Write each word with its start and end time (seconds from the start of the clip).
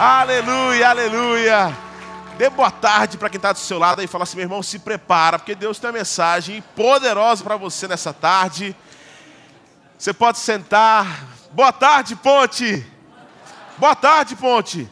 Aleluia, 0.00 0.90
aleluia. 0.90 1.76
Dê 2.36 2.48
boa 2.48 2.70
tarde 2.70 3.18
para 3.18 3.28
quem 3.28 3.36
está 3.38 3.52
do 3.52 3.58
seu 3.58 3.80
lado 3.80 4.00
e 4.00 4.06
fala 4.06 4.22
assim, 4.22 4.36
meu 4.36 4.44
irmão, 4.44 4.62
se 4.62 4.78
prepara, 4.78 5.40
porque 5.40 5.56
Deus 5.56 5.80
tem 5.80 5.90
uma 5.90 5.98
mensagem 5.98 6.62
poderosa 6.76 7.42
para 7.42 7.56
você 7.56 7.88
nessa 7.88 8.12
tarde. 8.12 8.76
Você 9.98 10.12
pode 10.12 10.38
sentar. 10.38 11.26
Boa 11.50 11.72
tarde, 11.72 12.14
Ponte. 12.14 12.86
Boa 13.76 13.96
tarde, 13.96 14.36
Ponte. 14.36 14.88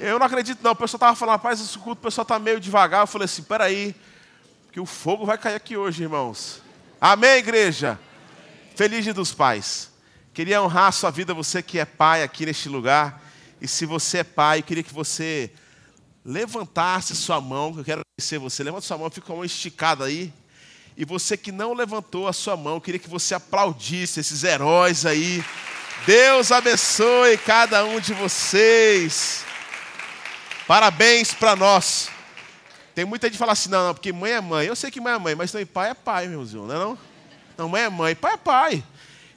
Eu 0.00 0.18
não 0.18 0.26
acredito 0.26 0.58
não, 0.60 0.72
o 0.72 0.74
pessoal 0.74 0.96
estava 0.96 1.14
falando, 1.14 1.36
rapaz, 1.36 1.60
esse 1.60 1.78
culto, 1.78 2.00
o 2.00 2.02
pessoal 2.02 2.24
está 2.24 2.36
meio 2.36 2.58
devagar. 2.58 3.02
Eu 3.02 3.06
falei 3.06 3.26
assim, 3.26 3.44
peraí, 3.44 3.94
que 4.72 4.80
o 4.80 4.86
fogo 4.86 5.24
vai 5.24 5.38
cair 5.38 5.54
aqui 5.54 5.76
hoje, 5.76 6.02
irmãos. 6.02 6.60
Amém, 7.00 7.36
igreja? 7.36 7.96
Feliz 8.74 9.04
dia 9.04 9.14
dos 9.14 9.32
pais. 9.32 9.88
Queria 10.32 10.60
honrar 10.60 10.88
a 10.88 10.92
sua 10.92 11.12
vida, 11.12 11.32
você 11.32 11.62
que 11.62 11.78
é 11.78 11.84
pai 11.84 12.24
aqui 12.24 12.44
neste 12.44 12.68
lugar. 12.68 13.22
E 13.64 13.66
se 13.66 13.86
você 13.86 14.18
é 14.18 14.24
pai, 14.24 14.58
eu 14.58 14.62
queria 14.62 14.82
que 14.82 14.92
você 14.92 15.50
levantasse 16.22 17.16
sua 17.16 17.40
mão, 17.40 17.72
eu 17.78 17.82
quero 17.82 18.02
agradecer 18.02 18.36
você. 18.36 18.62
Levanta 18.62 18.82
sua 18.82 18.98
mão, 18.98 19.08
fica 19.08 19.32
uma 19.32 19.46
esticada 19.46 20.04
aí. 20.04 20.30
E 20.94 21.02
você 21.06 21.34
que 21.34 21.50
não 21.50 21.72
levantou 21.72 22.28
a 22.28 22.34
sua 22.34 22.58
mão, 22.58 22.74
eu 22.74 22.80
queria 22.82 23.00
que 23.00 23.08
você 23.08 23.34
aplaudisse 23.34 24.20
esses 24.20 24.44
heróis 24.44 25.06
aí. 25.06 25.42
Deus 26.04 26.52
abençoe 26.52 27.38
cada 27.38 27.86
um 27.86 27.98
de 28.00 28.12
vocês. 28.12 29.46
Parabéns 30.66 31.32
para 31.32 31.56
nós. 31.56 32.10
Tem 32.94 33.06
muita 33.06 33.28
gente 33.28 33.36
que 33.36 33.38
fala 33.38 33.52
assim, 33.52 33.70
não, 33.70 33.86
não, 33.86 33.94
porque 33.94 34.12
mãe 34.12 34.32
é 34.32 34.42
mãe. 34.42 34.66
Eu 34.66 34.76
sei 34.76 34.90
que 34.90 35.00
mãe 35.00 35.14
é 35.14 35.18
mãe, 35.18 35.34
mas 35.34 35.50
também 35.50 35.64
pai 35.64 35.88
é 35.88 35.94
pai, 35.94 36.28
meu 36.28 36.42
irmão, 36.42 36.66
não 36.66 36.74
é 36.74 36.78
não? 36.78 36.98
Não, 37.56 37.68
mãe 37.70 37.82
é 37.84 37.88
mãe, 37.88 38.14
pai 38.14 38.34
é 38.34 38.36
pai. 38.36 38.84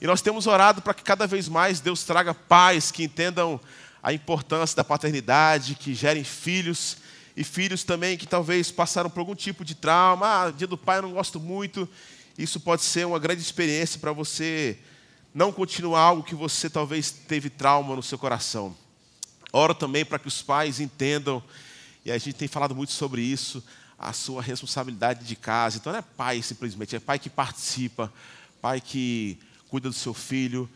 E 0.02 0.06
nós 0.06 0.22
temos 0.22 0.48
orado 0.48 0.82
para 0.82 0.94
que 0.94 1.02
cada 1.02 1.26
vez 1.26 1.48
mais 1.48 1.80
Deus 1.80 2.04
traga 2.04 2.34
pais 2.34 2.92
que 2.92 3.06
entendam 3.06 3.58
a 4.02 4.14
importância 4.14 4.76
da 4.76 4.84
paternidade, 4.84 5.76
que 5.76 5.94
gerem 5.94 6.24
filhos, 6.24 6.98
e 7.36 7.44
filhos 7.44 7.84
também 7.84 8.18
que 8.18 8.26
talvez 8.26 8.72
passaram 8.72 9.10
por 9.10 9.20
algum 9.20 9.36
tipo 9.36 9.64
de 9.64 9.76
trauma. 9.76 10.26
Ah, 10.26 10.52
dia 10.52 10.66
do 10.66 10.78
pai 10.78 10.98
eu 10.98 11.04
não 11.04 11.14
gosto 11.14 11.40
muito. 11.40 11.88
Isso 12.36 12.60
pode 12.60 12.82
ser 12.82 13.06
uma 13.06 13.20
grande 13.20 13.42
experiência 13.42 14.00
para 14.00 14.12
você 14.12 14.78
não 15.34 15.52
continuar 15.52 16.02
algo 16.02 16.24
que 16.24 16.34
você 16.34 16.68
talvez 16.68 17.12
teve 17.12 17.50
trauma 17.50 17.96
no 17.96 18.02
seu 18.02 18.18
coração. 18.18 18.76
Oro 19.54 19.76
também 19.76 20.04
para 20.04 20.18
que 20.18 20.28
os 20.28 20.42
pais 20.42 20.80
entendam, 20.80 21.44
e 22.04 22.12
a 22.12 22.18
gente 22.18 22.34
tem 22.34 22.48
falado 22.48 22.74
muito 22.74 22.92
sobre 22.92 23.22
isso, 23.22 23.64
a 24.00 24.14
sua 24.14 24.42
responsabilidade 24.42 25.24
de 25.24 25.36
casa. 25.36 25.78
Então 25.78 25.92
não 25.92 26.00
é 26.00 26.04
pai 26.04 26.42
simplesmente, 26.42 26.96
é 26.96 27.00
pai 27.00 27.20
que 27.20 27.30
participa, 27.30 28.12
pai 28.60 28.82
que 28.82 29.38
cuida 29.70 29.90
do 29.90 29.96
seu 29.96 30.14
filho, 30.14 30.68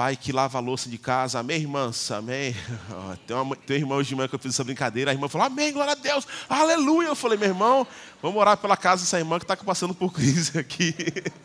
pai 0.00 0.16
que 0.16 0.32
lava 0.32 0.56
a 0.56 0.62
louça 0.62 0.88
de 0.88 0.96
casa, 0.96 1.40
amém, 1.40 1.60
irmãs? 1.60 2.10
Amém. 2.10 2.56
Tem, 3.26 3.36
uma, 3.36 3.54
tem 3.54 3.76
uma 3.76 3.82
irmã 3.82 3.96
hoje 3.96 4.08
de 4.08 4.16
manhã 4.16 4.28
que 4.28 4.34
eu 4.34 4.38
fiz 4.38 4.54
essa 4.54 4.64
brincadeira, 4.64 5.10
a 5.10 5.14
irmã 5.14 5.28
falou, 5.28 5.46
amém, 5.46 5.74
glória 5.74 5.92
a 5.92 5.94
Deus, 5.94 6.26
aleluia. 6.48 7.08
Eu 7.08 7.14
falei, 7.14 7.36
meu 7.36 7.48
irmão, 7.48 7.86
vamos 8.22 8.40
orar 8.40 8.56
pela 8.56 8.78
casa 8.78 9.02
dessa 9.02 9.18
irmã 9.18 9.38
que 9.38 9.44
está 9.44 9.54
passando 9.58 9.94
por 9.94 10.10
crise 10.16 10.58
aqui. 10.58 10.94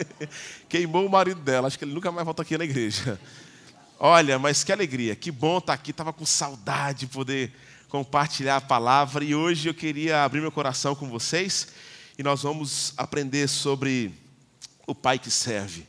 Queimou 0.70 1.06
o 1.06 1.10
marido 1.10 1.42
dela, 1.42 1.68
acho 1.68 1.78
que 1.78 1.84
ele 1.84 1.94
nunca 1.94 2.10
mais 2.14 2.24
volta 2.24 2.44
aqui 2.44 2.58
na 2.58 2.64
igreja. 2.64 3.20
Olha, 4.00 4.40
mas 4.40 4.64
que 4.64 4.72
alegria, 4.72 5.18
que 5.18 5.32
bom 5.32 5.58
estar 5.58 5.68
tá 5.68 5.74
aqui, 5.74 5.92
estava 5.92 6.14
com 6.14 6.26
saudade 6.26 7.00
de 7.00 7.08
poder 7.08 7.54
compartilhar 7.90 8.56
a 8.56 8.62
palavra 8.62 9.26
e 9.26 9.36
hoje 9.36 9.68
eu 9.68 9.74
queria 9.74 10.24
abrir 10.24 10.40
meu 10.40 10.52
coração 10.52 10.96
com 10.96 11.10
vocês 11.10 11.68
e 12.18 12.24
nós 12.24 12.44
vamos 12.44 12.94
aprender 12.96 13.50
sobre 13.50 14.14
o 14.88 14.96
Pai 14.96 15.20
que 15.20 15.30
serve. 15.30 15.86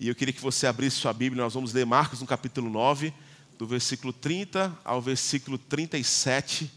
E 0.00 0.06
eu 0.06 0.14
queria 0.14 0.32
que 0.32 0.40
você 0.40 0.64
abrisse 0.64 0.98
sua 0.98 1.12
Bíblia, 1.12 1.42
nós 1.42 1.54
vamos 1.54 1.72
ler 1.72 1.84
Marcos 1.84 2.20
no 2.20 2.26
capítulo 2.26 2.70
9, 2.70 3.12
do 3.58 3.66
versículo 3.66 4.12
30 4.12 4.72
ao 4.84 5.02
versículo 5.02 5.58
37. 5.58 6.70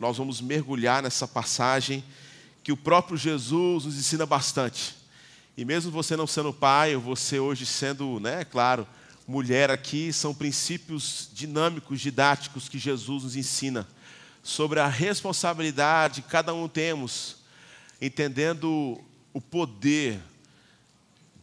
Nós 0.00 0.16
vamos 0.16 0.40
mergulhar 0.40 1.00
nessa 1.00 1.28
passagem 1.28 2.02
que 2.64 2.72
o 2.72 2.76
próprio 2.76 3.16
Jesus 3.16 3.84
nos 3.84 3.96
ensina 3.96 4.26
bastante. 4.26 4.96
E 5.56 5.64
mesmo 5.64 5.92
você 5.92 6.16
não 6.16 6.26
sendo 6.26 6.52
pai, 6.52 6.96
ou 6.96 7.00
você 7.00 7.38
hoje 7.38 7.64
sendo, 7.64 8.18
né, 8.18 8.44
claro, 8.44 8.88
mulher 9.24 9.70
aqui, 9.70 10.12
são 10.12 10.34
princípios 10.34 11.30
dinâmicos, 11.32 12.00
didáticos 12.00 12.68
que 12.68 12.76
Jesus 12.76 13.22
nos 13.22 13.36
ensina 13.36 13.86
sobre 14.42 14.80
a 14.80 14.88
responsabilidade 14.88 16.22
que 16.22 16.28
cada 16.28 16.52
um 16.52 16.66
temos, 16.66 17.36
entendendo 18.00 19.00
o 19.32 19.40
poder 19.40 20.20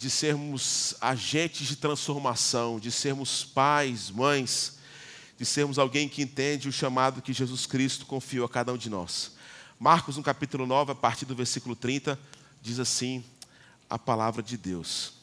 de 0.02 0.10
sermos 0.10 0.96
agentes 1.00 1.68
de 1.68 1.76
transformação, 1.76 2.80
de 2.80 2.92
sermos 2.92 3.46
pais, 3.46 4.10
mães, 4.10 4.80
de 5.38 5.46
sermos 5.46 5.78
alguém 5.78 6.10
que 6.10 6.24
entende 6.24 6.68
o 6.68 6.72
chamado 6.72 7.22
que 7.22 7.32
Jesus 7.32 7.68
Cristo 7.68 8.08
confiou 8.08 8.48
a 8.48 8.50
cada 8.50 8.74
um 8.74 8.78
de 8.78 8.90
nós. 8.90 9.34
Marcos, 9.80 10.18
no 10.18 10.24
capítulo 10.24 10.66
9, 10.66 10.94
a 10.94 10.96
partir 10.96 11.26
do 11.26 11.36
versículo 11.36 11.76
30, 11.76 12.20
diz 12.64 12.80
assim 12.80 13.24
a 13.88 14.00
palavra 14.00 14.42
de 14.42 14.58
Deus. 14.58 15.14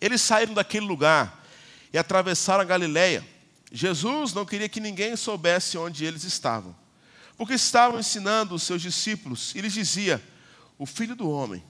Eles 0.00 0.20
saíram 0.20 0.52
daquele 0.52 0.84
lugar 0.84 1.46
e 1.92 1.96
atravessaram 1.96 2.62
a 2.62 2.64
Galileia. 2.64 3.24
Jesus 3.70 4.34
não 4.34 4.44
queria 4.44 4.68
que 4.68 4.80
ninguém 4.80 5.14
soubesse 5.14 5.78
onde 5.78 6.04
eles 6.04 6.24
estavam, 6.24 6.74
porque 7.36 7.54
estavam 7.54 8.00
ensinando 8.00 8.56
os 8.56 8.64
seus 8.64 8.82
discípulos 8.82 9.54
e 9.54 9.60
lhes 9.60 9.72
dizia: 9.72 10.20
O 10.76 10.86
filho 10.86 11.14
do 11.14 11.30
homem 11.30 11.62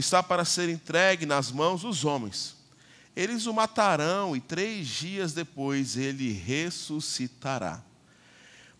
está 0.00 0.22
para 0.22 0.44
ser 0.44 0.68
entregue 0.68 1.26
nas 1.26 1.50
mãos 1.50 1.82
dos 1.82 2.04
homens. 2.04 2.56
Eles 3.16 3.46
o 3.46 3.52
matarão 3.52 4.36
e 4.36 4.40
três 4.40 4.86
dias 4.86 5.32
depois 5.32 5.96
ele 5.96 6.32
ressuscitará. 6.32 7.82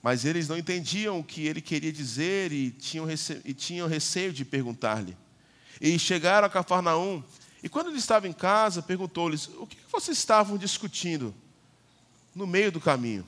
Mas 0.01 0.25
eles 0.25 0.49
não 0.49 0.57
entendiam 0.57 1.19
o 1.19 1.25
que 1.25 1.47
ele 1.47 1.61
queria 1.61 1.93
dizer 1.93 2.53
e 2.53 2.71
tinham, 2.71 3.05
receio, 3.05 3.43
e 3.45 3.53
tinham 3.53 3.89
receio 3.89 4.33
de 4.33 4.45
perguntar-lhe. 4.45 5.17
E 5.81 5.99
chegaram 5.99 6.47
a 6.47 6.51
Cafarnaum, 6.51 7.23
e 7.63 7.69
quando 7.69 7.89
ele 7.89 7.99
estava 7.99 8.29
em 8.29 8.33
casa, 8.33 8.81
perguntou-lhes: 8.81 9.49
O 9.59 9.67
que 9.67 9.77
vocês 9.91 10.17
estavam 10.17 10.57
discutindo 10.57 11.35
no 12.33 12.47
meio 12.47 12.71
do 12.71 12.81
caminho? 12.81 13.27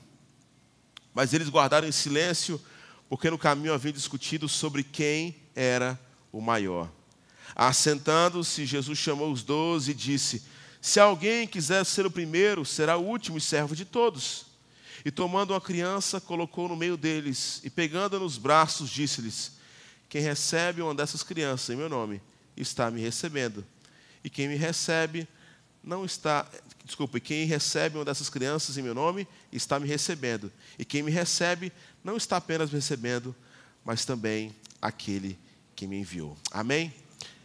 Mas 1.13 1.33
eles 1.33 1.49
guardaram 1.49 1.87
em 1.87 1.91
silêncio, 1.91 2.59
porque 3.09 3.29
no 3.29 3.37
caminho 3.37 3.73
haviam 3.73 3.91
discutido 3.91 4.47
sobre 4.47 4.81
quem 4.81 5.35
era 5.53 5.99
o 6.31 6.39
maior. 6.39 6.89
Assentando-se, 7.55 8.65
Jesus 8.65 8.97
chamou 8.97 9.31
os 9.31 9.43
doze 9.43 9.91
e 9.91 9.95
disse: 9.95 10.43
Se 10.81 10.99
alguém 10.99 11.47
quiser 11.47 11.85
ser 11.85 12.05
o 12.05 12.11
primeiro, 12.11 12.65
será 12.65 12.97
o 12.97 13.05
último 13.05 13.37
e 13.37 13.41
servo 13.41 13.75
de 13.75 13.85
todos. 13.85 14.45
E 15.03 15.11
tomando 15.11 15.51
uma 15.53 15.61
criança, 15.61 16.21
colocou 16.21 16.69
no 16.69 16.75
meio 16.75 16.95
deles, 16.95 17.59
e 17.63 17.69
pegando-a 17.69 18.19
nos 18.19 18.37
braços, 18.37 18.89
disse-lhes: 18.89 19.53
Quem 20.07 20.21
recebe 20.21 20.81
uma 20.81 20.93
dessas 20.93 21.23
crianças 21.23 21.69
em 21.69 21.77
meu 21.77 21.89
nome, 21.89 22.21
está 22.55 22.91
me 22.91 23.01
recebendo. 23.01 23.65
E 24.23 24.29
quem 24.29 24.47
me 24.47 24.55
recebe, 24.55 25.27
não 25.83 26.05
está. 26.05 26.47
Desculpa, 26.85 27.19
quem 27.19 27.45
recebe 27.45 27.97
uma 27.97 28.05
dessas 28.05 28.29
crianças 28.29 28.77
em 28.77 28.81
meu 28.81 28.93
nome, 28.93 29.27
está 29.51 29.79
me 29.79 29.87
recebendo. 29.87 30.51
E 30.77 30.85
quem 30.85 31.01
me 31.01 31.11
recebe, 31.11 31.71
não 32.03 32.17
está 32.17 32.37
apenas 32.37 32.69
me 32.69 32.75
recebendo, 32.75 33.35
mas 33.83 34.05
também 34.05 34.55
aquele 34.81 35.37
que 35.75 35.87
me 35.87 35.97
enviou. 35.97 36.37
Amém? 36.51 36.93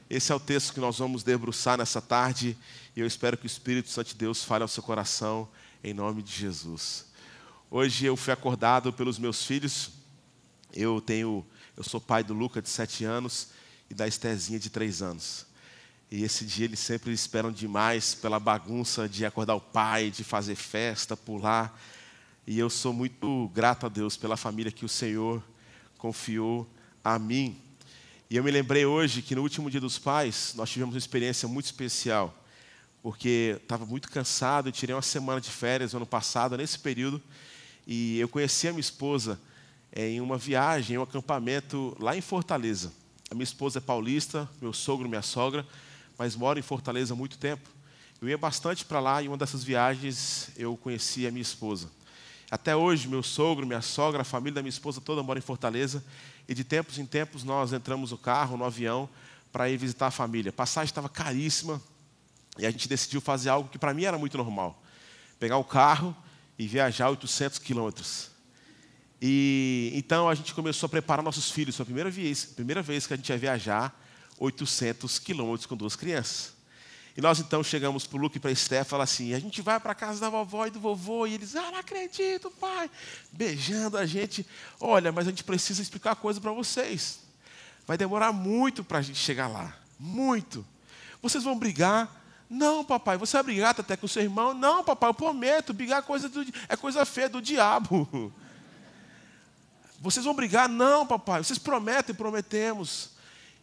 Esse 0.09 0.31
é 0.31 0.35
o 0.35 0.41
texto 0.41 0.73
que 0.73 0.79
nós 0.79 0.99
vamos 0.99 1.25
debruçar 1.25 1.77
nessa 1.77 2.01
tarde 2.01 2.57
e 2.95 3.01
eu 3.01 3.07
espero 3.09 3.37
que 3.37 3.45
o 3.45 3.49
Espírito 3.49 3.91
Santo 3.91 4.09
de 4.09 4.15
Deus 4.15 4.45
fale 4.45 4.63
ao 4.63 4.69
seu 4.69 4.83
coração 4.83 5.49
em 5.83 5.93
nome 5.93 6.23
de 6.23 6.33
Jesus. 6.33 7.07
Hoje 7.69 8.07
eu 8.07 8.17
fui 8.17 8.33
acordado 8.33 8.93
pelos 8.93 9.19
meus 9.19 9.45
filhos. 9.45 9.91
Eu 10.73 11.01
tenho, 11.01 11.45
eu 11.77 11.83
sou 11.83 12.01
pai 12.01 12.23
do 12.23 12.33
Luca 12.33 12.63
de 12.63 12.69
sete 12.69 13.05
anos 13.05 13.49
e 13.91 13.95
da 13.95 14.07
Estezinha 14.07 14.61
de 14.61 14.71
três 14.71 15.03
anos. 15.03 15.45
E 16.09 16.23
esse 16.23 16.45
dia 16.45 16.67
eles 16.67 16.79
sempre 16.79 17.13
esperam 17.13 17.51
demais 17.51 18.15
pela 18.15 18.39
bagunça 18.39 19.09
de 19.09 19.27
acordar 19.27 19.57
o 19.57 19.61
pai, 19.61 20.09
de 20.09 20.23
fazer 20.23 20.55
festa, 20.55 21.17
pular. 21.17 21.77
E 22.47 22.57
eu 22.61 22.71
sou 22.71 22.93
muito 22.93 23.49
grato 23.53 23.87
a 23.87 23.89
Deus 23.89 24.17
pela 24.17 24.37
família 24.37 24.71
que 24.71 24.85
o 24.85 24.89
Senhor 24.89 25.43
confiou 25.99 26.65
a 27.03 27.19
mim. 27.19 27.61
E 28.29 28.37
eu 28.37 28.43
me 28.43 28.51
lembrei 28.51 28.85
hoje 28.85 29.23
que 29.23 29.37
no 29.37 29.43
último 29.43 29.71
dia 29.71 29.81
dos 29.81 30.01
pais, 30.01 30.53
nós 30.57 30.69
tivemos 30.69 30.97
uma 30.97 30.99
experiência 30.99 31.47
muito 31.47 31.67
especial, 31.67 32.37
porque 33.01 33.57
estava 33.63 33.87
muito 33.87 34.11
cansado, 34.11 34.69
eu 34.69 34.73
tirei 34.73 34.93
uma 34.97 35.01
semana 35.01 35.41
de 35.41 35.49
férias 35.49 35.93
no 35.93 35.99
ano 35.99 36.07
passado, 36.07 36.57
nesse 36.57 36.77
período, 36.77 37.23
e 37.87 38.19
eu 38.19 38.29
conheci 38.29 38.67
a 38.67 38.73
minha 38.73 38.81
esposa 38.81 39.39
é, 39.93 40.09
em 40.09 40.21
uma 40.21 40.37
viagem, 40.37 40.97
em 40.97 40.99
um 40.99 41.03
acampamento 41.03 41.97
lá 42.01 42.17
em 42.17 42.21
Fortaleza. 42.21 42.93
A 43.31 43.35
minha 43.35 43.45
esposa 43.45 43.79
é 43.79 43.81
paulista, 43.81 44.51
meu 44.61 44.73
sogro, 44.73 45.09
minha 45.09 45.23
sogra, 45.23 45.65
mas 46.19 46.35
mora 46.35 46.59
em 46.59 46.63
Fortaleza 46.63 47.15
há 47.15 47.17
muito 47.17 47.39
tempo. 47.39 47.69
Eu 48.21 48.29
ia 48.29 48.37
bastante 48.37 48.85
para 48.85 48.99
lá 48.99 49.23
e 49.23 49.29
uma 49.29 49.37
dessas 49.37 49.63
viagens 49.63 50.51
eu 50.57 50.77
conheci 50.77 51.29
a 51.29 51.31
minha 51.31 51.43
esposa. 51.43 51.89
Até 52.51 52.75
hoje, 52.75 53.07
meu 53.07 53.23
sogro, 53.23 53.65
minha 53.65 53.83
sogra, 53.83 54.23
a 54.23 54.25
família 54.25 54.55
da 54.55 54.63
minha 54.63 54.71
esposa 54.71 55.01
toda 55.01 55.23
mora 55.23 55.39
em 55.39 55.43
Fortaleza 55.43 56.03
e 56.49 56.55
de 56.55 56.65
tempos 56.65 56.99
em 56.99 57.07
tempos 57.07 57.45
nós 57.45 57.73
entramos 57.73 58.11
no 58.11 58.19
carro, 58.19 58.57
no 58.57 58.65
avião, 58.65 59.09
para 59.53 59.69
ir 59.69 59.77
visitar 59.77 60.09
a 60.09 60.11
família. 60.11 60.51
A 60.51 60.53
passagem 60.53 60.91
estava 60.91 61.09
caríssima 61.09 61.81
e 62.59 62.67
a 62.67 62.71
gente 62.71 62.89
decidiu 62.89 63.21
fazer 63.21 63.49
algo 63.49 63.69
que 63.69 63.79
para 63.79 63.93
mim 63.93 64.05
era 64.05 64.19
muito 64.19 64.37
normal: 64.37 64.83
pegar 65.39 65.57
o 65.59 65.65
carro 65.65 66.17
e 66.59 66.67
viajar 66.67 67.11
800 67.11 67.59
quilômetros. 67.59 68.31
E 69.21 69.93
então 69.95 70.29
a 70.29 70.35
gente 70.35 70.55
começou 70.55 70.87
a 70.87 70.91
preparar 70.91 71.23
nossos 71.23 71.51
filhos. 71.51 71.77
Foi 71.77 71.85
a 71.85 71.87
primeira 71.87 72.11
vez, 72.11 72.45
primeira 72.45 72.83
vez 72.83 73.07
que 73.07 73.15
a 73.15 73.17
gente 73.17 73.29
ia 73.29 73.39
viajar 73.39 73.99
800 74.39 75.19
quilômetros 75.19 75.67
com 75.67 75.77
duas 75.77 75.97
crianças. 75.97 76.56
E 77.17 77.21
nós 77.21 77.41
então 77.41 77.65
chegamos 77.65 78.07
para 78.07 78.19
o 78.19 78.21
Luke 78.21 78.37
e 78.37 78.41
para 78.41 78.51
a 78.51 78.53
Esté 78.53 78.81
e 78.81 78.85
falamos 78.85 79.11
assim: 79.11 79.33
a 79.33 79.39
gente 79.39 79.63
vai 79.63 79.81
para 79.81 79.93
a 79.93 79.95
casa 79.95 80.21
da 80.21 80.29
vovó 80.29 80.67
e 80.67 80.71
do 80.71 80.79
vovô. 80.79 81.27
E 81.27 81.35
eles, 81.35 81.57
ah, 81.57 81.71
não 81.71 81.79
acredito, 81.79 82.51
pai. 82.51 82.91
Beijando 83.33 83.97
a 83.97 84.05
gente. 84.05 84.47
Olha, 84.79 85.11
mas 85.11 85.27
a 85.27 85.31
gente 85.31 85.43
precisa 85.43 85.81
explicar 85.81 86.13
a 86.13 86.17
coisa 86.17 86.41
para 86.41 86.53
vocês. 86.53 87.21
Vai 87.87 87.97
demorar 87.97 88.33
muito 88.33 88.85
para 88.85 88.99
a 88.99 89.03
gente 89.03 89.19
chegar 89.19 89.49
lá. 89.49 89.75
Muito. 89.99 90.67
Vocês 91.23 91.43
vão 91.43 91.59
brigar. 91.59 92.25
Não, 92.49 92.85
papai, 92.85 93.17
você 93.17 93.37
vai 93.39 93.43
brigar 93.43 93.75
até 93.77 93.97
com 93.97 94.07
o 94.07 94.09
seu 94.09 94.23
irmão? 94.23 94.55
Não, 94.55 94.85
papai, 94.85 95.11
eu 95.11 95.15
prometo, 95.15 95.73
brigar 95.73 95.99
é 95.99 96.03
coisa, 96.03 96.29
do, 96.29 96.47
é 96.69 96.77
coisa 96.77 97.05
feia 97.05 97.29
do 97.29 97.43
diabo. 97.43 98.33
Vocês 99.99 100.25
vão 100.25 100.35
brigar? 100.35 100.69
Não, 100.69 101.07
papai, 101.07 101.43
vocês 101.43 101.59
prometem, 101.59 102.15
prometemos. 102.15 103.16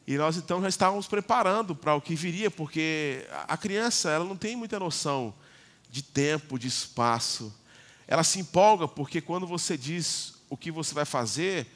E 0.05 0.17
nós 0.17 0.35
então 0.35 0.61
já 0.61 0.67
estávamos 0.67 1.07
preparando 1.07 1.73
para 1.73 1.95
o 1.95 2.01
que 2.01 2.15
viria, 2.15 2.51
porque 2.51 3.25
a 3.47 3.55
criança 3.55 4.09
ela 4.09 4.25
não 4.25 4.35
tem 4.35 4.55
muita 4.55 4.79
noção 4.79 5.33
de 5.89 6.01
tempo, 6.01 6.59
de 6.59 6.67
espaço. 6.67 7.53
Ela 8.05 8.23
se 8.23 8.39
empolga 8.39 8.87
porque 8.87 9.21
quando 9.21 9.47
você 9.47 9.77
diz 9.77 10.33
o 10.49 10.57
que 10.57 10.71
você 10.71 10.93
vai 10.93 11.05
fazer, 11.05 11.67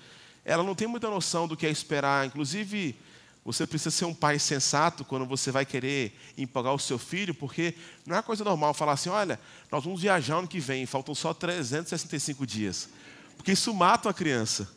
ela 0.44 0.64
não 0.64 0.76
tem 0.76 0.88
muita 0.88 1.10
noção 1.10 1.48
do 1.48 1.56
que 1.56 1.66
é 1.66 1.70
esperar. 1.70 2.26
Inclusive, 2.26 3.00
você 3.46 3.66
precisa 3.66 3.92
ser 3.92 4.04
um 4.04 4.14
pai 4.14 4.38
sensato 4.40 5.06
quando 5.06 5.26
você 5.26 5.52
vai 5.52 5.66
querer 5.66 6.20
empolgar 6.38 6.74
o 6.74 6.80
seu 6.80 7.00
filho, 7.00 7.34
porque 7.34 7.74
não 8.06 8.18
é 8.18 8.22
coisa 8.22 8.44
normal 8.44 8.74
falar 8.74 8.92
assim: 8.94 9.10
olha, 9.10 9.40
nós 9.72 9.86
vamos 9.86 10.02
viajar 10.02 10.36
ano 10.36 10.48
que 10.50 10.60
vem, 10.60 10.86
faltam 10.86 11.16
só 11.16 11.34
365 11.34 12.46
dias. 12.46 12.90
Porque 13.38 13.54
isso 13.54 13.74
mata 13.74 14.10
a 14.10 14.14
criança. 14.14 14.70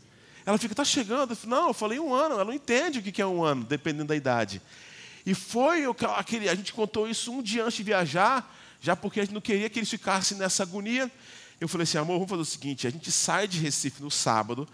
Ela 0.45 0.59
fica, 0.59 0.73
está 0.73 0.85
chegando. 0.85 1.33
Eu 1.33 1.49
não, 1.49 1.69
eu 1.69 1.75
falei 1.75 1.99
um 1.99 2.15
ano. 2.15 2.35
Ela 2.35 2.45
não 2.45 2.53
entende 2.53 2.99
o 2.99 3.03
que 3.03 3.21
é 3.21 3.27
um 3.27 3.43
ano, 3.43 3.65
dependendo 3.65 4.07
da 4.07 4.17
idade. 4.17 4.61
E 5.25 5.35
foi 5.35 5.85
aquele, 6.17 6.49
a 6.49 6.55
gente 6.55 6.73
contou 6.73 7.09
isso 7.09 7.33
um 7.33 7.43
dia 7.43 7.65
antes 7.65 7.77
de 7.77 7.83
viajar, 7.83 8.55
já 8.81 8.97
porque 8.97 9.21
a 9.21 9.25
gente 9.25 9.35
não 9.35 9.41
queria 9.41 9.69
que 9.69 9.79
eles 9.79 9.91
ficassem 9.91 10.37
nessa 10.39 10.63
agonia. 10.63 11.11
Eu 11.61 11.69
falei 11.69 11.83
assim, 11.85 11.99
amor, 11.99 12.15
vamos 12.15 12.31
fazer 12.31 12.43
o 12.43 12.45
seguinte: 12.45 12.87
a 12.87 12.91
gente 12.91 13.13
sai 13.13 13.47
de 13.47 13.59
Recife 13.59 14.03
no 14.03 14.11
sábado, 14.11 14.67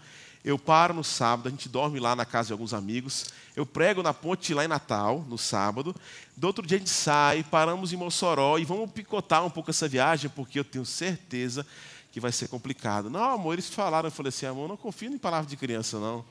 eu 0.43 0.57
paro 0.57 0.93
no 0.93 1.03
sábado, 1.03 1.47
a 1.47 1.51
gente 1.51 1.67
dorme 1.67 1.99
lá 1.99 2.15
na 2.15 2.25
casa 2.25 2.47
de 2.47 2.53
alguns 2.53 2.73
amigos, 2.73 3.25
eu 3.55 3.65
prego 3.65 4.01
na 4.01 4.13
ponte 4.13 4.53
lá 4.53 4.63
em 4.63 4.69
Natal, 4.69 5.25
no 5.27 5.37
sábado, 5.37 5.93
do 6.35 6.47
outro 6.47 6.65
dia 6.65 6.77
a 6.77 6.79
gente 6.79 6.89
sai, 6.89 7.43
paramos 7.43 7.91
em 7.91 7.97
Mossoró 7.97 8.57
e 8.57 8.63
vamos 8.63 8.89
picotar 8.91 9.45
um 9.45 9.49
pouco 9.49 9.69
essa 9.69 9.87
viagem, 9.87 10.31
porque 10.33 10.59
eu 10.59 10.63
tenho 10.63 10.85
certeza 10.85 11.67
que 12.17 12.21
vai 12.21 12.31
ser 12.31 12.47
complicado. 12.47 13.11
Não, 13.11 13.35
amor, 13.35 13.53
eles 13.53 13.69
falaram, 13.69 14.07
eu 14.07 14.11
falei 14.11 14.29
assim, 14.29 14.47
amor, 14.47 14.67
não 14.67 14.75
confio 14.75 15.13
em 15.13 15.19
palavras 15.19 15.47
de 15.47 15.55
criança, 15.55 15.99
não. 15.99 16.25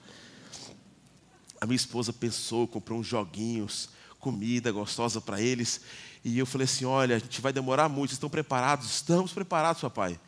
A 1.60 1.64
minha 1.64 1.76
esposa 1.76 2.12
pensou, 2.12 2.66
comprou 2.66 2.98
uns 2.98 3.06
joguinhos, 3.06 3.88
comida 4.18 4.72
gostosa 4.72 5.20
para 5.20 5.40
eles. 5.40 5.80
E 6.24 6.40
eu 6.40 6.44
falei 6.44 6.64
assim: 6.64 6.84
olha, 6.84 7.14
a 7.14 7.18
gente 7.20 7.40
vai 7.40 7.52
demorar 7.52 7.88
muito, 7.88 8.10
estão 8.10 8.28
preparados? 8.28 8.90
Estamos 8.90 9.32
preparados, 9.32 9.80
papai. 9.80 10.18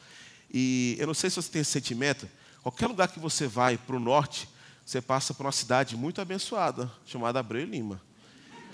E 0.49 0.97
eu 0.97 1.09
não 1.09 1.15
sei 1.15 1.29
se 1.29 1.35
você 1.35 1.51
tem 1.51 1.63
esse 1.63 1.73
sentimento, 1.73 2.29
qualquer 2.63 2.87
lugar 2.87 3.09
que 3.09 3.19
você 3.19 3.49
vai 3.49 3.77
para 3.77 3.97
o 3.97 4.01
norte, 4.01 4.49
você 4.87 5.03
passa 5.03 5.35
por 5.35 5.45
uma 5.45 5.51
cidade 5.51 5.97
muito 5.97 6.21
abençoada, 6.21 6.89
chamada 7.05 7.41
Abreu 7.41 7.67
Lima. 7.67 8.01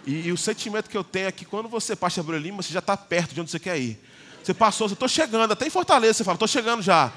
E, 0.06 0.26
e, 0.26 0.32
o 0.32 0.36
sentimento 0.36 0.90
que 0.90 0.98
eu 0.98 1.02
tenho 1.02 1.28
é 1.28 1.32
que 1.32 1.46
quando 1.46 1.66
você 1.66 1.96
passa 1.96 2.20
Abreu 2.20 2.38
Lima, 2.38 2.62
você 2.62 2.74
já 2.74 2.80
está 2.80 2.94
perto 2.94 3.34
de 3.34 3.40
onde 3.40 3.50
você 3.50 3.58
quer 3.58 3.80
ir. 3.80 3.98
Você 4.44 4.52
passou, 4.52 4.88
você 4.88 4.94
estou 4.94 5.08
chegando, 5.08 5.52
até 5.52 5.66
em 5.66 5.70
Fortaleza, 5.70 6.14
você 6.14 6.24
fala, 6.24 6.34
estou 6.34 6.48
chegando 6.48 6.82
já. 6.82 7.12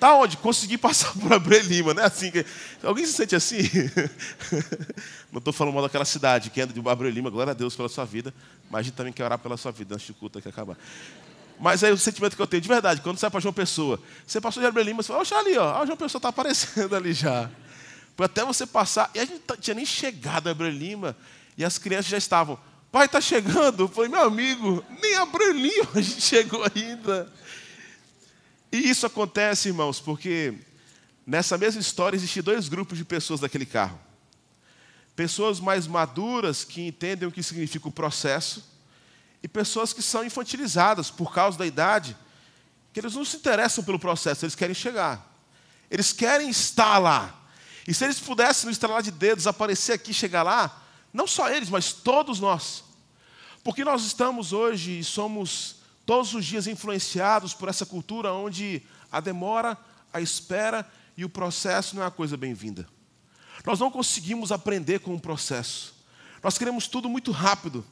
Tá 0.00 0.14
onde? 0.14 0.38
Consegui 0.38 0.78
passar 0.78 1.12
por 1.12 1.30
Abreu 1.30 1.60
Lima, 1.60 1.92
né? 1.92 2.04
Assim, 2.04 2.30
que... 2.30 2.44
Alguém 2.82 3.04
se 3.04 3.12
sente 3.12 3.36
assim? 3.36 3.58
Não 5.30 5.38
estou 5.38 5.52
falando 5.52 5.74
mal 5.74 5.82
daquela 5.82 6.06
cidade, 6.06 6.48
que 6.48 6.58
anda 6.58 6.72
de 6.72 6.88
Abreu 6.88 7.10
Lima, 7.10 7.28
glória 7.28 7.50
a 7.50 7.54
Deus 7.54 7.76
pela 7.76 7.88
sua 7.88 8.06
vida, 8.06 8.32
mas 8.70 8.80
a 8.80 8.82
gente 8.84 8.94
também 8.94 9.12
quer 9.12 9.24
orar 9.24 9.38
pela 9.38 9.58
sua 9.58 9.70
vida 9.70 9.94
antes 9.94 10.06
de 10.06 10.14
culto 10.14 10.38
aqui 10.38 10.48
acabar. 10.48 10.78
Mas 11.60 11.84
aí 11.84 11.92
o 11.92 11.98
sentimento 11.98 12.34
que 12.34 12.40
eu 12.40 12.46
tenho, 12.46 12.62
de 12.62 12.68
verdade, 12.68 13.02
quando 13.02 13.18
você 13.18 13.26
vai 13.26 13.30
para 13.32 13.40
João 13.40 13.52
Pessoa, 13.52 14.00
você 14.26 14.40
passou 14.40 14.62
de 14.62 14.66
Abreu 14.66 14.82
Lima, 14.82 15.02
você 15.02 15.08
fala, 15.08 15.20
oxa 15.20 15.36
ali, 15.36 15.58
ó, 15.58 15.82
o 15.82 15.84
João 15.84 15.98
Pessoa 15.98 16.18
está 16.18 16.30
aparecendo 16.30 16.96
ali 16.96 17.12
já. 17.12 17.50
Até 18.18 18.42
você 18.42 18.66
passar, 18.66 19.10
e 19.14 19.18
a 19.18 19.24
gente 19.26 19.42
não 19.46 19.56
tinha 19.58 19.74
nem 19.74 19.84
chegado 19.84 20.48
a 20.48 20.52
Abreu 20.52 20.70
Lima, 20.70 21.14
e 21.58 21.64
as 21.64 21.76
crianças 21.76 22.06
já 22.06 22.16
estavam, 22.16 22.58
Pai, 22.90 23.06
está 23.06 23.20
chegando. 23.20 23.84
Eu 23.84 23.88
falei, 23.88 24.10
meu 24.10 24.22
amigo, 24.22 24.84
nem 25.00 25.14
a 25.14 25.24
Braninho 25.24 25.88
a 25.94 26.00
gente 26.00 26.20
chegou 26.22 26.64
ainda. 26.74 27.32
E 28.72 28.90
isso 28.90 29.06
acontece, 29.06 29.68
irmãos, 29.68 30.00
porque 30.00 30.54
nessa 31.26 31.56
mesma 31.56 31.80
história 31.80 32.16
existem 32.16 32.42
dois 32.42 32.68
grupos 32.68 32.98
de 32.98 33.04
pessoas 33.04 33.40
daquele 33.40 33.66
carro. 33.66 33.98
Pessoas 35.14 35.60
mais 35.60 35.86
maduras 35.86 36.64
que 36.64 36.86
entendem 36.86 37.28
o 37.28 37.32
que 37.32 37.42
significa 37.42 37.88
o 37.88 37.92
processo 37.92 38.68
e 39.42 39.48
pessoas 39.48 39.92
que 39.92 40.02
são 40.02 40.24
infantilizadas 40.24 41.10
por 41.10 41.32
causa 41.32 41.58
da 41.58 41.66
idade, 41.66 42.16
que 42.92 43.00
eles 43.00 43.14
não 43.14 43.24
se 43.24 43.36
interessam 43.36 43.84
pelo 43.84 43.98
processo, 43.98 44.44
eles 44.44 44.54
querem 44.54 44.74
chegar. 44.74 45.30
Eles 45.90 46.12
querem 46.12 46.50
estar 46.50 46.98
lá. 46.98 47.36
E 47.86 47.94
se 47.94 48.04
eles 48.04 48.18
pudessem, 48.18 48.66
no 48.66 48.72
estralar 48.72 49.02
de 49.02 49.10
dedos, 49.10 49.46
aparecer 49.46 49.92
aqui 49.92 50.10
e 50.10 50.14
chegar 50.14 50.42
lá, 50.42 50.80
não 51.12 51.26
só 51.26 51.50
eles, 51.50 51.68
mas 51.68 51.92
todos 51.92 52.40
nós. 52.40 52.84
Porque 53.62 53.84
nós 53.84 54.04
estamos 54.04 54.52
hoje 54.52 55.00
e 55.00 55.04
somos 55.04 55.76
todos 56.06 56.34
os 56.34 56.44
dias 56.44 56.66
influenciados 56.66 57.52
por 57.52 57.68
essa 57.68 57.84
cultura 57.84 58.32
onde 58.32 58.82
a 59.12 59.20
demora, 59.20 59.76
a 60.12 60.20
espera 60.20 60.88
e 61.16 61.24
o 61.24 61.28
processo 61.28 61.94
não 61.94 62.02
é 62.02 62.06
uma 62.06 62.10
coisa 62.10 62.36
bem-vinda. 62.36 62.88
Nós 63.64 63.78
não 63.78 63.90
conseguimos 63.90 64.50
aprender 64.50 65.00
com 65.00 65.14
o 65.14 65.20
processo. 65.20 65.94
Nós 66.42 66.56
queremos 66.56 66.88
tudo 66.88 67.08
muito 67.08 67.30
rápido. 67.30 67.84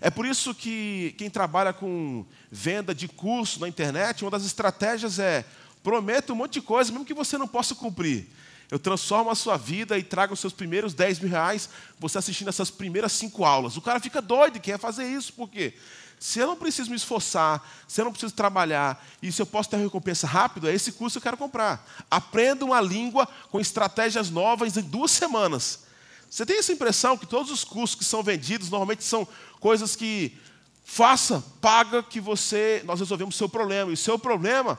É 0.00 0.10
por 0.10 0.26
isso 0.26 0.54
que 0.54 1.14
quem 1.18 1.28
trabalha 1.28 1.72
com 1.72 2.24
venda 2.50 2.94
de 2.94 3.08
curso 3.08 3.60
na 3.60 3.68
internet, 3.68 4.22
uma 4.22 4.30
das 4.30 4.44
estratégias 4.44 5.18
é 5.18 5.44
prometa 5.82 6.32
um 6.32 6.36
monte 6.36 6.54
de 6.54 6.62
coisa, 6.62 6.90
mesmo 6.90 7.04
que 7.04 7.14
você 7.14 7.38
não 7.38 7.48
possa 7.48 7.74
cumprir. 7.74 8.28
Eu 8.70 8.78
transformo 8.78 9.30
a 9.30 9.34
sua 9.34 9.56
vida 9.56 9.96
e 9.96 10.02
trago 10.02 10.34
os 10.34 10.40
seus 10.40 10.52
primeiros 10.52 10.92
10 10.92 11.20
mil 11.20 11.30
reais, 11.30 11.68
você 11.98 12.18
assistindo 12.18 12.48
essas 12.48 12.70
primeiras 12.70 13.12
cinco 13.12 13.44
aulas. 13.44 13.76
O 13.76 13.80
cara 13.80 14.00
fica 14.00 14.20
doido 14.20 14.56
e 14.56 14.60
quer 14.60 14.78
fazer 14.78 15.06
isso, 15.06 15.32
por 15.32 15.48
quê? 15.48 15.74
Se 16.18 16.38
eu 16.38 16.46
não 16.46 16.56
preciso 16.56 16.90
me 16.90 16.96
esforçar, 16.96 17.62
se 17.86 18.00
eu 18.00 18.06
não 18.06 18.12
preciso 18.12 18.34
trabalhar, 18.34 19.04
e 19.22 19.30
se 19.30 19.40
eu 19.40 19.46
posso 19.46 19.68
ter 19.68 19.76
recompensa 19.76 20.26
rápido, 20.26 20.68
é 20.68 20.74
esse 20.74 20.92
curso 20.92 21.14
que 21.14 21.18
eu 21.18 21.30
quero 21.30 21.36
comprar. 21.36 21.86
Aprenda 22.10 22.64
uma 22.64 22.80
língua 22.80 23.28
com 23.50 23.60
estratégias 23.60 24.30
novas 24.30 24.76
em 24.76 24.82
duas 24.82 25.10
semanas. 25.10 25.84
Você 26.28 26.44
tem 26.44 26.58
essa 26.58 26.72
impressão 26.72 27.16
que 27.16 27.26
todos 27.26 27.52
os 27.52 27.62
cursos 27.62 27.94
que 27.94 28.04
são 28.04 28.22
vendidos 28.22 28.70
normalmente 28.70 29.04
são 29.04 29.28
coisas 29.60 29.94
que 29.94 30.36
faça, 30.84 31.44
paga 31.60 32.02
que 32.02 32.20
você, 32.20 32.82
nós 32.84 32.98
resolvemos 32.98 33.34
o 33.34 33.38
seu 33.38 33.48
problema. 33.48 33.90
E 33.90 33.94
o 33.94 33.96
seu 33.96 34.18
problema 34.18 34.78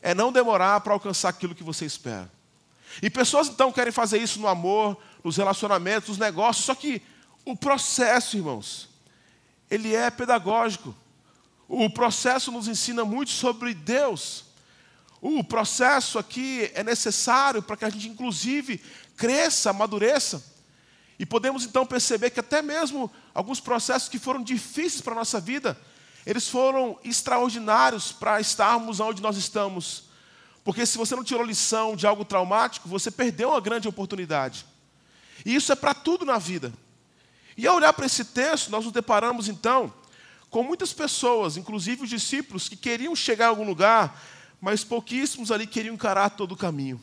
é 0.00 0.14
não 0.14 0.32
demorar 0.32 0.80
para 0.80 0.92
alcançar 0.92 1.28
aquilo 1.28 1.54
que 1.54 1.64
você 1.64 1.84
espera. 1.84 2.37
E 3.02 3.08
pessoas 3.10 3.48
então 3.48 3.72
querem 3.72 3.92
fazer 3.92 4.18
isso 4.18 4.40
no 4.40 4.48
amor, 4.48 4.96
nos 5.22 5.36
relacionamentos, 5.36 6.10
nos 6.10 6.18
negócios, 6.18 6.66
só 6.66 6.74
que 6.74 7.02
o 7.44 7.56
processo, 7.56 8.36
irmãos, 8.36 8.88
ele 9.70 9.94
é 9.94 10.10
pedagógico. 10.10 10.94
O 11.68 11.88
processo 11.90 12.50
nos 12.50 12.68
ensina 12.68 13.04
muito 13.04 13.30
sobre 13.30 13.74
Deus. 13.74 14.44
O 15.20 15.42
processo 15.42 16.18
aqui 16.18 16.70
é 16.74 16.82
necessário 16.82 17.62
para 17.62 17.76
que 17.76 17.84
a 17.84 17.90
gente, 17.90 18.08
inclusive, 18.08 18.80
cresça, 19.16 19.70
amadureça. 19.70 20.42
E 21.18 21.26
podemos 21.26 21.64
então 21.64 21.84
perceber 21.84 22.30
que 22.30 22.40
até 22.40 22.62
mesmo 22.62 23.10
alguns 23.34 23.60
processos 23.60 24.08
que 24.08 24.18
foram 24.18 24.42
difíceis 24.42 25.00
para 25.02 25.12
a 25.12 25.16
nossa 25.16 25.40
vida, 25.40 25.78
eles 26.24 26.48
foram 26.48 26.98
extraordinários 27.02 28.12
para 28.12 28.40
estarmos 28.40 29.00
onde 29.00 29.20
nós 29.20 29.36
estamos. 29.36 30.07
Porque 30.68 30.84
se 30.84 30.98
você 30.98 31.16
não 31.16 31.24
tirou 31.24 31.42
lição 31.42 31.96
de 31.96 32.06
algo 32.06 32.26
traumático, 32.26 32.90
você 32.90 33.10
perdeu 33.10 33.48
uma 33.48 33.60
grande 33.60 33.88
oportunidade. 33.88 34.66
E 35.42 35.54
isso 35.54 35.72
é 35.72 35.74
para 35.74 35.94
tudo 35.94 36.26
na 36.26 36.36
vida. 36.36 36.70
E 37.56 37.66
ao 37.66 37.76
olhar 37.76 37.90
para 37.94 38.04
esse 38.04 38.22
texto, 38.22 38.70
nós 38.70 38.84
nos 38.84 38.92
deparamos 38.92 39.48
então 39.48 39.90
com 40.50 40.62
muitas 40.62 40.92
pessoas, 40.92 41.56
inclusive 41.56 42.02
os 42.02 42.10
discípulos, 42.10 42.68
que 42.68 42.76
queriam 42.76 43.16
chegar 43.16 43.46
a 43.46 43.48
algum 43.48 43.64
lugar, 43.64 44.22
mas 44.60 44.84
pouquíssimos 44.84 45.50
ali 45.50 45.66
queriam 45.66 45.94
encarar 45.94 46.28
todo 46.36 46.52
o 46.52 46.56
caminho. 46.56 47.00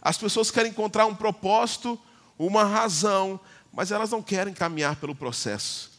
As 0.00 0.16
pessoas 0.16 0.50
querem 0.50 0.70
encontrar 0.70 1.04
um 1.04 1.14
propósito, 1.14 2.00
uma 2.38 2.64
razão, 2.64 3.38
mas 3.70 3.92
elas 3.92 4.10
não 4.10 4.22
querem 4.22 4.54
caminhar 4.54 4.96
pelo 4.96 5.14
processo. 5.14 5.90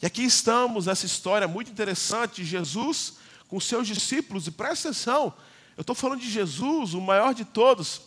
E 0.00 0.06
aqui 0.06 0.24
estamos 0.24 0.86
nessa 0.86 1.04
história 1.04 1.46
muito 1.46 1.70
interessante 1.70 2.36
de 2.36 2.48
Jesus 2.48 3.18
com 3.48 3.60
seus 3.60 3.86
discípulos, 3.86 4.46
e 4.46 4.50
presta 4.50 4.88
atenção, 4.88 5.34
eu 5.76 5.80
estou 5.80 5.94
falando 5.94 6.20
de 6.20 6.30
Jesus, 6.30 6.94
o 6.94 7.00
maior 7.00 7.34
de 7.34 7.44
todos. 7.44 8.02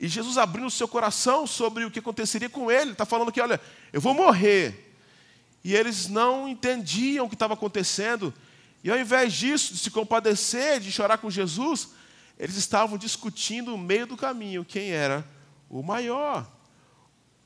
E 0.00 0.08
Jesus 0.08 0.36
abrindo 0.36 0.66
o 0.66 0.70
seu 0.70 0.88
coração 0.88 1.46
sobre 1.46 1.84
o 1.84 1.90
que 1.90 2.00
aconteceria 2.00 2.50
com 2.50 2.70
ele. 2.70 2.92
Está 2.92 3.06
falando 3.06 3.30
que, 3.30 3.40
olha, 3.40 3.60
eu 3.92 4.00
vou 4.00 4.12
morrer. 4.12 4.96
E 5.62 5.74
eles 5.74 6.08
não 6.08 6.48
entendiam 6.48 7.26
o 7.26 7.28
que 7.28 7.36
estava 7.36 7.54
acontecendo. 7.54 8.34
E 8.82 8.90
ao 8.90 8.98
invés 8.98 9.32
disso, 9.32 9.72
de 9.72 9.78
se 9.78 9.90
compadecer, 9.90 10.80
de 10.80 10.90
chorar 10.90 11.18
com 11.18 11.30
Jesus, 11.30 11.90
eles 12.38 12.56
estavam 12.56 12.98
discutindo 12.98 13.70
no 13.70 13.78
meio 13.78 14.06
do 14.06 14.16
caminho 14.16 14.64
quem 14.64 14.90
era 14.90 15.24
o 15.70 15.82
maior. 15.82 16.50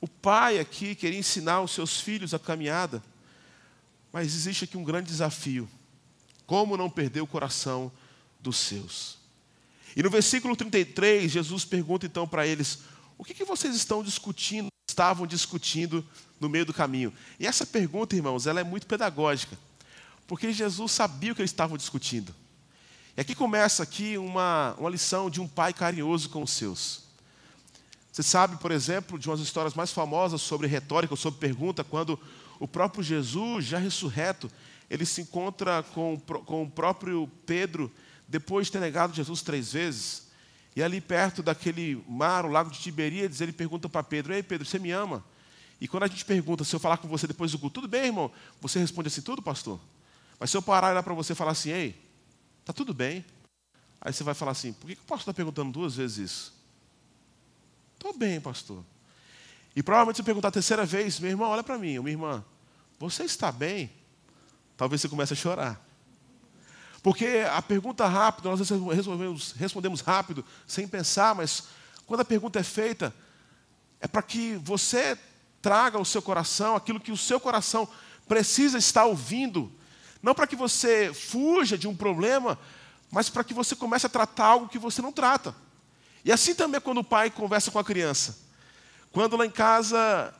O 0.01 0.07
pai 0.07 0.59
aqui 0.59 0.95
queria 0.95 1.19
ensinar 1.19 1.61
os 1.61 1.71
seus 1.71 1.99
filhos 1.99 2.33
a 2.33 2.39
caminhada, 2.39 3.03
mas 4.11 4.27
existe 4.27 4.63
aqui 4.63 4.77
um 4.77 4.83
grande 4.83 5.09
desafio: 5.09 5.69
como 6.45 6.75
não 6.75 6.89
perder 6.89 7.21
o 7.21 7.27
coração 7.27 7.91
dos 8.39 8.57
seus? 8.57 9.18
E 9.95 10.03
no 10.03 10.09
versículo 10.09 10.55
33, 10.55 11.31
Jesus 11.31 11.65
pergunta 11.65 12.05
então 12.05 12.27
para 12.27 12.45
eles: 12.45 12.79
o 13.17 13.23
que, 13.23 13.33
que 13.33 13.43
vocês 13.43 13.75
estão 13.75 14.03
discutindo, 14.03 14.67
estavam 14.89 15.27
discutindo 15.27 16.05
no 16.39 16.49
meio 16.49 16.65
do 16.65 16.73
caminho? 16.73 17.13
E 17.39 17.45
essa 17.45 17.65
pergunta, 17.65 18.15
irmãos, 18.15 18.47
ela 18.47 18.59
é 18.59 18.63
muito 18.63 18.87
pedagógica, 18.87 19.57
porque 20.27 20.51
Jesus 20.53 20.91
sabia 20.91 21.31
o 21.31 21.35
que 21.35 21.41
eles 21.41 21.51
estavam 21.51 21.77
discutindo. 21.77 22.33
E 23.17 23.21
aqui 23.21 23.35
começa 23.35 23.83
aqui 23.83 24.17
uma, 24.17 24.75
uma 24.77 24.89
lição 24.89 25.29
de 25.29 25.41
um 25.41 25.47
pai 25.47 25.73
carinhoso 25.73 26.29
com 26.29 26.43
os 26.43 26.51
seus. 26.51 27.01
Você 28.11 28.23
sabe, 28.23 28.57
por 28.57 28.71
exemplo, 28.71 29.19
de 29.19 29.29
umas 29.29 29.39
histórias 29.39 29.73
mais 29.73 29.91
famosas 29.91 30.41
sobre 30.41 30.67
retórica, 30.67 31.15
sobre 31.15 31.39
pergunta, 31.39 31.83
quando 31.83 32.19
o 32.59 32.67
próprio 32.67 33.03
Jesus, 33.03 33.65
já 33.65 33.77
ressurreto, 33.77 34.51
ele 34.89 35.05
se 35.05 35.21
encontra 35.21 35.83
com, 35.93 36.19
com 36.45 36.63
o 36.63 36.69
próprio 36.69 37.29
Pedro, 37.45 37.91
depois 38.29 38.67
de 38.67 38.73
ter 38.73 38.79
negado 38.79 39.13
Jesus 39.13 39.41
três 39.41 39.73
vezes. 39.73 40.29
E 40.75 40.81
ali 40.81 41.01
perto 41.01 41.43
daquele 41.43 42.01
mar, 42.07 42.45
o 42.45 42.49
lago 42.49 42.69
de 42.69 42.79
Tiberíades, 42.79 43.41
ele 43.41 43.51
pergunta 43.51 43.89
para 43.89 44.03
Pedro: 44.03 44.33
Ei, 44.33 44.41
Pedro, 44.41 44.65
você 44.65 44.79
me 44.79 44.91
ama? 44.91 45.21
E 45.81 45.87
quando 45.87 46.03
a 46.03 46.07
gente 46.07 46.23
pergunta, 46.23 46.63
se 46.63 46.73
eu 46.73 46.79
falar 46.79 46.97
com 46.97 47.07
você 47.07 47.27
depois 47.27 47.51
do 47.51 47.59
culto, 47.59 47.81
tudo 47.81 47.87
bem, 47.89 48.05
irmão? 48.05 48.31
Você 48.61 48.79
responde 48.79 49.07
assim: 49.07 49.21
tudo, 49.21 49.41
pastor? 49.41 49.79
Mas 50.39 50.49
se 50.51 50.55
eu 50.55 50.61
parar 50.61 50.93
lá 50.93 51.03
para 51.03 51.13
você 51.13 51.35
falar 51.35 51.51
assim: 51.51 51.71
Ei, 51.71 52.09
Está 52.69 52.73
tudo 52.73 52.93
bem. 52.93 53.25
Aí 53.99 54.13
você 54.13 54.23
vai 54.23 54.35
falar 54.35 54.51
assim: 54.51 54.73
por 54.73 54.85
que, 54.85 54.95
que 54.95 55.01
o 55.01 55.05
pastor 55.05 55.31
está 55.31 55.33
perguntando 55.33 55.71
duas 55.71 55.95
vezes 55.95 56.17
isso? 56.17 56.53
Estou 57.95 58.15
bem, 58.15 58.39
pastor. 58.39 58.85
E 59.75 59.81
provavelmente 59.81 60.17
você 60.17 60.23
perguntar 60.23 60.49
a 60.49 60.51
terceira 60.51 60.85
vez: 60.85 61.19
meu 61.19 61.31
irmão, 61.31 61.49
olha 61.49 61.63
para 61.63 61.79
mim, 61.79 61.97
minha 61.97 62.11
irmã, 62.11 62.45
você 62.99 63.23
está 63.23 63.51
bem? 63.51 63.91
Talvez 64.77 65.01
você 65.01 65.09
comece 65.09 65.33
a 65.33 65.35
chorar. 65.35 65.83
Porque 67.01 67.45
a 67.51 67.61
pergunta 67.61 68.07
rápida, 68.07 68.49
nós 68.49 68.59
respondemos, 68.59 69.51
respondemos 69.53 70.01
rápido, 70.01 70.43
sem 70.67 70.87
pensar, 70.87 71.33
mas 71.33 71.63
quando 72.05 72.21
a 72.21 72.25
pergunta 72.25 72.59
é 72.59 72.63
feita, 72.63 73.13
é 74.01 74.07
para 74.07 74.21
que 74.21 74.55
você 74.55 75.17
traga 75.61 75.97
ao 75.97 76.05
seu 76.05 76.21
coração 76.21 76.75
aquilo 76.75 76.99
que 76.99 77.11
o 77.11 77.17
seu 77.17 77.39
coração 77.39 77.87
precisa 78.27 78.77
estar 78.77 79.05
ouvindo 79.05 79.71
não 80.21 80.35
para 80.35 80.47
que 80.47 80.55
você 80.55 81.13
fuja 81.13 81.77
de 81.77 81.87
um 81.87 81.95
problema, 81.95 82.59
mas 83.09 83.29
para 83.29 83.43
que 83.43 83.53
você 83.53 83.75
comece 83.75 84.05
a 84.05 84.09
tratar 84.09 84.45
algo 84.45 84.67
que 84.67 84.77
você 84.77 85.01
não 85.01 85.11
trata. 85.11 85.55
E 86.23 86.31
assim 86.31 86.53
também 86.53 86.77
é 86.77 86.81
quando 86.81 86.99
o 86.99 87.03
pai 87.03 87.29
conversa 87.29 87.71
com 87.71 87.79
a 87.79 87.83
criança. 87.83 88.37
Quando 89.11 89.37
lá 89.37 89.45
em 89.45 89.51
casa, 89.51 90.33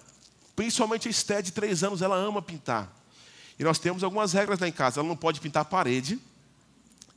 principalmente 0.55 1.07
a 1.07 1.11
Esté 1.11 1.41
de 1.41 1.51
três 1.51 1.83
anos, 1.83 2.01
ela 2.01 2.15
ama 2.15 2.41
pintar. 2.41 2.93
E 3.57 3.63
nós 3.63 3.79
temos 3.79 4.03
algumas 4.03 4.33
regras 4.33 4.59
lá 4.59 4.67
em 4.67 4.71
casa. 4.71 4.99
Ela 4.99 5.07
não 5.07 5.15
pode 5.15 5.39
pintar 5.39 5.61
a 5.61 5.65
parede. 5.65 6.19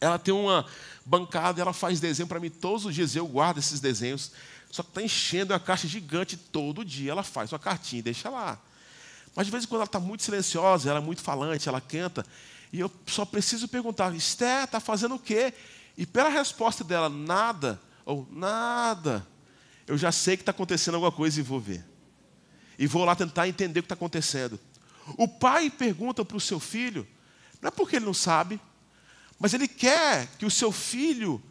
Ela 0.02 0.18
tem 0.18 0.35
uma 0.35 0.66
bancada, 1.06 1.61
ela 1.62 1.73
faz 1.73 2.00
desenho 2.00 2.26
para 2.26 2.40
mim 2.40 2.50
todos 2.50 2.85
os 2.85 2.92
dias. 2.92 3.14
Eu 3.14 3.25
guardo 3.25 3.59
esses 3.59 3.78
desenhos. 3.78 4.32
Só 4.68 4.82
que 4.82 4.88
está 4.88 5.00
enchendo 5.00 5.52
uma 5.52 5.61
caixa 5.61 5.87
gigante 5.87 6.37
todo 6.37 6.85
dia. 6.85 7.12
Ela 7.12 7.23
faz 7.23 7.52
uma 7.52 7.59
cartinha 7.59 8.00
e 8.00 8.02
deixa 8.02 8.28
lá. 8.28 8.59
Mas 9.32 9.47
de 9.47 9.52
vez 9.52 9.62
em 9.62 9.68
quando 9.68 9.82
ela 9.82 9.85
está 9.85 10.00
muito 10.00 10.25
silenciosa, 10.25 10.90
ela 10.90 10.99
é 10.99 11.02
muito 11.02 11.23
falante, 11.23 11.68
ela 11.68 11.80
canta. 11.80 12.26
E 12.73 12.80
eu 12.80 12.90
só 13.06 13.25
preciso 13.25 13.68
perguntar, 13.68 14.12
Esté, 14.12 14.64
está 14.64 14.80
fazendo 14.80 15.14
o 15.14 15.18
quê? 15.21 15.54
E 15.97 16.04
pela 16.04 16.28
resposta 16.28 16.82
dela, 16.82 17.09
nada, 17.09 17.80
ou 18.04 18.26
nada, 18.32 19.25
eu 19.87 19.97
já 19.97 20.11
sei 20.11 20.37
que 20.37 20.42
está 20.42 20.50
acontecendo 20.50 20.94
alguma 20.94 21.12
coisa 21.12 21.38
e 21.38 21.44
vou 21.44 21.61
ver. 21.61 21.85
E 22.76 22.88
vou 22.88 23.04
lá 23.04 23.14
tentar 23.14 23.47
entender 23.47 23.78
o 23.78 23.82
que 23.85 23.87
está 23.87 23.94
acontecendo. 23.94 24.59
O 25.16 25.28
pai 25.28 25.71
pergunta 25.71 26.25
para 26.25 26.37
o 26.37 26.40
seu 26.40 26.59
filho, 26.59 27.06
não 27.61 27.68
é 27.68 27.71
porque 27.71 27.97
ele 27.97 28.06
não 28.06 28.14
sabe, 28.14 28.61
mas 29.43 29.53
ele 29.53 29.67
quer 29.67 30.29
que 30.39 30.47
o 30.47 30.51
seu 30.51 30.71
filho 30.71 31.43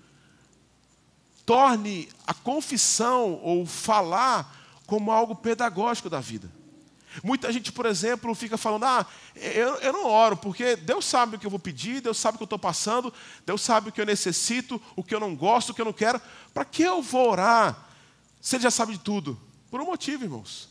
torne 1.45 2.07
a 2.25 2.33
confissão 2.33 3.33
ou 3.43 3.65
falar 3.65 4.79
como 4.87 5.11
algo 5.11 5.35
pedagógico 5.35 6.09
da 6.09 6.21
vida. 6.21 6.49
Muita 7.21 7.51
gente, 7.51 7.69
por 7.69 7.85
exemplo, 7.85 8.33
fica 8.33 8.57
falando: 8.57 8.85
ah, 8.85 9.05
eu, 9.35 9.75
eu 9.79 9.91
não 9.91 10.05
oro, 10.05 10.37
porque 10.37 10.77
Deus 10.77 11.03
sabe 11.03 11.35
o 11.35 11.39
que 11.39 11.45
eu 11.45 11.49
vou 11.49 11.59
pedir, 11.59 11.99
Deus 11.99 12.17
sabe 12.17 12.35
o 12.35 12.37
que 12.37 12.43
eu 12.43 12.45
estou 12.45 12.57
passando, 12.57 13.13
Deus 13.45 13.61
sabe 13.61 13.89
o 13.89 13.91
que 13.91 13.99
eu 13.99 14.05
necessito, 14.05 14.81
o 14.95 15.03
que 15.03 15.13
eu 15.13 15.19
não 15.19 15.35
gosto, 15.35 15.71
o 15.71 15.73
que 15.73 15.81
eu 15.81 15.85
não 15.85 15.91
quero. 15.91 16.21
Para 16.53 16.63
que 16.63 16.83
eu 16.83 17.01
vou 17.01 17.31
orar 17.31 17.89
se 18.39 18.55
Ele 18.55 18.63
já 18.63 18.71
sabe 18.71 18.93
de 18.93 18.99
tudo? 18.99 19.37
Por 19.69 19.81
um 19.81 19.85
motivo, 19.85 20.23
irmãos. 20.23 20.69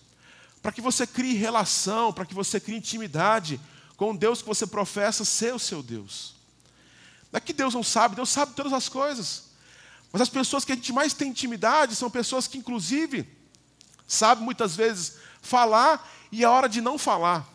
Para 0.63 0.73
que 0.73 0.81
você 0.81 1.07
crie 1.07 1.35
relação, 1.35 2.15
para 2.15 2.25
que 2.25 2.33
você 2.33 2.59
crie 2.59 2.79
intimidade 2.79 3.61
com 3.95 4.17
Deus 4.17 4.41
que 4.41 4.49
você 4.49 4.67
professa 4.67 5.23
ser 5.23 5.55
o 5.55 5.59
seu 5.59 5.83
Deus. 5.83 6.40
Não 7.33 7.39
é 7.39 7.41
que 7.41 7.53
Deus 7.53 7.75
não 7.75 7.83
sabe, 7.83 8.17
Deus 8.17 8.29
sabe 8.29 8.55
todas 8.55 8.73
as 8.73 8.89
coisas. 8.89 9.51
Mas 10.13 10.23
as 10.23 10.29
pessoas 10.29 10.65
que 10.65 10.73
a 10.73 10.75
gente 10.75 10.93
mais 10.93 11.15
tem 11.15 11.29
intimidade 11.29 11.95
são 11.95 12.11
pessoas 12.11 12.47
que, 12.47 12.59
inclusive, 12.59 13.29
sabem 14.07 14.45
muitas 14.45 14.75
vezes 14.75 15.19
falar 15.41 16.09
e 16.33 16.45
a 16.45 16.51
hora 16.51 16.69
de 16.69 16.81
não 16.81 16.99
falar. 16.99 17.47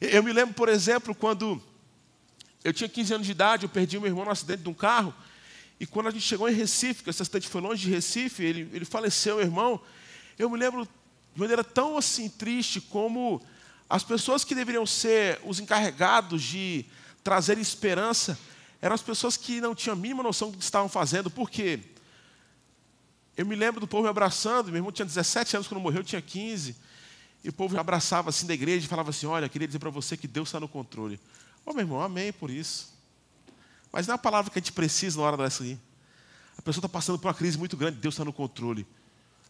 Eu 0.00 0.22
me 0.22 0.32
lembro, 0.32 0.54
por 0.54 0.68
exemplo, 0.68 1.14
quando 1.14 1.60
eu 2.62 2.72
tinha 2.72 2.88
15 2.88 3.14
anos 3.14 3.26
de 3.26 3.32
idade, 3.32 3.64
eu 3.64 3.68
perdi 3.68 3.98
meu 3.98 4.06
irmão 4.06 4.24
no 4.24 4.30
acidente 4.30 4.62
de 4.62 4.68
um 4.68 4.74
carro. 4.74 5.12
E 5.80 5.86
quando 5.86 6.08
a 6.08 6.10
gente 6.10 6.22
chegou 6.22 6.48
em 6.48 6.54
Recife, 6.54 7.02
que 7.02 7.10
essa 7.10 7.24
cidade 7.24 7.48
foi 7.48 7.60
longe 7.60 7.82
de 7.82 7.90
Recife, 7.90 8.44
ele, 8.44 8.70
ele 8.72 8.84
faleceu, 8.84 9.36
meu 9.36 9.44
irmão. 9.44 9.80
Eu 10.38 10.48
me 10.48 10.58
lembro 10.58 10.88
de 11.34 11.40
maneira 11.40 11.64
tão 11.64 11.96
assim 11.96 12.28
triste 12.28 12.80
como 12.80 13.42
as 13.88 14.04
pessoas 14.04 14.44
que 14.44 14.54
deveriam 14.54 14.86
ser 14.86 15.40
os 15.44 15.58
encarregados 15.58 16.42
de 16.42 16.84
trazer 17.24 17.58
esperança 17.58 18.38
eram 18.82 18.94
as 18.94 19.02
pessoas 19.02 19.36
que 19.36 19.60
não 19.60 19.74
tinham 19.74 19.94
a 19.94 19.96
mínima 19.96 20.22
noção 20.22 20.50
do 20.50 20.58
que 20.58 20.64
estavam 20.64 20.88
fazendo. 20.88 21.30
Por 21.30 21.50
quê? 21.50 21.80
Eu 23.36 23.46
me 23.46 23.54
lembro 23.54 23.80
do 23.80 23.86
povo 23.86 24.04
me 24.04 24.08
abraçando, 24.08 24.66
meu 24.66 24.76
irmão 24.76 24.92
tinha 24.92 25.06
17 25.06 25.56
anos 25.56 25.68
quando 25.68 25.80
morreu, 25.80 26.00
eu 26.00 26.04
tinha 26.04 26.22
15. 26.22 26.76
E 27.42 27.48
o 27.48 27.52
povo 27.52 27.78
abraçava 27.78 28.28
assim 28.28 28.46
da 28.46 28.54
igreja 28.54 28.84
e 28.84 28.88
falava 28.88 29.10
assim: 29.10 29.26
Olha, 29.26 29.48
queria 29.48 29.66
dizer 29.66 29.78
para 29.78 29.90
você 29.90 30.16
que 30.16 30.28
Deus 30.28 30.48
está 30.48 30.60
no 30.60 30.68
controle. 30.68 31.18
Ô 31.64 31.70
oh, 31.70 31.72
meu 31.72 31.82
irmão, 31.82 32.00
amém 32.00 32.32
por 32.32 32.50
isso. 32.50 32.92
Mas 33.92 34.06
não 34.06 34.12
é 34.12 34.16
a 34.16 34.18
palavra 34.18 34.50
que 34.50 34.58
a 34.58 34.62
gente 34.62 34.72
precisa 34.72 35.18
na 35.18 35.26
hora 35.26 35.36
dessa 35.36 35.62
aí. 35.62 35.78
A 36.56 36.62
pessoa 36.62 36.80
está 36.80 36.88
passando 36.88 37.18
por 37.18 37.28
uma 37.28 37.34
crise 37.34 37.58
muito 37.58 37.76
grande, 37.76 37.98
Deus 37.98 38.14
está 38.14 38.24
no 38.24 38.32
controle. 38.32 38.86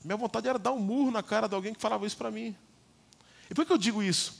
Minha 0.04 0.16
vontade 0.16 0.48
era 0.48 0.58
dar 0.58 0.72
um 0.72 0.78
murro 0.78 1.10
na 1.10 1.22
cara 1.22 1.48
de 1.48 1.54
alguém 1.54 1.74
que 1.74 1.80
falava 1.80 2.06
isso 2.06 2.16
para 2.16 2.30
mim. 2.30 2.54
E 3.50 3.54
por 3.54 3.66
que 3.66 3.72
eu 3.72 3.78
digo 3.78 4.02
isso? 4.02 4.39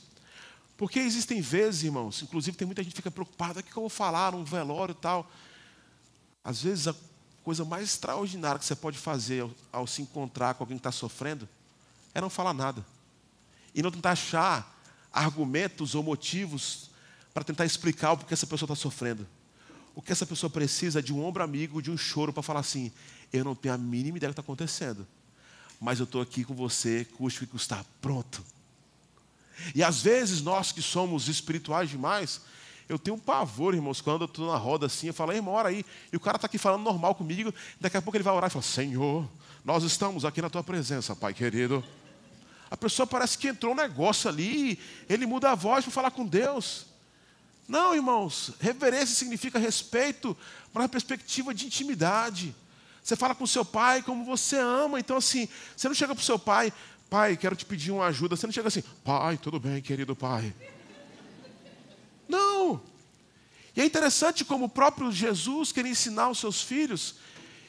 Porque 0.81 0.97
existem 0.97 1.41
vezes, 1.41 1.83
irmãos, 1.83 2.23
inclusive 2.23 2.57
tem 2.57 2.65
muita 2.65 2.81
gente 2.81 2.93
que 2.93 2.97
fica 2.97 3.11
preocupada: 3.11 3.59
o 3.59 3.63
que 3.63 3.69
eu 3.69 3.83
vou 3.83 3.87
falar 3.87 4.31
num 4.31 4.43
velório 4.43 4.93
e 4.93 4.95
tal. 4.95 5.31
Às 6.43 6.63
vezes 6.63 6.87
a 6.87 6.95
coisa 7.43 7.63
mais 7.63 7.83
extraordinária 7.83 8.57
que 8.57 8.65
você 8.65 8.75
pode 8.75 8.97
fazer 8.97 9.41
ao, 9.41 9.51
ao 9.71 9.85
se 9.85 10.01
encontrar 10.01 10.55
com 10.55 10.63
alguém 10.63 10.77
que 10.77 10.79
está 10.79 10.91
sofrendo 10.91 11.47
é 12.15 12.19
não 12.19 12.31
falar 12.31 12.51
nada 12.51 12.83
e 13.75 13.83
não 13.83 13.91
tentar 13.91 14.13
achar 14.13 14.75
argumentos 15.13 15.93
ou 15.93 16.01
motivos 16.01 16.89
para 17.31 17.43
tentar 17.43 17.63
explicar 17.63 18.13
o 18.13 18.17
porquê 18.17 18.33
essa 18.33 18.47
pessoa 18.47 18.65
está 18.65 18.75
sofrendo. 18.75 19.27
O 19.93 20.01
que 20.01 20.11
essa 20.11 20.25
pessoa 20.25 20.49
precisa 20.49 20.97
é 20.97 21.01
de 21.03 21.13
um 21.13 21.23
ombro 21.23 21.43
amigo, 21.43 21.79
de 21.79 21.91
um 21.91 21.97
choro 21.97 22.33
para 22.33 22.41
falar 22.41 22.61
assim: 22.61 22.91
eu 23.31 23.45
não 23.45 23.53
tenho 23.53 23.75
a 23.75 23.77
mínima 23.77 24.17
ideia 24.17 24.31
do 24.31 24.33
que 24.33 24.41
está 24.41 24.41
acontecendo, 24.41 25.05
mas 25.79 25.99
eu 25.99 26.05
estou 26.05 26.23
aqui 26.23 26.43
com 26.43 26.55
você, 26.55 27.05
custe 27.05 27.43
o 27.43 27.45
que 27.45 27.51
custar, 27.51 27.85
pronto. 28.01 28.43
E 29.73 29.83
às 29.83 30.01
vezes 30.01 30.41
nós 30.41 30.71
que 30.71 30.81
somos 30.81 31.27
espirituais 31.27 31.89
demais, 31.89 32.41
eu 32.87 32.99
tenho 32.99 33.15
um 33.15 33.19
pavor, 33.19 33.73
irmãos, 33.73 34.01
quando 34.01 34.21
eu 34.21 34.25
estou 34.25 34.51
na 34.51 34.57
roda 34.57 34.85
assim, 34.85 35.07
eu 35.07 35.13
falo, 35.13 35.31
irmão, 35.31 35.53
ora 35.53 35.69
aí, 35.69 35.85
e 36.11 36.17
o 36.17 36.19
cara 36.19 36.35
está 36.35 36.45
aqui 36.45 36.57
falando 36.57 36.83
normal 36.83 37.15
comigo, 37.15 37.53
daqui 37.79 37.97
a 37.97 38.01
pouco 38.01 38.17
ele 38.17 38.23
vai 38.23 38.33
orar 38.33 38.49
e 38.49 38.53
fala, 38.53 38.63
Senhor, 38.63 39.27
nós 39.63 39.83
estamos 39.83 40.25
aqui 40.25 40.41
na 40.41 40.49
tua 40.49 40.63
presença, 40.63 41.15
Pai 41.15 41.33
querido. 41.33 41.83
A 42.69 42.77
pessoa 42.77 43.05
parece 43.05 43.37
que 43.37 43.47
entrou 43.47 43.73
um 43.73 43.75
negócio 43.75 44.29
ali, 44.29 44.79
ele 45.09 45.25
muda 45.25 45.51
a 45.51 45.55
voz 45.55 45.83
para 45.83 45.93
falar 45.93 46.11
com 46.11 46.25
Deus. 46.25 46.85
Não, 47.67 47.95
irmãos, 47.95 48.51
reverência 48.59 49.15
significa 49.15 49.57
respeito 49.59 50.35
para 50.73 50.85
a 50.85 50.89
perspectiva 50.89 51.53
de 51.53 51.65
intimidade. 51.65 52.55
Você 53.03 53.15
fala 53.15 53.33
com 53.33 53.47
seu 53.47 53.65
pai 53.65 54.01
como 54.01 54.25
você 54.25 54.57
ama. 54.57 54.99
Então, 54.99 55.17
assim, 55.17 55.47
você 55.75 55.87
não 55.87 55.95
chega 55.95 56.13
para 56.13 56.21
o 56.21 56.25
seu 56.25 56.37
pai, 56.37 56.71
pai, 57.11 57.35
quero 57.35 57.57
te 57.57 57.65
pedir 57.65 57.91
uma 57.91 58.05
ajuda. 58.05 58.37
Você 58.37 58.47
não 58.47 58.53
chega 58.53 58.69
assim, 58.69 58.81
pai, 59.03 59.37
tudo 59.37 59.59
bem, 59.59 59.81
querido 59.81 60.15
pai. 60.15 60.55
Não. 62.25 62.81
E 63.75 63.81
é 63.81 63.85
interessante 63.85 64.45
como 64.45 64.65
o 64.65 64.69
próprio 64.69 65.11
Jesus 65.11 65.73
quer 65.73 65.85
ensinar 65.85 66.29
os 66.29 66.39
seus 66.39 66.61
filhos. 66.61 67.15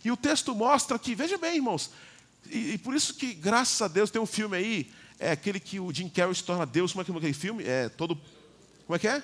E 0.05 0.13
o 0.13 0.17
texto 0.17 0.55
mostra 0.55 0.97
que, 0.97 1.17
veja 1.17 1.37
bem, 1.39 1.57
irmãos, 1.57 1.91
e, 2.49 2.75
e, 2.75 2.79
por 2.79 2.95
isso 2.95 3.15
que, 3.15 3.35
graças 3.35 3.83
a 3.83 3.89
Deus, 3.89 4.13
tem 4.13 4.23
um 4.23 4.27
filme 4.27 4.57
aí, 4.57 4.93
é 5.19 5.33
aquele 5.33 5.59
que 5.59 5.81
o 5.81 5.93
Jim 5.93 6.09
Carrey 6.09 6.35
se 6.37 6.45
torna 6.45 6.65
Deus. 6.65 6.93
Como 6.93 7.03
é 7.03 7.05
que 7.05 7.11
é 7.11 7.17
aquele 7.17 7.33
filme? 7.33 7.65
É 7.65 7.89
todo. 7.89 8.15
Como 8.87 8.95
é 8.95 8.99
que 9.01 9.09
é? 9.09 9.21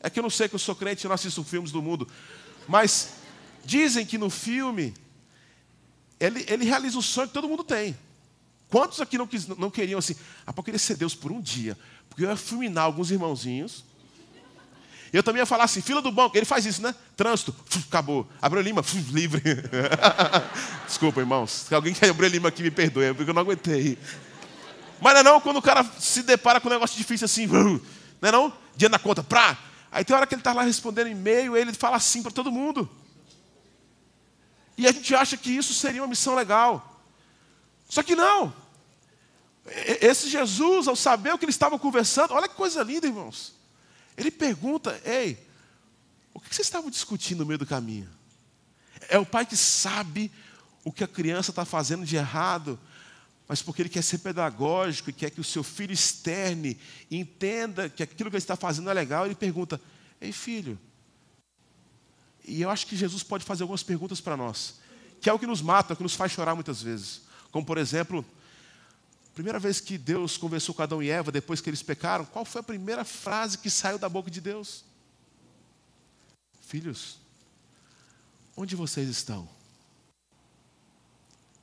É 0.00 0.08
que 0.08 0.18
eu 0.18 0.22
não 0.22 0.30
sei 0.30 0.48
que 0.48 0.54
eu 0.54 0.58
sou 0.58 0.74
crente, 0.74 1.04
eu 1.04 1.10
não 1.10 1.14
assisto 1.14 1.44
filmes 1.44 1.70
do 1.70 1.82
mundo. 1.82 2.08
Mas 2.66 3.10
dizem 3.62 4.06
que 4.06 4.16
no 4.16 4.30
filme 4.30 4.94
ele, 6.18 6.46
ele 6.48 6.64
realiza 6.64 6.98
o 6.98 7.02
sonho 7.02 7.28
que 7.28 7.34
todo 7.34 7.46
mundo 7.46 7.62
tem. 7.62 7.94
Quantos 8.74 9.00
aqui 9.00 9.16
não, 9.16 9.24
quis, 9.24 9.46
não 9.46 9.70
queriam 9.70 10.00
assim? 10.00 10.16
Ah, 10.44 10.52
eu 10.56 10.60
queria 10.64 10.80
ser 10.80 10.96
Deus 10.96 11.14
por 11.14 11.30
um 11.30 11.40
dia. 11.40 11.78
Porque 12.08 12.24
eu 12.24 12.28
ia 12.28 12.34
fulminar 12.34 12.82
alguns 12.82 13.08
irmãozinhos. 13.08 13.84
Eu 15.12 15.22
também 15.22 15.38
ia 15.38 15.46
falar 15.46 15.62
assim, 15.62 15.80
fila 15.80 16.02
do 16.02 16.10
banco. 16.10 16.36
Ele 16.36 16.44
faz 16.44 16.66
isso, 16.66 16.82
né? 16.82 16.92
Trânsito, 17.16 17.54
acabou. 17.86 18.28
Abreu 18.42 18.60
Lima, 18.60 18.82
livre. 19.12 19.40
Desculpa, 20.88 21.20
irmãos. 21.20 21.66
Se 21.68 21.74
alguém 21.76 21.94
quer 21.94 22.10
Abreu 22.10 22.28
Lima 22.28 22.48
aqui, 22.48 22.64
me 22.64 22.70
perdoe, 22.72 23.14
porque 23.14 23.30
eu 23.30 23.34
não 23.34 23.42
aguentei. 23.42 23.96
Mas 25.00 25.12
não 25.14 25.20
é 25.20 25.22
não, 25.22 25.40
quando 25.40 25.58
o 25.58 25.62
cara 25.62 25.84
se 26.00 26.24
depara 26.24 26.60
com 26.60 26.66
um 26.66 26.72
negócio 26.72 26.96
difícil 26.96 27.26
assim, 27.26 27.46
não 27.46 27.80
é 28.22 28.32
não? 28.32 28.52
Dia 28.74 28.88
na 28.88 28.98
conta, 28.98 29.22
pra. 29.22 29.56
Aí 29.92 30.04
tem 30.04 30.16
hora 30.16 30.26
que 30.26 30.34
ele 30.34 30.40
está 30.40 30.52
lá 30.52 30.64
respondendo 30.64 31.06
e-mail, 31.06 31.56
ele 31.56 31.72
fala 31.74 31.94
assim 31.94 32.24
para 32.24 32.32
todo 32.32 32.50
mundo. 32.50 32.90
E 34.76 34.84
a 34.84 34.90
gente 34.90 35.14
acha 35.14 35.36
que 35.36 35.52
isso 35.52 35.72
seria 35.72 36.02
uma 36.02 36.08
missão 36.08 36.34
legal. 36.34 37.00
Só 37.88 38.02
que 38.02 38.16
não. 38.16 38.63
Esse 39.66 40.28
Jesus, 40.28 40.86
ao 40.86 40.96
saber 40.96 41.32
o 41.32 41.38
que 41.38 41.44
eles 41.44 41.54
estavam 41.54 41.78
conversando, 41.78 42.34
olha 42.34 42.48
que 42.48 42.54
coisa 42.54 42.82
linda, 42.82 43.06
irmãos. 43.06 43.54
Ele 44.16 44.30
pergunta: 44.30 45.00
Ei, 45.04 45.38
o 46.32 46.40
que 46.40 46.54
vocês 46.54 46.66
estavam 46.66 46.90
discutindo 46.90 47.40
no 47.40 47.46
meio 47.46 47.58
do 47.58 47.66
caminho? 47.66 48.08
É 49.08 49.18
o 49.18 49.24
pai 49.24 49.46
que 49.46 49.56
sabe 49.56 50.30
o 50.84 50.92
que 50.92 51.02
a 51.02 51.08
criança 51.08 51.50
está 51.50 51.64
fazendo 51.64 52.04
de 52.04 52.16
errado, 52.16 52.78
mas 53.48 53.62
porque 53.62 53.82
ele 53.82 53.88
quer 53.88 54.02
ser 54.02 54.18
pedagógico 54.18 55.10
e 55.10 55.12
quer 55.12 55.30
que 55.30 55.40
o 55.40 55.44
seu 55.44 55.62
filho 55.62 55.92
externe 55.92 56.78
entenda 57.10 57.88
que 57.88 58.02
aquilo 58.02 58.30
que 58.30 58.36
ele 58.36 58.42
está 58.42 58.56
fazendo 58.56 58.90
é 58.90 58.94
legal, 58.94 59.24
ele 59.24 59.34
pergunta: 59.34 59.80
Ei, 60.20 60.32
filho. 60.32 60.78
E 62.46 62.60
eu 62.60 62.68
acho 62.68 62.86
que 62.86 62.96
Jesus 62.96 63.22
pode 63.22 63.44
fazer 63.44 63.62
algumas 63.62 63.82
perguntas 63.82 64.20
para 64.20 64.36
nós, 64.36 64.74
que 65.22 65.30
é 65.30 65.32
o 65.32 65.38
que 65.38 65.46
nos 65.46 65.62
mata, 65.62 65.94
o 65.94 65.96
que 65.96 66.02
nos 66.02 66.14
faz 66.14 66.32
chorar 66.32 66.54
muitas 66.54 66.82
vezes. 66.82 67.22
Como, 67.50 67.64
por 67.64 67.78
exemplo, 67.78 68.24
primeira 69.34 69.58
vez 69.58 69.80
que 69.80 69.98
Deus 69.98 70.36
conversou 70.36 70.74
com 70.74 70.82
Adão 70.82 71.02
e 71.02 71.10
Eva, 71.10 71.32
depois 71.32 71.60
que 71.60 71.68
eles 71.68 71.82
pecaram, 71.82 72.24
qual 72.24 72.44
foi 72.44 72.60
a 72.60 72.64
primeira 72.64 73.04
frase 73.04 73.58
que 73.58 73.68
saiu 73.68 73.98
da 73.98 74.08
boca 74.08 74.30
de 74.30 74.40
Deus? 74.40 74.84
Filhos, 76.62 77.18
onde 78.56 78.76
vocês 78.76 79.08
estão? 79.08 79.48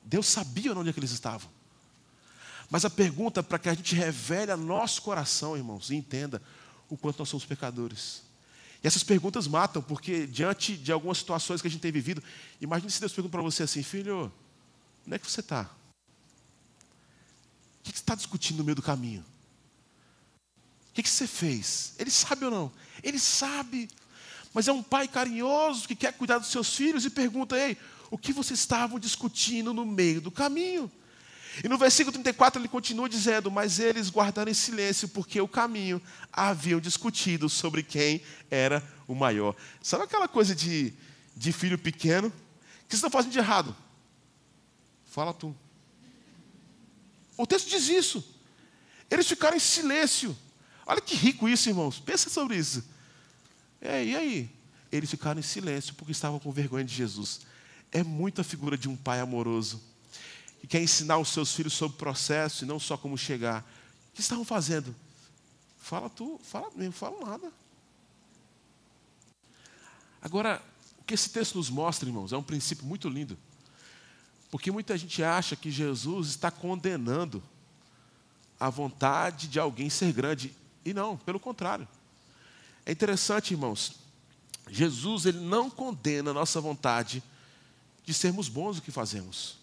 Deus 0.03 0.27
sabia 0.27 0.73
onde 0.73 0.89
é 0.89 0.93
que 0.93 0.99
eles 0.99 1.11
estavam. 1.11 1.49
Mas 2.69 2.83
a 2.83 2.89
pergunta 2.89 3.41
para 3.41 3.57
que 3.57 3.69
a 3.69 3.73
gente 3.73 3.95
revele 3.95 4.51
a 4.51 4.57
nosso 4.57 5.01
coração, 5.01 5.55
irmãos, 5.55 5.89
e 5.89 5.95
entenda 5.95 6.41
o 6.89 6.97
quanto 6.97 7.19
nós 7.19 7.29
somos 7.29 7.45
pecadores. 7.45 8.23
E 8.83 8.87
essas 8.87 9.03
perguntas 9.03 9.47
matam, 9.47 9.81
porque 9.81 10.27
diante 10.27 10.75
de 10.75 10.91
algumas 10.91 11.19
situações 11.19 11.61
que 11.61 11.67
a 11.67 11.71
gente 11.71 11.81
tem 11.81 11.91
vivido, 11.91 12.21
imagine 12.59 12.91
se 12.91 12.99
Deus 12.99 13.13
pergunta 13.13 13.31
para 13.31 13.41
você 13.41 13.63
assim, 13.63 13.83
filho, 13.83 14.31
onde 15.05 15.15
é 15.15 15.19
que 15.19 15.29
você 15.29 15.39
está? 15.39 15.69
O 17.81 17.83
que 17.83 17.89
você 17.89 18.03
está 18.03 18.13
discutindo 18.13 18.59
no 18.59 18.63
meio 18.63 18.75
do 18.75 18.81
caminho? 18.81 19.25
O 20.91 20.93
que 20.93 21.09
você 21.09 21.25
fez? 21.25 21.93
Ele 21.97 22.11
sabe 22.11 22.45
ou 22.45 22.51
não? 22.51 22.71
Ele 23.01 23.17
sabe. 23.17 23.89
Mas 24.53 24.67
é 24.67 24.71
um 24.71 24.83
pai 24.83 25.07
carinhoso 25.07 25.87
que 25.87 25.95
quer 25.95 26.13
cuidar 26.13 26.37
dos 26.37 26.51
seus 26.51 26.75
filhos 26.75 27.05
e 27.05 27.09
pergunta: 27.09 27.57
Ei, 27.57 27.77
o 28.11 28.17
que 28.17 28.31
vocês 28.31 28.59
estavam 28.59 28.99
discutindo 28.99 29.73
no 29.73 29.85
meio 29.85 30.21
do 30.21 30.29
caminho? 30.29 30.91
E 31.63 31.67
no 31.67 31.77
versículo 31.77 32.13
34 32.13 32.61
ele 32.61 32.67
continua 32.67 33.09
dizendo: 33.09 33.49
Mas 33.49 33.79
eles 33.79 34.09
guardaram 34.09 34.51
em 34.51 34.53
silêncio, 34.53 35.07
porque 35.09 35.41
o 35.41 35.47
caminho 35.47 36.01
haviam 36.31 36.79
discutido 36.79 37.49
sobre 37.49 37.81
quem 37.81 38.21
era 38.49 38.83
o 39.07 39.15
maior. 39.15 39.55
Sabe 39.81 40.03
aquela 40.03 40.27
coisa 40.27 40.53
de, 40.53 40.93
de 41.35 41.51
filho 41.51 41.77
pequeno? 41.79 42.27
O 42.27 42.31
que 42.31 42.95
vocês 42.95 42.97
estão 42.97 43.09
fazendo 43.09 43.31
de 43.31 43.39
errado? 43.39 43.75
Fala 45.05 45.33
tu. 45.33 45.55
O 47.41 47.47
texto 47.47 47.69
diz 47.69 47.89
isso. 47.89 48.23
Eles 49.09 49.27
ficaram 49.27 49.57
em 49.57 49.59
silêncio. 49.59 50.37
Olha 50.85 51.01
que 51.01 51.15
rico 51.15 51.49
isso, 51.49 51.67
irmãos. 51.67 51.99
Pensa 51.99 52.29
sobre 52.29 52.55
isso. 52.55 52.83
É, 53.81 54.05
e 54.05 54.15
aí? 54.15 54.49
Eles 54.91 55.09
ficaram 55.09 55.39
em 55.39 55.43
silêncio 55.43 55.95
porque 55.95 56.11
estavam 56.11 56.39
com 56.39 56.51
vergonha 56.51 56.85
de 56.85 56.93
Jesus. 56.93 57.41
É 57.91 58.03
muita 58.03 58.43
figura 58.43 58.77
de 58.77 58.87
um 58.87 58.95
pai 58.95 59.19
amoroso 59.19 59.81
que 60.59 60.67
quer 60.67 60.83
ensinar 60.83 61.17
os 61.17 61.29
seus 61.29 61.51
filhos 61.51 61.73
sobre 61.73 61.95
o 61.95 61.97
processo 61.97 62.63
e 62.63 62.67
não 62.67 62.79
só 62.79 62.95
como 62.95 63.17
chegar. 63.17 63.67
O 64.11 64.13
que 64.13 64.21
estavam 64.21 64.45
fazendo? 64.45 64.95
Fala 65.79 66.11
tu, 66.11 66.39
fala 66.43 66.69
mesmo, 66.75 66.93
fala 66.93 67.25
nada. 67.25 67.51
Agora, 70.21 70.61
o 70.99 71.03
que 71.03 71.15
esse 71.15 71.31
texto 71.31 71.55
nos 71.55 71.71
mostra, 71.71 72.07
irmãos, 72.07 72.31
é 72.31 72.37
um 72.37 72.43
princípio 72.43 72.85
muito 72.85 73.09
lindo. 73.09 73.35
Porque 74.51 74.69
muita 74.69 74.97
gente 74.97 75.23
acha 75.23 75.55
que 75.55 75.71
Jesus 75.71 76.27
está 76.27 76.51
condenando 76.51 77.41
a 78.59 78.69
vontade 78.69 79.47
de 79.47 79.59
alguém 79.59 79.89
ser 79.89 80.13
grande. 80.13 80.53
E 80.85 80.93
não, 80.93 81.17
pelo 81.17 81.39
contrário. 81.39 81.87
É 82.85 82.91
interessante, 82.91 83.51
irmãos. 83.53 83.93
Jesus 84.69 85.25
ele 85.25 85.39
não 85.39 85.69
condena 85.69 86.29
a 86.29 86.33
nossa 86.33 86.61
vontade 86.61 87.23
de 88.05 88.13
sermos 88.13 88.47
bons 88.47 88.75
no 88.75 88.81
que 88.81 88.91
fazemos 88.91 89.61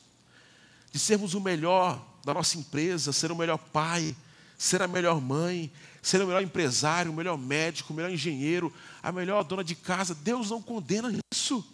de 0.90 0.98
sermos 0.98 1.34
o 1.34 1.40
melhor 1.40 2.04
da 2.24 2.34
nossa 2.34 2.58
empresa, 2.58 3.12
ser 3.12 3.30
o 3.30 3.36
melhor 3.36 3.58
pai, 3.58 4.16
ser 4.56 4.82
a 4.82 4.88
melhor 4.88 5.20
mãe, 5.20 5.70
ser 6.02 6.20
o 6.22 6.26
melhor 6.26 6.42
empresário, 6.42 7.12
o 7.12 7.14
melhor 7.14 7.36
médico, 7.36 7.92
o 7.92 7.96
melhor 7.96 8.10
engenheiro, 8.10 8.72
a 9.02 9.12
melhor 9.12 9.44
dona 9.44 9.62
de 9.62 9.74
casa. 9.74 10.14
Deus 10.14 10.50
não 10.50 10.60
condena 10.60 11.12
isso. 11.32 11.64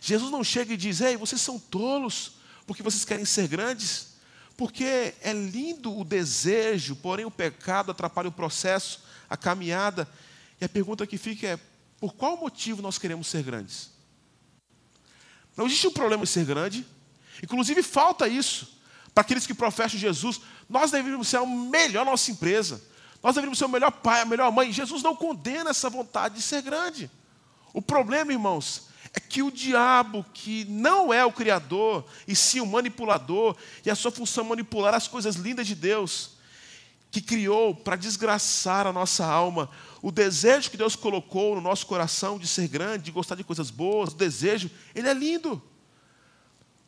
Jesus 0.00 0.30
não 0.30 0.42
chega 0.42 0.74
e 0.74 0.76
diz: 0.76 1.00
Ei, 1.00 1.16
vocês 1.16 1.40
são 1.40 1.58
tolos 1.58 2.32
porque 2.66 2.82
vocês 2.82 3.04
querem 3.04 3.24
ser 3.24 3.48
grandes. 3.48 4.12
Porque 4.56 5.14
é 5.20 5.32
lindo 5.32 5.96
o 5.98 6.04
desejo, 6.04 6.94
porém 6.96 7.24
o 7.24 7.30
pecado 7.30 7.90
atrapalha 7.90 8.28
o 8.28 8.32
processo, 8.32 9.02
a 9.28 9.36
caminhada. 9.36 10.08
E 10.60 10.64
a 10.64 10.68
pergunta 10.68 11.06
que 11.06 11.18
fica 11.18 11.46
é: 11.46 11.60
por 11.98 12.14
qual 12.14 12.36
motivo 12.36 12.82
nós 12.82 12.98
queremos 12.98 13.26
ser 13.26 13.42
grandes? 13.42 13.90
Não 15.56 15.66
existe 15.66 15.86
um 15.86 15.92
problema 15.92 16.22
em 16.22 16.26
ser 16.26 16.44
grande, 16.44 16.86
Inclusive, 17.42 17.82
falta 17.82 18.28
isso 18.28 18.80
para 19.14 19.22
aqueles 19.22 19.46
que 19.46 19.54
professam 19.54 19.98
Jesus. 19.98 20.40
Nós 20.68 20.90
deveríamos 20.90 21.28
ser 21.28 21.38
a 21.38 21.46
melhor 21.46 22.04
nossa 22.04 22.30
empresa. 22.30 22.80
Nós 23.22 23.34
deveríamos 23.34 23.58
ser 23.58 23.66
o 23.66 23.68
melhor 23.68 23.90
pai, 23.90 24.22
a 24.22 24.24
melhor 24.24 24.50
mãe. 24.50 24.72
Jesus 24.72 25.02
não 25.02 25.14
condena 25.14 25.70
essa 25.70 25.90
vontade 25.90 26.36
de 26.36 26.42
ser 26.42 26.62
grande. 26.62 27.10
O 27.72 27.82
problema, 27.82 28.32
irmãos, 28.32 28.88
é 29.14 29.20
que 29.20 29.42
o 29.42 29.50
diabo, 29.50 30.24
que 30.32 30.64
não 30.64 31.12
é 31.12 31.24
o 31.24 31.32
criador, 31.32 32.04
e 32.26 32.34
sim 32.34 32.60
o 32.60 32.66
manipulador, 32.66 33.56
e 33.84 33.90
a 33.90 33.94
sua 33.94 34.10
função 34.10 34.44
é 34.44 34.48
manipular 34.48 34.94
as 34.94 35.06
coisas 35.06 35.36
lindas 35.36 35.66
de 35.66 35.74
Deus, 35.74 36.30
que 37.10 37.20
criou 37.20 37.74
para 37.74 37.94
desgraçar 37.94 38.86
a 38.86 38.92
nossa 38.92 39.26
alma, 39.26 39.68
o 40.00 40.10
desejo 40.10 40.70
que 40.70 40.78
Deus 40.78 40.96
colocou 40.96 41.54
no 41.54 41.60
nosso 41.60 41.86
coração 41.86 42.38
de 42.38 42.48
ser 42.48 42.68
grande, 42.68 43.04
de 43.04 43.10
gostar 43.10 43.34
de 43.34 43.44
coisas 43.44 43.70
boas, 43.70 44.14
o 44.14 44.16
desejo, 44.16 44.70
ele 44.94 45.08
é 45.08 45.12
lindo. 45.12 45.62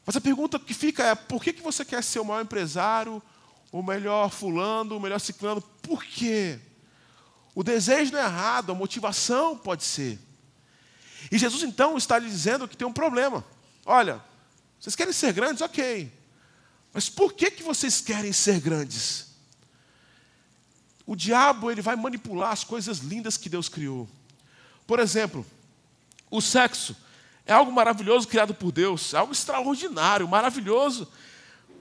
Mas 0.06 0.16
a 0.16 0.20
pergunta 0.20 0.58
que 0.58 0.72
fica 0.72 1.04
é: 1.04 1.14
por 1.14 1.42
que, 1.42 1.52
que 1.52 1.62
você 1.62 1.84
quer 1.84 2.02
ser 2.02 2.20
o 2.20 2.24
maior 2.24 2.42
empresário, 2.42 3.22
o 3.70 3.82
melhor 3.82 4.30
fulano, 4.30 4.96
o 4.96 5.00
melhor 5.00 5.18
ciclano? 5.18 5.60
Por 5.82 6.02
quê? 6.02 6.58
O 7.54 7.62
desejo 7.62 8.12
não 8.12 8.18
é 8.18 8.24
errado, 8.24 8.72
a 8.72 8.74
motivação 8.74 9.56
pode 9.56 9.84
ser. 9.84 10.18
E 11.30 11.38
Jesus 11.38 11.62
então 11.62 11.96
está 11.96 12.18
lhe 12.18 12.28
dizendo 12.28 12.68
que 12.68 12.76
tem 12.76 12.86
um 12.86 12.92
problema. 12.92 13.44
Olha, 13.84 14.22
vocês 14.80 14.94
querem 14.94 15.12
ser 15.12 15.32
grandes? 15.32 15.62
Ok. 15.62 16.12
Mas 16.92 17.08
por 17.08 17.32
que, 17.32 17.50
que 17.50 17.62
vocês 17.62 18.00
querem 18.00 18.32
ser 18.32 18.60
grandes? 18.60 19.34
O 21.06 21.14
diabo 21.16 21.70
ele 21.70 21.82
vai 21.82 21.96
manipular 21.96 22.52
as 22.52 22.64
coisas 22.64 22.98
lindas 22.98 23.36
que 23.36 23.48
Deus 23.48 23.68
criou. 23.68 24.08
Por 24.86 24.98
exemplo, 24.98 25.44
o 26.30 26.40
sexo. 26.40 26.96
É 27.46 27.52
algo 27.52 27.70
maravilhoso 27.70 28.26
criado 28.26 28.54
por 28.54 28.72
Deus, 28.72 29.12
é 29.12 29.18
algo 29.18 29.32
extraordinário, 29.32 30.26
maravilhoso. 30.26 31.06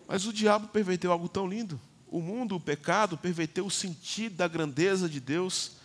Mas 0.08 0.25
o 0.25 0.34
diabo 0.34 0.67
perverteu 0.67 1.12
algo 1.12 1.29
tão 1.29 1.47
lindo. 1.47 1.79
O 2.08 2.19
mundo, 2.19 2.56
o 2.56 2.60
pecado, 2.60 3.17
perverteu 3.17 3.65
o 3.65 3.71
sentido 3.71 4.36
da 4.36 4.47
grandeza 4.47 5.08
de 5.08 5.19
Deus. 5.21 5.77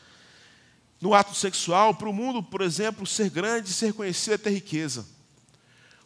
No 1.01 1.15
ato 1.15 1.35
sexual, 1.35 1.95
para 1.95 2.09
o 2.09 2.13
mundo, 2.13 2.43
por 2.43 2.61
exemplo, 2.61 3.07
ser 3.07 3.31
grande, 3.31 3.73
ser 3.73 3.93
conhecido 3.93 4.35
é 4.35 4.39
ter 4.39 4.51
riqueza. 4.51 5.07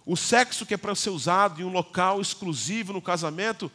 O 0.04 0.16
sexo 0.16 0.66
que 0.66 0.74
é 0.74 0.76
para 0.76 0.94
ser 0.94 1.10
usado 1.10 1.62
em 1.62 1.64
um 1.64 1.72
local 1.72 2.20
exclusivo 2.20 2.92
no 2.92 3.00
casamento, 3.00 3.70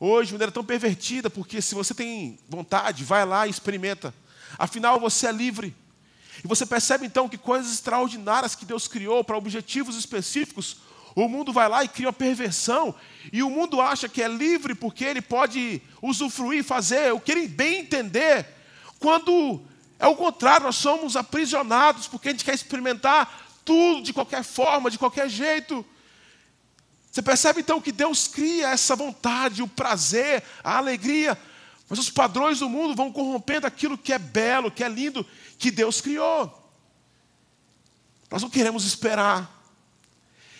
hoje 0.00 0.28
de 0.28 0.34
maneira 0.34 0.52
tão 0.52 0.64
pervertida, 0.64 1.28
porque 1.28 1.60
se 1.60 1.74
você 1.74 1.92
tem 1.92 2.38
vontade, 2.48 3.04
vai 3.04 3.26
lá 3.26 3.46
e 3.46 3.50
experimenta. 3.50 4.14
Afinal, 4.58 4.98
você 4.98 5.26
é 5.26 5.32
livre. 5.32 5.76
E 6.42 6.48
você 6.48 6.64
percebe 6.64 7.04
então 7.04 7.28
que 7.28 7.36
coisas 7.36 7.72
extraordinárias 7.72 8.54
que 8.54 8.64
Deus 8.64 8.88
criou 8.88 9.22
para 9.22 9.36
objetivos 9.36 9.96
específicos, 9.96 10.78
o 11.14 11.28
mundo 11.28 11.52
vai 11.52 11.68
lá 11.68 11.84
e 11.84 11.88
cria 11.88 12.06
uma 12.06 12.12
perversão, 12.12 12.94
e 13.30 13.42
o 13.42 13.50
mundo 13.50 13.80
acha 13.80 14.08
que 14.08 14.22
é 14.22 14.28
livre 14.28 14.74
porque 14.74 15.04
ele 15.04 15.20
pode 15.20 15.82
usufruir, 16.00 16.64
fazer 16.64 17.12
o 17.12 17.20
que 17.20 17.32
ele 17.32 17.46
bem 17.46 17.80
entender, 17.80 18.46
quando 18.98 19.60
é 20.02 20.08
o 20.08 20.16
contrário, 20.16 20.66
nós 20.66 20.74
somos 20.74 21.14
aprisionados 21.14 22.08
porque 22.08 22.28
a 22.28 22.32
gente 22.32 22.44
quer 22.44 22.54
experimentar 22.54 23.46
tudo 23.64 24.02
de 24.02 24.12
qualquer 24.12 24.42
forma, 24.42 24.90
de 24.90 24.98
qualquer 24.98 25.28
jeito. 25.28 25.86
Você 27.08 27.22
percebe 27.22 27.60
então 27.60 27.80
que 27.80 27.92
Deus 27.92 28.26
cria 28.26 28.70
essa 28.70 28.96
vontade, 28.96 29.62
o 29.62 29.68
prazer, 29.68 30.42
a 30.64 30.76
alegria, 30.76 31.40
mas 31.88 32.00
os 32.00 32.10
padrões 32.10 32.58
do 32.58 32.68
mundo 32.68 32.96
vão 32.96 33.12
corrompendo 33.12 33.64
aquilo 33.64 33.96
que 33.96 34.12
é 34.12 34.18
belo, 34.18 34.72
que 34.72 34.82
é 34.82 34.88
lindo, 34.88 35.24
que 35.56 35.70
Deus 35.70 36.00
criou. 36.00 36.52
Nós 38.28 38.42
não 38.42 38.50
queremos 38.50 38.84
esperar. 38.84 39.62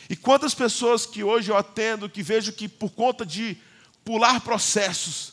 E 0.09 0.15
quantas 0.15 0.55
pessoas 0.55 1.05
que 1.05 1.25
hoje 1.25 1.51
eu 1.51 1.57
atendo, 1.57 2.09
que 2.09 2.23
vejo 2.23 2.53
que 2.53 2.69
por 2.69 2.91
conta 2.91 3.27
de 3.27 3.57
pular 4.05 4.41
processos, 4.41 5.33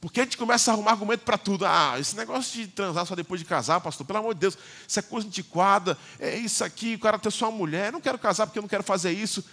porque 0.00 0.20
a 0.20 0.24
gente 0.24 0.36
começa 0.36 0.70
a 0.70 0.74
arrumar 0.74 0.92
argumento 0.92 1.24
para 1.24 1.36
tudo. 1.36 1.66
Ah, 1.66 1.96
esse 1.98 2.16
negócio 2.16 2.60
de 2.60 2.68
transar 2.68 3.04
só 3.04 3.14
depois 3.16 3.40
de 3.40 3.46
casar, 3.46 3.80
pastor, 3.80 4.06
pelo 4.06 4.20
amor 4.20 4.34
de 4.34 4.40
Deus, 4.40 4.56
isso 4.86 4.98
é 4.98 5.02
coisa 5.02 5.26
antiquada, 5.26 5.98
é 6.20 6.36
isso 6.36 6.62
aqui, 6.62 6.94
o 6.94 6.98
cara 6.98 7.18
ter 7.18 7.32
só 7.32 7.48
uma 7.48 7.58
mulher, 7.58 7.86
eu 7.86 7.92
não 7.92 8.00
quero 8.00 8.18
casar 8.18 8.46
porque 8.46 8.58
eu 8.58 8.62
não 8.62 8.68
quero 8.68 8.84
fazer 8.84 9.12
isso. 9.12 9.44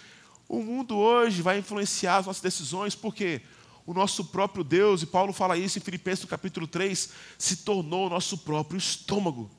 O 0.48 0.62
mundo 0.62 0.96
hoje 0.96 1.42
vai 1.42 1.58
influenciar 1.58 2.18
as 2.18 2.26
nossas 2.26 2.42
decisões, 2.42 2.94
porque 2.94 3.42
o 3.84 3.92
nosso 3.92 4.24
próprio 4.24 4.62
Deus, 4.62 5.02
e 5.02 5.06
Paulo 5.06 5.32
fala 5.32 5.56
isso 5.56 5.78
em 5.78 5.82
Filipenses 5.82 6.22
no 6.22 6.28
capítulo 6.28 6.66
3, 6.68 7.08
se 7.36 7.56
tornou 7.56 8.06
o 8.06 8.10
nosso 8.10 8.38
próprio 8.38 8.78
estômago. 8.78 9.50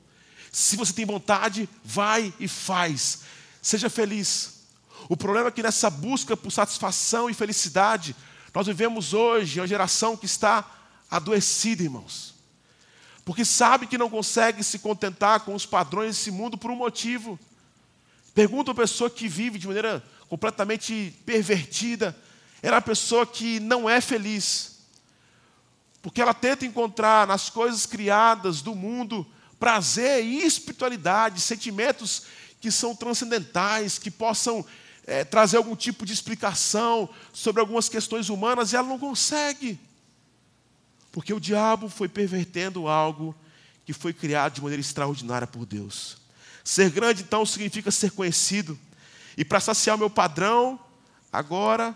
Se 0.50 0.76
você 0.76 0.94
tem 0.94 1.04
vontade, 1.04 1.68
vai 1.84 2.32
e 2.40 2.48
faz. 2.48 3.20
Seja 3.60 3.90
feliz. 3.90 4.62
O 5.08 5.16
problema 5.16 5.48
é 5.48 5.50
que 5.50 5.62
nessa 5.62 5.90
busca 5.90 6.36
por 6.36 6.50
satisfação 6.50 7.28
e 7.28 7.34
felicidade, 7.34 8.16
nós 8.54 8.66
vivemos 8.66 9.12
hoje 9.12 9.60
uma 9.60 9.66
geração 9.66 10.16
que 10.16 10.26
está 10.26 10.77
adoecida, 11.10 11.82
irmãos. 11.82 12.34
Porque 13.24 13.44
sabe 13.44 13.86
que 13.86 13.98
não 13.98 14.08
consegue 14.08 14.64
se 14.64 14.78
contentar 14.78 15.40
com 15.40 15.54
os 15.54 15.66
padrões 15.66 16.16
desse 16.16 16.30
mundo 16.30 16.56
por 16.56 16.70
um 16.70 16.76
motivo. 16.76 17.38
Pergunta 18.34 18.70
a 18.70 18.74
pessoa 18.74 19.10
que 19.10 19.28
vive 19.28 19.58
de 19.58 19.66
maneira 19.66 20.02
completamente 20.28 21.14
pervertida, 21.24 22.16
era 22.62 22.76
a 22.76 22.82
pessoa 22.82 23.26
que 23.26 23.60
não 23.60 23.88
é 23.88 24.00
feliz. 24.00 24.78
Porque 26.02 26.20
ela 26.20 26.34
tenta 26.34 26.64
encontrar 26.64 27.26
nas 27.26 27.50
coisas 27.50 27.86
criadas 27.86 28.62
do 28.62 28.74
mundo 28.74 29.26
prazer 29.58 30.24
e 30.24 30.44
espiritualidade, 30.44 31.40
sentimentos 31.40 32.22
que 32.60 32.70
são 32.70 32.94
transcendentais, 32.94 33.98
que 33.98 34.10
possam 34.10 34.64
é, 35.06 35.24
trazer 35.24 35.56
algum 35.56 35.74
tipo 35.74 36.06
de 36.06 36.12
explicação 36.12 37.08
sobre 37.32 37.60
algumas 37.60 37.88
questões 37.88 38.28
humanas, 38.28 38.72
e 38.72 38.76
ela 38.76 38.86
não 38.86 38.98
consegue. 38.98 39.78
Porque 41.18 41.34
o 41.34 41.40
diabo 41.40 41.88
foi 41.88 42.08
pervertendo 42.08 42.86
algo 42.86 43.34
que 43.84 43.92
foi 43.92 44.12
criado 44.12 44.54
de 44.54 44.62
maneira 44.62 44.80
extraordinária 44.80 45.48
por 45.48 45.66
Deus. 45.66 46.16
Ser 46.62 46.92
grande, 46.92 47.24
então, 47.24 47.44
significa 47.44 47.90
ser 47.90 48.12
conhecido. 48.12 48.78
E 49.36 49.44
para 49.44 49.58
saciar 49.58 49.96
o 49.96 49.98
meu 49.98 50.08
padrão, 50.08 50.78
agora 51.32 51.92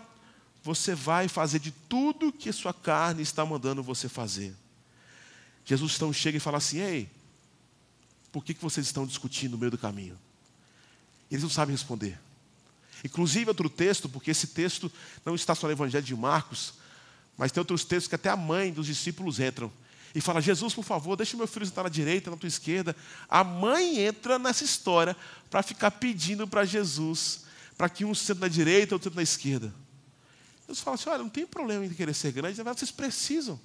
você 0.61 0.93
vai 0.93 1.29
fazer 1.29 1.59
de 1.59 1.71
tudo 1.71 2.33
que 2.33 2.51
sua 2.51 2.73
carne 2.73 3.21
está 3.21 3.45
mandando 3.45 3.81
você 3.81 4.09
fazer. 4.09 4.53
Jesus 5.63 5.95
então 5.95 6.11
chega 6.11 6.35
e 6.35 6.41
fala 6.41 6.57
assim: 6.57 6.79
Ei, 6.79 7.09
por 8.29 8.43
que, 8.43 8.53
que 8.53 8.61
vocês 8.61 8.85
estão 8.85 9.07
discutindo 9.07 9.53
no 9.53 9.57
meio 9.57 9.71
do 9.71 9.77
caminho? 9.77 10.19
Eles 11.31 11.43
não 11.43 11.49
sabem 11.49 11.73
responder. 11.73 12.19
Inclusive, 13.05 13.47
outro 13.47 13.69
texto, 13.69 14.09
porque 14.09 14.31
esse 14.31 14.47
texto 14.47 14.91
não 15.25 15.33
está 15.33 15.55
só 15.55 15.67
no 15.67 15.71
Evangelho 15.71 16.03
de 16.03 16.13
Marcos, 16.13 16.73
mas 17.37 17.51
tem 17.51 17.61
outros 17.61 17.83
textos 17.83 18.07
que 18.07 18.15
até 18.15 18.29
a 18.29 18.37
mãe 18.37 18.71
dos 18.71 18.85
discípulos 18.85 19.39
entram 19.39 19.71
e 20.15 20.21
fala: 20.21 20.41
Jesus, 20.41 20.73
por 20.73 20.83
favor, 20.83 21.15
deixa 21.15 21.35
meu 21.35 21.47
filho 21.47 21.65
sentar 21.65 21.83
na 21.83 21.89
direita, 21.89 22.29
na 22.29 22.37
tua 22.37 22.47
esquerda. 22.47 22.95
A 23.27 23.43
mãe 23.43 23.99
entra 23.99 24.37
nessa 24.37 24.63
história 24.63 25.15
para 25.49 25.63
ficar 25.63 25.91
pedindo 25.91 26.47
para 26.47 26.65
Jesus, 26.65 27.45
para 27.77 27.89
que 27.89 28.05
um 28.05 28.13
sente 28.13 28.39
na 28.39 28.47
direita, 28.47 28.95
outro 28.95 29.13
na 29.15 29.23
esquerda. 29.23 29.73
Jesus 30.61 30.79
fala 30.79 30.95
assim: 30.95 31.09
olha, 31.09 31.23
não 31.23 31.29
tem 31.29 31.45
problema 31.45 31.85
em 31.85 31.89
querer 31.89 32.13
ser 32.13 32.31
grande, 32.31 32.57
na 32.57 32.63
verdade 32.63 32.79
vocês 32.79 32.91
precisam. 32.91 33.59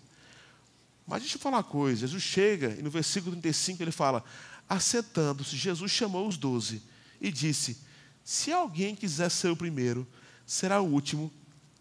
Mas 1.07 1.21
deixa 1.21 1.37
eu 1.37 1.41
falar 1.41 1.59
uma 1.59 1.65
coisa: 1.65 2.01
Jesus 2.01 2.23
chega 2.23 2.77
e 2.79 2.83
no 2.83 2.91
versículo 2.91 3.33
35 3.33 3.83
ele 3.83 3.93
fala: 3.93 4.25
assentando-se, 4.69 5.57
Jesus 5.57 5.91
chamou 5.91 6.27
os 6.27 6.39
doze 6.39 6.83
e 7.21 7.31
disse: 7.31 7.79
Se 8.25 8.51
alguém 8.53 8.95
quiser 8.95 9.31
ser 9.31 9.51
o 9.51 9.57
primeiro, 9.57 10.07
será 10.47 10.81
o 10.81 10.87
último 10.87 11.31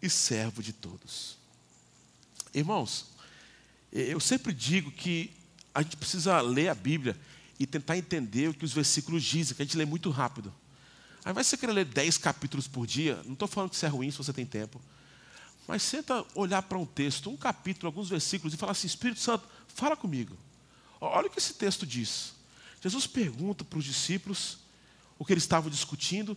e 0.02 0.10
servo 0.10 0.62
de 0.62 0.74
todos. 0.74 1.37
Irmãos, 2.54 3.06
eu 3.92 4.20
sempre 4.20 4.52
digo 4.52 4.90
que 4.90 5.30
a 5.74 5.82
gente 5.82 5.96
precisa 5.96 6.40
ler 6.40 6.68
a 6.68 6.74
Bíblia 6.74 7.18
e 7.58 7.66
tentar 7.66 7.96
entender 7.96 8.48
o 8.48 8.54
que 8.54 8.64
os 8.64 8.72
versículos 8.72 9.22
dizem, 9.22 9.56
que 9.56 9.62
a 9.62 9.64
gente 9.64 9.76
lê 9.76 9.84
muito 9.84 10.10
rápido. 10.10 10.52
Ao 11.24 11.32
invés 11.32 11.46
de 11.46 11.50
você 11.50 11.56
querer 11.56 11.72
ler 11.72 11.84
10 11.84 12.18
capítulos 12.18 12.68
por 12.68 12.86
dia, 12.86 13.20
não 13.24 13.32
estou 13.32 13.48
falando 13.48 13.70
que 13.70 13.76
isso 13.76 13.86
é 13.86 13.88
ruim 13.88 14.10
se 14.10 14.18
você 14.18 14.32
tem 14.32 14.46
tempo, 14.46 14.80
mas 15.66 15.82
senta 15.82 16.24
olhar 16.34 16.62
para 16.62 16.78
um 16.78 16.86
texto, 16.86 17.28
um 17.28 17.36
capítulo, 17.36 17.88
alguns 17.88 18.08
versículos 18.08 18.54
e 18.54 18.56
falar 18.56 18.72
assim: 18.72 18.86
Espírito 18.86 19.20
Santo, 19.20 19.46
fala 19.68 19.96
comigo. 19.96 20.36
Olha 21.00 21.26
o 21.26 21.30
que 21.30 21.38
esse 21.38 21.54
texto 21.54 21.86
diz. 21.86 22.32
Jesus 22.80 23.06
pergunta 23.06 23.64
para 23.64 23.78
os 23.78 23.84
discípulos 23.84 24.58
o 25.18 25.24
que 25.24 25.32
eles 25.32 25.42
estavam 25.42 25.70
discutindo, 25.70 26.36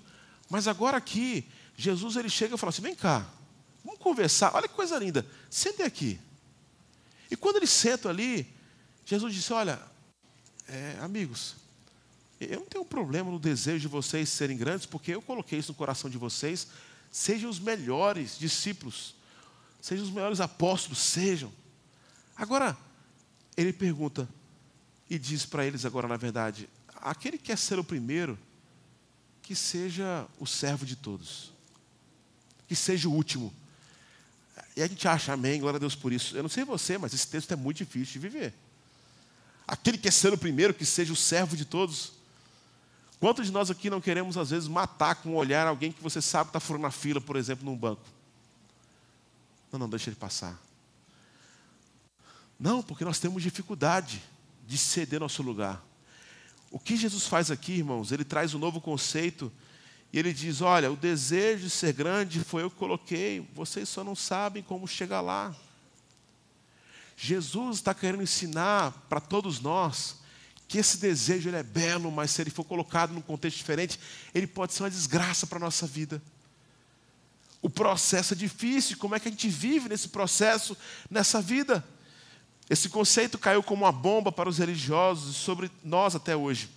mas 0.50 0.68
agora 0.68 0.98
aqui, 0.98 1.48
Jesus 1.78 2.16
ele 2.16 2.30
chega 2.30 2.56
e 2.56 2.58
fala 2.58 2.72
assim: 2.72 2.82
vem 2.82 2.96
cá, 2.96 3.26
vamos 3.84 4.00
conversar, 4.00 4.56
olha 4.56 4.68
que 4.68 4.74
coisa 4.74 4.98
linda, 4.98 5.26
sentem 5.50 5.86
aqui. 5.86 6.20
E 7.30 7.36
quando 7.36 7.58
eles 7.58 7.70
sentam 7.70 8.12
ali, 8.12 8.48
Jesus 9.06 9.34
disse: 9.34 9.54
Olha, 9.54 9.82
é, 10.68 10.98
amigos, 11.02 11.56
eu 12.40 12.60
não 12.60 12.66
tenho 12.66 12.84
problema 12.84 13.30
no 13.32 13.40
desejo 13.40 13.82
de 13.82 13.88
vocês 13.88 14.30
serem 14.30 14.58
grandes, 14.58 14.86
porque 14.86 15.14
eu 15.14 15.22
coloquei 15.22 15.60
isso 15.60 15.72
no 15.72 15.78
coração 15.78 16.10
de 16.10 16.18
vocês. 16.18 16.68
Sejam 17.12 17.50
os 17.50 17.60
melhores 17.60 18.38
discípulos, 18.40 19.16
sejam 19.82 20.06
os 20.06 20.12
melhores 20.12 20.40
apóstolos, 20.40 21.00
sejam. 21.00 21.52
Agora, 22.36 22.78
ele 23.56 23.74
pergunta 23.74 24.28
e 25.10 25.20
diz 25.20 25.46
para 25.46 25.66
eles 25.66 25.86
agora, 25.86 26.08
na 26.08 26.18
verdade, 26.18 26.70
aquele 26.96 27.38
que 27.38 27.46
quer 27.46 27.58
ser 27.58 27.78
o 27.78 27.84
primeiro, 27.84 28.40
que 29.42 29.56
seja 29.56 30.26
o 30.40 30.48
servo 30.48 30.86
de 30.86 30.96
todos, 30.96 31.52
que 32.68 32.76
seja 32.76 33.10
o 33.10 33.14
último. 33.14 33.54
E 34.76 34.82
a 34.82 34.88
gente 34.88 35.08
acha, 35.08 35.34
amém, 35.34 35.60
glória 35.60 35.78
a 35.78 35.80
Deus 35.80 35.96
por 35.96 36.12
isso. 36.12 36.36
Eu 36.36 36.44
não 36.44 36.50
sei 36.50 36.64
você, 36.64 36.98
mas 36.98 37.14
esse 37.14 37.28
texto 37.28 37.52
é 37.52 37.56
muito 37.56 37.78
difícil 37.78 38.14
de 38.14 38.20
viver. 38.20 38.54
Aquele 39.68 39.98
que 39.98 40.04
quer 40.04 40.14
ser 40.14 40.34
o 40.34 40.38
primeiro, 40.38 40.74
que 40.74 40.86
seja 40.86 41.14
o 41.14 41.16
servo 41.16 41.56
de 41.56 41.66
todos. 41.66 42.14
Quantos 43.20 43.46
de 43.46 43.52
nós 43.52 43.70
aqui 43.70 43.90
não 43.90 44.02
queremos, 44.02 44.38
às 44.38 44.50
vezes, 44.50 44.68
matar 44.68 45.16
com 45.16 45.30
um 45.30 45.36
olhar 45.36 45.68
alguém 45.68 45.92
que 45.92 46.02
você 46.02 46.22
sabe 46.22 46.46
que 46.46 46.50
está 46.50 46.60
furando 46.60 46.88
a 46.88 46.92
fila, 46.92 47.22
por 47.22 47.36
exemplo, 47.36 47.66
num 47.66 47.78
banco? 47.78 48.04
Não, 49.72 49.80
não, 49.80 49.90
deixa 49.90 50.10
ele 50.10 50.18
passar. 50.18 50.60
Não, 52.60 52.84
porque 52.84 53.06
nós 53.06 53.20
temos 53.20 53.42
dificuldade 53.42 54.22
de 54.68 54.78
ceder 54.78 55.20
nosso 55.20 55.42
lugar. 55.42 55.84
O 56.70 56.80
que 56.80 56.96
Jesus 56.96 57.28
faz 57.28 57.52
aqui, 57.52 57.74
irmãos? 57.74 58.12
Ele 58.12 58.24
traz 58.24 58.54
um 58.54 58.60
novo 58.60 58.80
conceito 58.80 59.52
e 60.14 60.20
ele 60.20 60.34
diz: 60.34 60.62
Olha, 60.62 60.92
o 60.92 60.96
desejo 60.96 61.64
de 61.64 61.70
ser 61.70 61.94
grande 61.94 62.44
foi 62.44 62.64
eu 62.64 62.70
que 62.70 62.78
coloquei, 62.78 63.48
vocês 63.54 63.88
só 63.88 64.04
não 64.04 64.16
sabem 64.16 64.62
como 64.62 64.88
chegar 64.88 65.22
lá. 65.22 65.56
Jesus 67.16 67.78
está 67.78 67.94
querendo 67.94 68.24
ensinar 68.24 68.92
para 69.08 69.20
todos 69.22 69.60
nós 69.60 70.20
que 70.68 70.78
esse 70.78 70.98
desejo 70.98 71.50
ele 71.50 71.58
é 71.58 71.64
belo, 71.64 72.10
mas 72.10 72.32
se 72.32 72.42
ele 72.42 72.50
for 72.50 72.64
colocado 72.64 73.14
num 73.14 73.22
contexto 73.22 73.58
diferente, 73.58 74.00
ele 74.34 74.48
pode 74.48 74.74
ser 74.74 74.84
uma 74.84 74.90
desgraça 74.90 75.46
para 75.46 75.58
a 75.58 75.60
nossa 75.60 75.86
vida. 75.86 76.22
O 77.62 77.70
processo 77.70 78.34
é 78.34 78.38
difícil, 78.38 78.98
como 78.98 79.14
é 79.14 79.20
que 79.20 79.28
a 79.28 79.32
gente 79.32 79.50
vive 79.50 79.90
nesse 79.90 80.10
processo, 80.10 80.76
nessa 81.10 81.42
vida? 81.42 81.86
Esse 82.70 82.90
conceito 82.90 83.38
caiu 83.38 83.62
como 83.62 83.84
uma 83.84 83.92
bomba 83.92 84.32
para 84.32 84.50
os 84.50 84.58
religiosos 84.58 85.36
e 85.36 85.40
sobre 85.40 85.70
nós 85.84 86.16
até 86.16 86.36
hoje. 86.36 86.70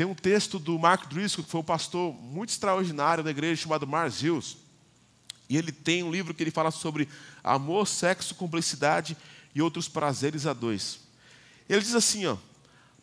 Tem 0.00 0.06
um 0.06 0.14
texto 0.14 0.58
do 0.58 0.78
Mark 0.78 1.10
Driscoll, 1.10 1.44
que 1.44 1.50
foi 1.50 1.60
um 1.60 1.62
pastor 1.62 2.14
muito 2.14 2.48
extraordinário 2.48 3.22
da 3.22 3.30
igreja, 3.30 3.60
chamado 3.60 3.86
Mars 3.86 4.22
Hills. 4.22 4.56
E 5.46 5.58
ele 5.58 5.70
tem 5.70 6.02
um 6.02 6.10
livro 6.10 6.32
que 6.32 6.42
ele 6.42 6.50
fala 6.50 6.70
sobre 6.70 7.06
amor, 7.44 7.86
sexo, 7.86 8.34
cumplicidade 8.34 9.14
e 9.54 9.60
outros 9.60 9.88
prazeres 9.88 10.46
a 10.46 10.54
dois. 10.54 11.00
Ele 11.68 11.82
diz 11.82 11.94
assim, 11.94 12.24
ó, 12.24 12.38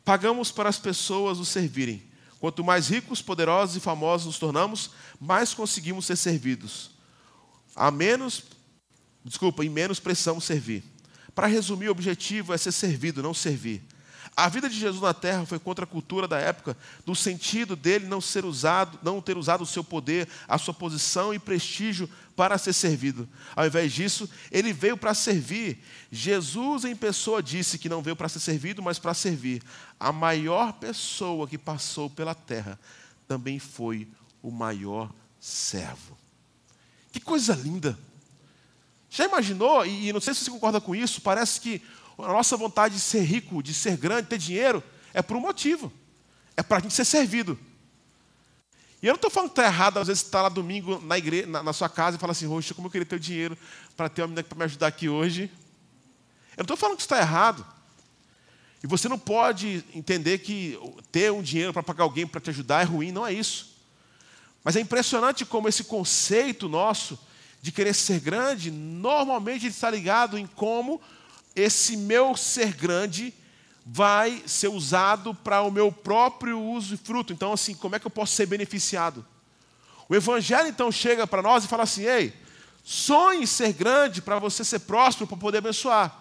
pagamos 0.03 0.51
para 0.51 0.69
as 0.69 0.79
pessoas 0.79 1.37
nos 1.37 1.49
servirem. 1.49 2.01
Quanto 2.39 2.63
mais 2.63 2.87
ricos, 2.87 3.21
poderosos 3.21 3.75
e 3.75 3.79
famosos 3.79 4.25
nos 4.25 4.39
tornamos, 4.39 4.89
mais 5.21 5.53
conseguimos 5.53 6.03
ser 6.03 6.15
servidos. 6.15 6.89
A 7.75 7.91
menos, 7.91 8.41
desculpa, 9.23 9.63
em 9.63 9.69
menos 9.69 9.99
precisamos 9.99 10.45
servir. 10.45 10.83
Para 11.35 11.45
resumir, 11.45 11.89
o 11.89 11.91
objetivo 11.91 12.55
é 12.55 12.57
ser 12.57 12.71
servido, 12.71 13.21
não 13.21 13.35
servir. 13.35 13.85
A 14.39 14.49
vida 14.49 14.69
de 14.69 14.79
Jesus 14.79 15.01
na 15.01 15.15
terra 15.15 15.47
foi 15.47 15.57
contra 15.57 15.83
a 15.83 15.87
cultura 15.87 16.27
da 16.27 16.37
época, 16.37 16.77
no 17.07 17.15
sentido 17.15 17.75
dele 17.75 18.05
não 18.05 18.21
ser 18.21 18.45
usado, 18.45 18.99
não 19.01 19.19
ter 19.19 19.35
usado 19.35 19.63
o 19.63 19.65
seu 19.65 19.83
poder, 19.83 20.29
a 20.47 20.59
sua 20.59 20.75
posição 20.75 21.33
e 21.33 21.39
prestígio 21.39 22.07
para 22.35 22.55
ser 22.59 22.73
servido. 22.73 23.27
Ao 23.55 23.65
invés 23.65 23.91
disso, 23.91 24.29
ele 24.51 24.71
veio 24.71 24.95
para 24.95 25.15
servir. 25.15 25.83
Jesus 26.11 26.85
em 26.85 26.95
pessoa 26.95 27.41
disse 27.41 27.79
que 27.79 27.89
não 27.89 28.03
veio 28.03 28.15
para 28.15 28.29
ser 28.29 28.39
servido, 28.39 28.79
mas 28.79 28.99
para 28.99 29.15
servir. 29.15 29.63
A 29.99 30.11
maior 30.11 30.73
pessoa 30.73 31.47
que 31.47 31.57
passou 31.57 32.07
pela 32.07 32.35
terra 32.35 32.79
também 33.27 33.57
foi 33.57 34.07
o 34.43 34.51
maior 34.51 35.11
servo. 35.39 36.15
Que 37.11 37.19
coisa 37.19 37.55
linda. 37.55 37.97
Já 39.09 39.25
imaginou, 39.25 39.83
e 39.83 40.13
não 40.13 40.21
sei 40.21 40.35
se 40.35 40.43
você 40.43 40.51
concorda 40.51 40.79
com 40.79 40.95
isso, 40.95 41.21
parece 41.21 41.59
que 41.59 41.81
a 42.17 42.33
nossa 42.33 42.57
vontade 42.57 42.95
de 42.95 43.01
ser 43.01 43.21
rico, 43.21 43.61
de 43.61 43.73
ser 43.73 43.97
grande, 43.97 44.27
ter 44.27 44.37
dinheiro, 44.37 44.83
é 45.13 45.21
por 45.21 45.37
um 45.37 45.41
motivo. 45.41 45.91
É 46.55 46.63
para 46.63 46.77
a 46.77 46.79
gente 46.81 46.93
ser 46.93 47.05
servido. 47.05 47.57
E 49.01 49.05
eu 49.05 49.11
não 49.11 49.17
estou 49.17 49.29
falando 49.29 49.49
que 49.49 49.59
está 49.59 49.65
errado, 49.65 49.99
às 49.99 50.07
vezes, 50.07 50.23
estar 50.23 50.39
tá 50.39 50.43
lá 50.43 50.49
domingo 50.49 50.99
na, 50.99 51.17
igreja, 51.17 51.45
na, 51.45 51.61
na, 51.61 51.73
sua 51.73 51.87
casa 51.87 52.17
e 52.17 52.19
falar 52.19 52.31
assim, 52.31 52.47
Roxa, 52.47 52.73
como 52.73 52.87
eu 52.87 52.91
queria 52.91 53.05
ter 53.05 53.15
o 53.15 53.19
dinheiro 53.19 53.55
para 53.95 54.09
ter 54.09 54.21
uma 54.23 54.29
menina 54.29 54.43
para 54.43 54.57
me 54.57 54.63
ajudar 54.63 54.87
aqui 54.87 55.07
hoje. 55.07 55.51
Eu 56.51 56.61
não 56.61 56.63
estou 56.63 56.77
falando 56.77 56.97
que 56.97 57.03
está 57.03 57.19
errado. 57.19 57.65
E 58.83 58.87
você 58.87 59.07
não 59.07 59.19
pode 59.19 59.83
entender 59.93 60.39
que 60.39 60.79
ter 61.11 61.31
um 61.31 61.41
dinheiro 61.41 61.73
para 61.73 61.83
pagar 61.83 62.03
alguém 62.03 62.25
para 62.25 62.41
te 62.41 62.49
ajudar 62.49 62.81
é 62.81 62.85
ruim, 62.85 63.11
não 63.11 63.25
é 63.25 63.33
isso. 63.33 63.75
Mas 64.63 64.75
é 64.75 64.79
impressionante 64.79 65.45
como 65.45 65.67
esse 65.67 65.83
conceito 65.83 66.67
nosso 66.67 67.19
de 67.61 67.71
querer 67.71 67.93
ser 67.93 68.19
grande, 68.19 68.69
normalmente 68.71 69.65
está 69.67 69.89
ligado 69.89 70.37
em 70.37 70.45
como 70.45 71.01
esse 71.57 71.97
meu 71.97 72.37
ser 72.37 72.71
grande 72.71 73.33
vai 73.83 74.43
ser 74.45 74.67
usado 74.67 75.33
para 75.33 75.61
o 75.63 75.71
meu 75.71 75.91
próprio 75.91 76.61
uso 76.61 76.93
e 76.93 76.97
fruto. 76.97 77.33
Então, 77.33 77.51
assim, 77.51 77.73
como 77.73 77.95
é 77.95 77.99
que 77.99 78.05
eu 78.05 78.11
posso 78.11 78.35
ser 78.35 78.45
beneficiado? 78.45 79.25
O 80.07 80.15
Evangelho, 80.15 80.67
então, 80.67 80.91
chega 80.91 81.25
para 81.25 81.41
nós 81.41 81.65
e 81.65 81.67
fala 81.67 81.83
assim: 81.83 82.03
ei, 82.03 82.33
sonhe 82.83 83.47
ser 83.47 83.73
grande 83.73 84.21
para 84.21 84.37
você 84.37 84.63
ser 84.63 84.79
próspero, 84.79 85.25
para 85.25 85.37
poder 85.37 85.57
abençoar. 85.57 86.15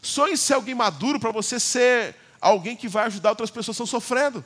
Sonhe 0.00 0.36
ser 0.36 0.54
alguém 0.54 0.74
maduro 0.74 1.20
para 1.20 1.30
você 1.30 1.60
ser 1.60 2.16
alguém 2.40 2.74
que 2.74 2.88
vai 2.88 3.04
ajudar 3.04 3.30
outras 3.30 3.50
pessoas 3.50 3.76
que 3.76 3.82
estão 3.82 4.00
sofrendo. 4.00 4.42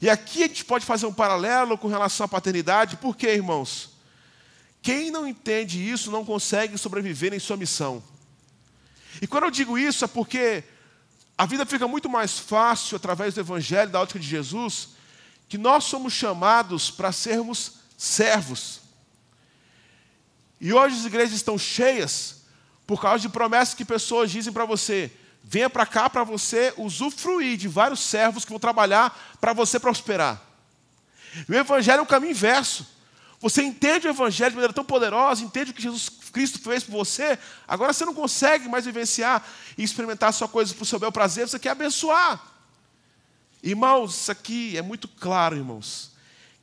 E 0.00 0.08
aqui 0.08 0.42
a 0.42 0.46
gente 0.46 0.64
pode 0.64 0.86
fazer 0.86 1.04
um 1.04 1.12
paralelo 1.12 1.76
com 1.76 1.86
relação 1.86 2.24
à 2.24 2.28
paternidade, 2.28 2.96
por 2.96 3.14
quê, 3.14 3.34
irmãos? 3.34 3.90
Quem 4.80 5.10
não 5.10 5.26
entende 5.26 5.78
isso 5.78 6.10
não 6.10 6.24
consegue 6.24 6.78
sobreviver 6.78 7.34
em 7.34 7.38
sua 7.38 7.56
missão. 7.56 8.02
E 9.20 9.26
quando 9.26 9.44
eu 9.44 9.50
digo 9.50 9.78
isso 9.78 10.04
é 10.04 10.08
porque 10.08 10.64
a 11.36 11.46
vida 11.46 11.66
fica 11.66 11.88
muito 11.88 12.08
mais 12.08 12.38
fácil 12.38 12.96
através 12.96 13.34
do 13.34 13.40
Evangelho, 13.40 13.90
da 13.90 14.00
ótica 14.00 14.20
de 14.20 14.26
Jesus, 14.26 14.90
que 15.48 15.58
nós 15.58 15.84
somos 15.84 16.12
chamados 16.12 16.90
para 16.90 17.12
sermos 17.12 17.72
servos. 17.96 18.80
E 20.60 20.72
hoje 20.72 20.96
as 20.96 21.04
igrejas 21.04 21.34
estão 21.34 21.58
cheias 21.58 22.42
por 22.86 23.00
causa 23.00 23.20
de 23.20 23.28
promessas 23.28 23.74
que 23.74 23.84
pessoas 23.84 24.30
dizem 24.30 24.52
para 24.52 24.64
você: 24.64 25.12
venha 25.42 25.68
para 25.68 25.84
cá 25.84 26.08
para 26.08 26.24
você 26.24 26.72
usufruir 26.76 27.56
de 27.56 27.68
vários 27.68 28.00
servos 28.00 28.44
que 28.44 28.50
vão 28.50 28.60
trabalhar 28.60 29.36
para 29.40 29.52
você 29.52 29.78
prosperar. 29.80 30.40
E 31.48 31.52
o 31.52 31.56
Evangelho 31.56 31.98
é 31.98 32.02
o 32.02 32.06
caminho 32.06 32.30
inverso. 32.30 32.93
Você 33.44 33.62
entende 33.62 34.06
o 34.06 34.10
Evangelho 34.10 34.52
de 34.52 34.56
maneira 34.56 34.72
tão 34.72 34.86
poderosa, 34.86 35.44
entende 35.44 35.70
o 35.70 35.74
que 35.74 35.82
Jesus 35.82 36.08
Cristo 36.08 36.58
fez 36.60 36.82
por 36.82 36.92
você, 36.92 37.38
agora 37.68 37.92
você 37.92 38.02
não 38.06 38.14
consegue 38.14 38.70
mais 38.70 38.86
vivenciar 38.86 39.46
e 39.76 39.84
experimentar 39.84 40.32
só 40.32 40.48
coisas 40.48 40.74
para 40.74 40.82
o 40.82 40.86
seu 40.86 40.98
bel 40.98 41.12
prazer, 41.12 41.46
você 41.46 41.58
quer 41.58 41.68
abençoar. 41.68 42.42
Irmãos, 43.62 44.14
isso 44.14 44.32
aqui 44.32 44.78
é 44.78 44.80
muito 44.80 45.06
claro, 45.06 45.58
irmãos, 45.58 46.12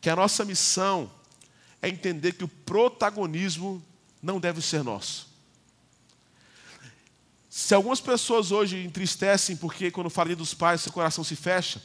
que 0.01 0.09
a 0.09 0.15
nossa 0.15 0.43
missão 0.43 1.11
é 1.83 1.87
entender 1.87 2.31
que 2.31 2.45
o 2.45 2.47
protagonismo 2.47 3.79
não 4.19 4.39
deve 4.39 4.59
ser 4.59 4.83
nosso. 4.83 5.27
Se 7.47 7.75
algumas 7.75 8.01
pessoas 8.01 8.51
hoje 8.51 8.83
entristecem 8.83 9.55
porque 9.55 9.91
quando 9.91 10.09
falei 10.09 10.35
dos 10.35 10.55
pais 10.55 10.81
seu 10.81 10.91
coração 10.91 11.23
se 11.23 11.35
fecha, 11.35 11.79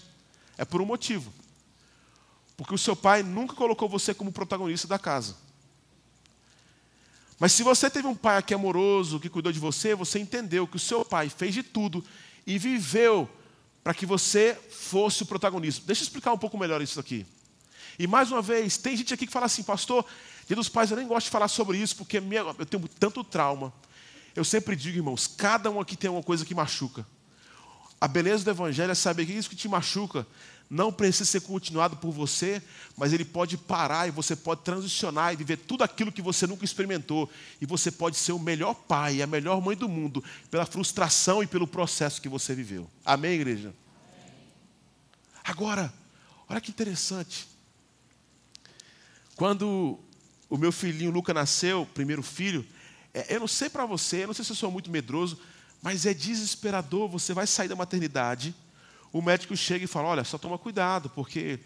é 0.57 0.65
por 0.65 0.81
um 0.81 0.87
motivo. 0.87 1.31
Porque 2.57 2.75
o 2.75 2.79
seu 2.79 2.97
pai 2.97 3.23
nunca 3.23 3.55
colocou 3.55 3.89
você 3.89 4.15
como 4.15 4.33
protagonista 4.33 4.89
da 4.89 4.99
casa. 4.99 5.37
Mas 7.39 7.53
se 7.53 7.63
você 7.63 7.91
teve 7.91 8.09
um 8.09 8.15
pai 8.15 8.39
aqui 8.39 8.55
amoroso, 8.55 9.21
que 9.21 9.29
cuidou 9.29 9.53
de 9.53 9.59
você, 9.59 9.95
você 9.95 10.19
entendeu 10.19 10.67
que 10.67 10.77
o 10.77 10.81
seu 10.81 11.05
pai 11.05 11.29
fez 11.29 11.53
de 11.53 11.63
tudo 11.63 12.03
e 12.47 12.59
viveu 12.59 13.29
para 13.85 13.93
que 13.93 14.07
você 14.07 14.59
fosse 14.71 15.23
o 15.23 15.27
protagonista. 15.27 15.83
Deixa 15.87 16.03
eu 16.03 16.05
explicar 16.05 16.33
um 16.33 16.39
pouco 16.39 16.57
melhor 16.57 16.81
isso 16.81 16.99
aqui. 16.99 17.27
E 17.99 18.07
mais 18.07 18.33
uma 18.33 18.41
vez, 18.41 18.77
tem 18.77 18.97
gente 18.97 19.13
aqui 19.13 19.27
que 19.27 19.33
fala 19.33 19.47
assim, 19.47 19.63
pastor, 19.63 20.05
dia 20.47 20.57
dos 20.57 20.69
pais 20.69 20.91
eu 20.91 20.97
nem 20.97 21.07
gosto 21.07 21.27
de 21.27 21.31
falar 21.31 21.49
sobre 21.49 21.79
isso, 21.79 21.97
porque 21.97 22.19
eu 22.19 22.67
tenho 22.67 22.89
tanto 22.99 23.23
trauma. 23.23 23.73
Eu 24.35 24.45
sempre 24.45 24.75
digo, 24.75 24.97
irmãos, 24.97 25.27
cada 25.27 25.71
um 25.71 25.79
aqui 25.79 25.97
tem 25.97 26.11
uma 26.11 26.23
coisa 26.23 26.45
que 26.45 26.55
machuca. 26.55 27.07
A 28.01 28.09
beleza 28.09 28.45
do 28.45 28.51
evangelho 28.51 28.93
é 28.93 28.95
saber 28.95 29.27
que 29.27 29.33
isso 29.33 29.49
que 29.49 29.57
te 29.57 29.69
machuca 29.69 30.27
não 30.69 30.93
precisa 30.93 31.25
ser 31.25 31.43
continuado 31.43 31.97
por 31.97 32.11
você, 32.11 32.61
mas 32.97 33.13
ele 33.13 33.25
pode 33.25 33.57
parar 33.57 34.09
e 34.09 34.11
você 34.11 34.35
pode 34.35 34.63
transicionar 34.63 35.33
e 35.33 35.37
viver 35.37 35.59
tudo 35.59 35.85
aquilo 35.85 36.11
que 36.11 36.21
você 36.21 36.47
nunca 36.47 36.65
experimentou. 36.65 37.31
E 37.61 37.67
você 37.67 37.91
pode 37.91 38.17
ser 38.17 38.33
o 38.33 38.39
melhor 38.39 38.75
pai, 38.75 39.23
a 39.23 39.27
melhor 39.27 39.61
mãe 39.61 39.77
do 39.77 39.89
mundo, 39.89 40.25
pela 40.51 40.67
frustração 40.67 41.43
e 41.43 41.47
pelo 41.47 41.69
processo 41.69 42.21
que 42.21 42.29
você 42.29 42.55
viveu. 42.55 42.91
Amém, 43.05 43.35
igreja? 43.35 43.73
Agora, 45.45 45.93
olha 46.49 46.61
que 46.61 46.73
interessante. 46.73 47.47
Quando 49.37 50.01
o 50.51 50.57
meu 50.57 50.73
filhinho 50.73 51.13
Luca 51.13 51.33
nasceu, 51.33 51.87
primeiro 51.95 52.23
filho, 52.23 52.67
é, 53.15 53.37
eu 53.37 53.41
não 53.41 53.49
sei 53.49 53.69
para 53.69 53.87
você, 53.87 54.25
eu 54.25 54.27
não 54.27 54.35
sei 54.35 54.45
se 54.45 54.51
eu 54.51 54.57
sou 54.57 54.71
muito 54.71 54.91
medroso, 54.91 55.39
mas 55.81 56.05
é 56.07 56.13
desesperador. 56.13 57.09
Você 57.09 57.33
vai 57.33 57.47
sair 57.47 57.69
da 57.69 57.77
maternidade 57.77 58.53
o 59.13 59.23
médico 59.23 59.57
chega 59.57 59.85
e 59.85 59.89
fala: 59.89 60.09
Olha, 60.09 60.25
só 60.25 60.39
toma 60.39 60.59
cuidado, 60.59 61.11
porque 61.11 61.61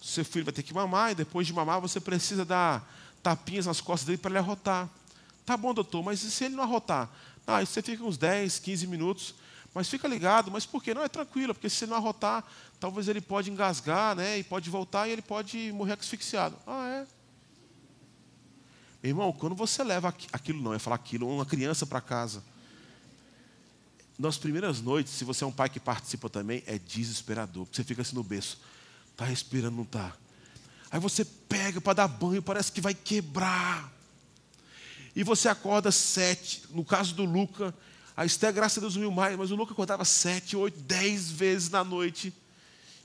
seu 0.00 0.24
filho 0.24 0.44
vai 0.44 0.52
ter 0.52 0.62
que 0.62 0.74
mamar 0.74 1.12
e 1.12 1.14
depois 1.14 1.46
de 1.46 1.52
mamar 1.52 1.80
você 1.80 2.00
precisa 2.00 2.44
dar 2.44 2.88
tapinhas 3.22 3.66
nas 3.66 3.80
costas 3.80 4.06
dele 4.06 4.18
para 4.18 4.30
ele 4.30 4.38
arrotar. 4.38 4.88
Tá 5.46 5.56
bom, 5.56 5.72
doutor, 5.72 6.02
mas 6.02 6.22
e 6.22 6.30
se 6.30 6.44
ele 6.44 6.54
não 6.54 6.64
arrotar? 6.64 7.08
Ah, 7.46 7.64
você 7.64 7.82
fica 7.82 8.04
uns 8.04 8.16
10, 8.16 8.58
15 8.58 8.86
minutos, 8.86 9.34
mas 9.74 9.88
fica 9.88 10.06
ligado, 10.06 10.50
mas 10.50 10.66
por 10.66 10.82
quê? 10.82 10.94
Não, 10.94 11.02
é 11.02 11.08
tranquilo, 11.08 11.54
porque 11.54 11.68
se 11.68 11.84
ele 11.84 11.90
não 11.90 11.98
arrotar, 11.98 12.44
talvez 12.78 13.08
ele 13.08 13.20
pode 13.20 13.50
engasgar, 13.50 14.14
né? 14.14 14.38
E 14.38 14.44
pode 14.44 14.70
voltar 14.70 15.08
e 15.08 15.12
ele 15.12 15.22
pode 15.22 15.72
morrer 15.72 15.98
asfixiado. 15.98 16.56
Ah, 16.66 16.88
é? 16.88 17.06
Irmão, 19.08 19.32
quando 19.32 19.56
você 19.56 19.82
leva 19.82 20.14
aquilo, 20.32 20.62
não, 20.62 20.72
é 20.72 20.78
falar 20.78 20.96
aquilo, 20.96 21.28
uma 21.28 21.44
criança 21.44 21.84
para 21.84 22.00
casa, 22.00 22.42
nas 24.18 24.38
primeiras 24.38 24.80
noites, 24.80 25.12
se 25.12 25.24
você 25.24 25.44
é 25.44 25.46
um 25.46 25.52
pai 25.52 25.68
que 25.68 25.80
participa 25.80 26.28
também, 26.28 26.62
é 26.66 26.78
desesperador. 26.78 27.66
Você 27.70 27.82
fica 27.82 28.02
assim 28.02 28.14
no 28.14 28.22
berço. 28.22 28.60
Está 29.10 29.24
respirando, 29.24 29.76
não 29.76 29.84
está? 29.84 30.12
Aí 30.90 31.00
você 31.00 31.24
pega 31.24 31.80
para 31.80 31.94
dar 31.94 32.08
banho, 32.08 32.42
parece 32.42 32.70
que 32.70 32.80
vai 32.80 32.94
quebrar. 32.94 33.90
E 35.16 35.22
você 35.22 35.48
acorda 35.48 35.90
sete. 35.90 36.64
No 36.70 36.84
caso 36.84 37.14
do 37.14 37.24
Luca, 37.24 37.74
a 38.16 38.24
Esté, 38.24 38.52
graças 38.52 38.78
a 38.78 38.80
Deus, 38.82 38.94
dormiu 38.94 39.10
mais, 39.10 39.36
mas 39.36 39.50
o 39.50 39.56
Luca 39.56 39.72
acordava 39.72 40.04
sete, 40.04 40.56
oito, 40.56 40.78
dez 40.80 41.30
vezes 41.30 41.70
na 41.70 41.82
noite. 41.82 42.32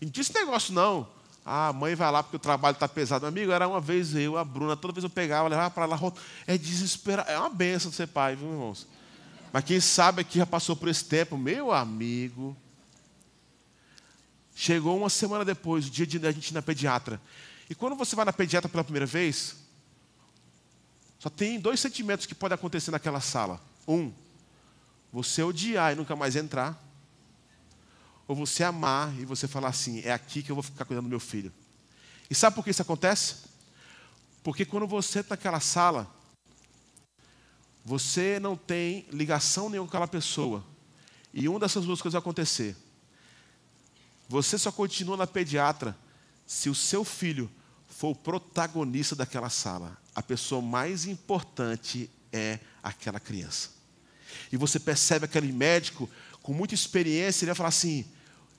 E 0.01 0.05
não 0.05 0.11
tinha 0.11 0.21
esse 0.21 0.33
negócio, 0.33 0.73
não. 0.73 1.07
Ah, 1.45 1.69
a 1.69 1.73
mãe 1.73 1.95
vai 1.95 2.11
lá 2.11 2.21
porque 2.21 2.35
o 2.35 2.39
trabalho 2.39 2.73
está 2.73 2.89
pesado. 2.89 3.25
Amigo, 3.25 3.53
era 3.53 3.65
uma 3.67 3.79
vez 3.79 4.13
eu, 4.13 4.37
a 4.37 4.43
Bruna, 4.43 4.75
toda 4.75 4.93
vez 4.93 5.05
eu 5.05 5.09
pegava, 5.09 5.47
levava 5.47 5.71
para 5.71 5.85
lá. 5.85 5.97
É 6.45 6.57
desesperado. 6.57 7.29
É 7.29 7.39
uma 7.39 7.49
benção 7.49 7.89
ser 7.89 8.07
pai, 8.07 8.35
viu, 8.35 8.51
irmãos? 8.51 8.85
Mas 9.57 9.65
quem 9.65 9.79
sabe 9.79 10.21
aqui 10.21 10.37
já 10.37 10.45
passou 10.45 10.75
por 10.75 10.87
esse 10.87 11.03
tempo, 11.03 11.35
meu 11.35 11.71
amigo. 11.71 12.55
Chegou 14.55 14.95
uma 14.95 15.09
semana 15.09 15.43
depois, 15.43 15.87
o 15.87 15.89
dia 15.89 16.05
de 16.05 16.27
a 16.27 16.31
gente 16.31 16.49
ir 16.49 16.53
na 16.53 16.61
pediatra. 16.61 17.19
E 17.67 17.73
quando 17.73 17.95
você 17.95 18.15
vai 18.15 18.23
na 18.23 18.31
pediatra 18.31 18.69
pela 18.69 18.83
primeira 18.83 19.07
vez, 19.07 19.55
só 21.17 21.27
tem 21.27 21.59
dois 21.59 21.79
sentimentos 21.79 22.27
que 22.27 22.35
podem 22.35 22.53
acontecer 22.53 22.91
naquela 22.91 23.19
sala. 23.19 23.59
Um, 23.87 24.13
você 25.11 25.41
odiar 25.41 25.91
e 25.91 25.95
nunca 25.95 26.15
mais 26.15 26.35
entrar. 26.35 26.79
Ou 28.27 28.35
você 28.35 28.63
amar 28.63 29.11
e 29.19 29.25
você 29.25 29.47
falar 29.47 29.69
assim: 29.69 30.01
é 30.01 30.13
aqui 30.13 30.43
que 30.43 30.51
eu 30.51 30.55
vou 30.55 30.61
ficar 30.61 30.85
cuidando 30.85 31.05
do 31.05 31.09
meu 31.09 31.19
filho. 31.19 31.51
E 32.29 32.35
sabe 32.35 32.55
por 32.55 32.63
que 32.63 32.69
isso 32.69 32.83
acontece? 32.83 33.37
Porque 34.43 34.65
quando 34.65 34.85
você 34.85 35.21
está 35.21 35.33
naquela 35.33 35.59
sala, 35.59 36.07
você 37.87 38.37
não 38.37 38.57
tem 38.57 39.07
ligação 39.13 39.69
nenhuma 39.69 39.87
com 39.87 39.91
aquela 39.91 40.09
pessoa, 40.09 40.61
e 41.33 41.47
uma 41.47 41.57
dessas 41.57 41.85
duas 41.85 42.01
coisas 42.01 42.15
vai 42.15 42.19
acontecer. 42.19 42.75
Você 44.27 44.57
só 44.57 44.73
continua 44.73 45.15
na 45.15 45.25
pediatra 45.25 45.97
se 46.45 46.69
o 46.69 46.75
seu 46.75 47.05
filho 47.05 47.49
for 47.87 48.09
o 48.09 48.15
protagonista 48.15 49.15
daquela 49.15 49.49
sala. 49.49 49.97
A 50.13 50.21
pessoa 50.21 50.61
mais 50.61 51.05
importante 51.05 52.09
é 52.29 52.59
aquela 52.83 53.21
criança. 53.21 53.69
E 54.51 54.57
você 54.57 54.81
percebe 54.81 55.23
aquele 55.23 55.53
médico 55.53 56.09
com 56.43 56.51
muita 56.51 56.75
experiência, 56.75 57.45
ele 57.45 57.51
vai 57.51 57.55
falar 57.55 57.69
assim: 57.69 58.05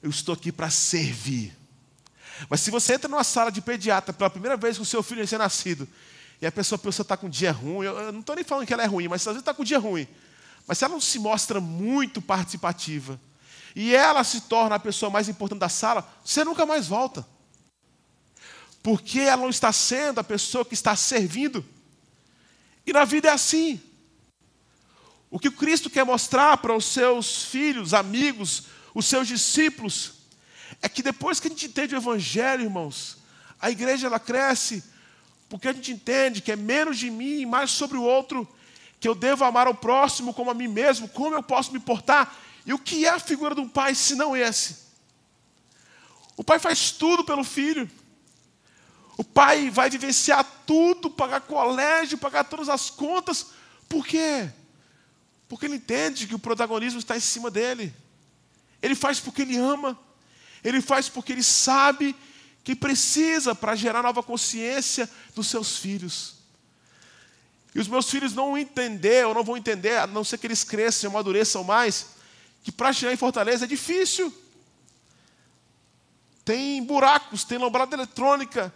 Eu 0.02 0.08
estou 0.08 0.32
aqui 0.32 0.50
para 0.50 0.70
servir. 0.70 1.54
Mas 2.48 2.62
se 2.62 2.70
você 2.70 2.94
entra 2.94 3.10
numa 3.10 3.24
sala 3.24 3.52
de 3.52 3.60
pediatra 3.60 4.10
pela 4.10 4.30
primeira 4.30 4.56
vez 4.56 4.78
com 4.78 4.84
o 4.84 4.86
seu 4.86 5.02
filho 5.02 5.20
recém-nascido, 5.20 5.86
e 6.40 6.46
a 6.46 6.52
pessoa, 6.52 6.76
a 6.76 6.82
pessoa 6.82 7.04
está 7.04 7.16
com 7.16 7.26
um 7.26 7.30
dia 7.30 7.50
ruim. 7.50 7.86
Eu, 7.86 8.12
não 8.12 8.20
estou 8.20 8.36
nem 8.36 8.44
falando 8.44 8.66
que 8.66 8.72
ela 8.72 8.82
é 8.82 8.86
ruim, 8.86 9.08
mas 9.08 9.22
às 9.22 9.26
vezes 9.26 9.40
está 9.40 9.52
com 9.52 9.62
um 9.62 9.64
dia 9.64 9.78
ruim. 9.78 10.06
Mas 10.66 10.78
se 10.78 10.84
ela 10.84 10.94
não 10.94 11.00
se 11.00 11.18
mostra 11.18 11.60
muito 11.60 12.22
participativa, 12.22 13.20
e 13.74 13.94
ela 13.94 14.22
se 14.24 14.42
torna 14.42 14.76
a 14.76 14.78
pessoa 14.78 15.10
mais 15.10 15.28
importante 15.28 15.60
da 15.60 15.68
sala, 15.68 16.08
você 16.24 16.44
nunca 16.44 16.64
mais 16.64 16.86
volta. 16.86 17.26
Porque 18.82 19.20
ela 19.20 19.42
não 19.42 19.50
está 19.50 19.72
sendo 19.72 20.20
a 20.20 20.24
pessoa 20.24 20.64
que 20.64 20.74
está 20.74 20.94
servindo. 20.94 21.64
E 22.86 22.92
na 22.92 23.04
vida 23.04 23.28
é 23.28 23.32
assim. 23.32 23.80
O 25.30 25.38
que 25.38 25.48
o 25.48 25.52
Cristo 25.52 25.90
quer 25.90 26.04
mostrar 26.04 26.56
para 26.58 26.74
os 26.74 26.86
seus 26.86 27.44
filhos, 27.44 27.92
amigos, 27.92 28.64
os 28.94 29.06
seus 29.06 29.28
discípulos, 29.28 30.14
é 30.80 30.88
que 30.88 31.02
depois 31.02 31.38
que 31.38 31.48
a 31.48 31.50
gente 31.50 31.66
entende 31.66 31.94
o 31.94 31.98
Evangelho, 31.98 32.64
irmãos, 32.64 33.18
a 33.60 33.70
igreja 33.70 34.06
ela 34.06 34.18
cresce, 34.18 34.82
porque 35.48 35.68
a 35.68 35.72
gente 35.72 35.92
entende 35.92 36.42
que 36.42 36.52
é 36.52 36.56
menos 36.56 36.98
de 36.98 37.10
mim 37.10 37.40
e 37.40 37.46
mais 37.46 37.70
sobre 37.70 37.96
o 37.96 38.02
outro, 38.02 38.46
que 39.00 39.08
eu 39.08 39.14
devo 39.14 39.44
amar 39.44 39.66
ao 39.66 39.74
próximo 39.74 40.34
como 40.34 40.50
a 40.50 40.54
mim 40.54 40.68
mesmo, 40.68 41.08
como 41.08 41.34
eu 41.34 41.42
posso 41.42 41.72
me 41.72 41.78
portar. 41.78 42.36
E 42.66 42.72
o 42.72 42.78
que 42.78 43.06
é 43.06 43.08
a 43.08 43.18
figura 43.18 43.54
de 43.54 43.60
um 43.60 43.68
pai 43.68 43.94
se 43.94 44.14
não 44.14 44.36
esse? 44.36 44.88
O 46.36 46.44
pai 46.44 46.58
faz 46.58 46.90
tudo 46.90 47.24
pelo 47.24 47.42
filho. 47.42 47.90
O 49.16 49.24
pai 49.24 49.70
vai 49.70 49.90
vivenciar 49.90 50.44
tudo, 50.66 51.10
pagar 51.10 51.40
colégio, 51.40 52.18
pagar 52.18 52.44
todas 52.44 52.68
as 52.68 52.90
contas. 52.90 53.46
Por 53.88 54.06
quê? 54.06 54.48
Porque 55.48 55.66
ele 55.66 55.76
entende 55.76 56.26
que 56.26 56.34
o 56.34 56.38
protagonismo 56.38 56.98
está 56.98 57.16
em 57.16 57.20
cima 57.20 57.50
dele. 57.50 57.92
Ele 58.82 58.94
faz 58.94 59.18
porque 59.18 59.42
ele 59.42 59.56
ama. 59.56 59.98
Ele 60.62 60.80
faz 60.80 61.08
porque 61.08 61.32
ele 61.32 61.42
sabe 61.42 62.14
que 62.68 62.76
precisa 62.76 63.54
para 63.54 63.74
gerar 63.74 64.02
nova 64.02 64.22
consciência 64.22 65.08
dos 65.34 65.46
seus 65.46 65.78
filhos. 65.78 66.34
E 67.74 67.80
os 67.80 67.88
meus 67.88 68.10
filhos 68.10 68.34
não 68.34 68.58
entender, 68.58 69.26
ou 69.26 69.32
não 69.32 69.42
vão 69.42 69.56
entender, 69.56 69.96
a 69.96 70.06
não 70.06 70.22
ser 70.22 70.36
que 70.36 70.46
eles 70.46 70.64
cresçam 70.64 71.08
e 71.08 71.10
amadureçam 71.10 71.64
mais, 71.64 72.08
que 72.62 72.70
para 72.70 72.92
chegar 72.92 73.10
em 73.10 73.16
Fortaleza 73.16 73.64
é 73.64 73.66
difícil. 73.66 74.30
Tem 76.44 76.84
buracos, 76.84 77.42
tem 77.42 77.56
lombrada 77.56 77.96
eletrônica, 77.96 78.70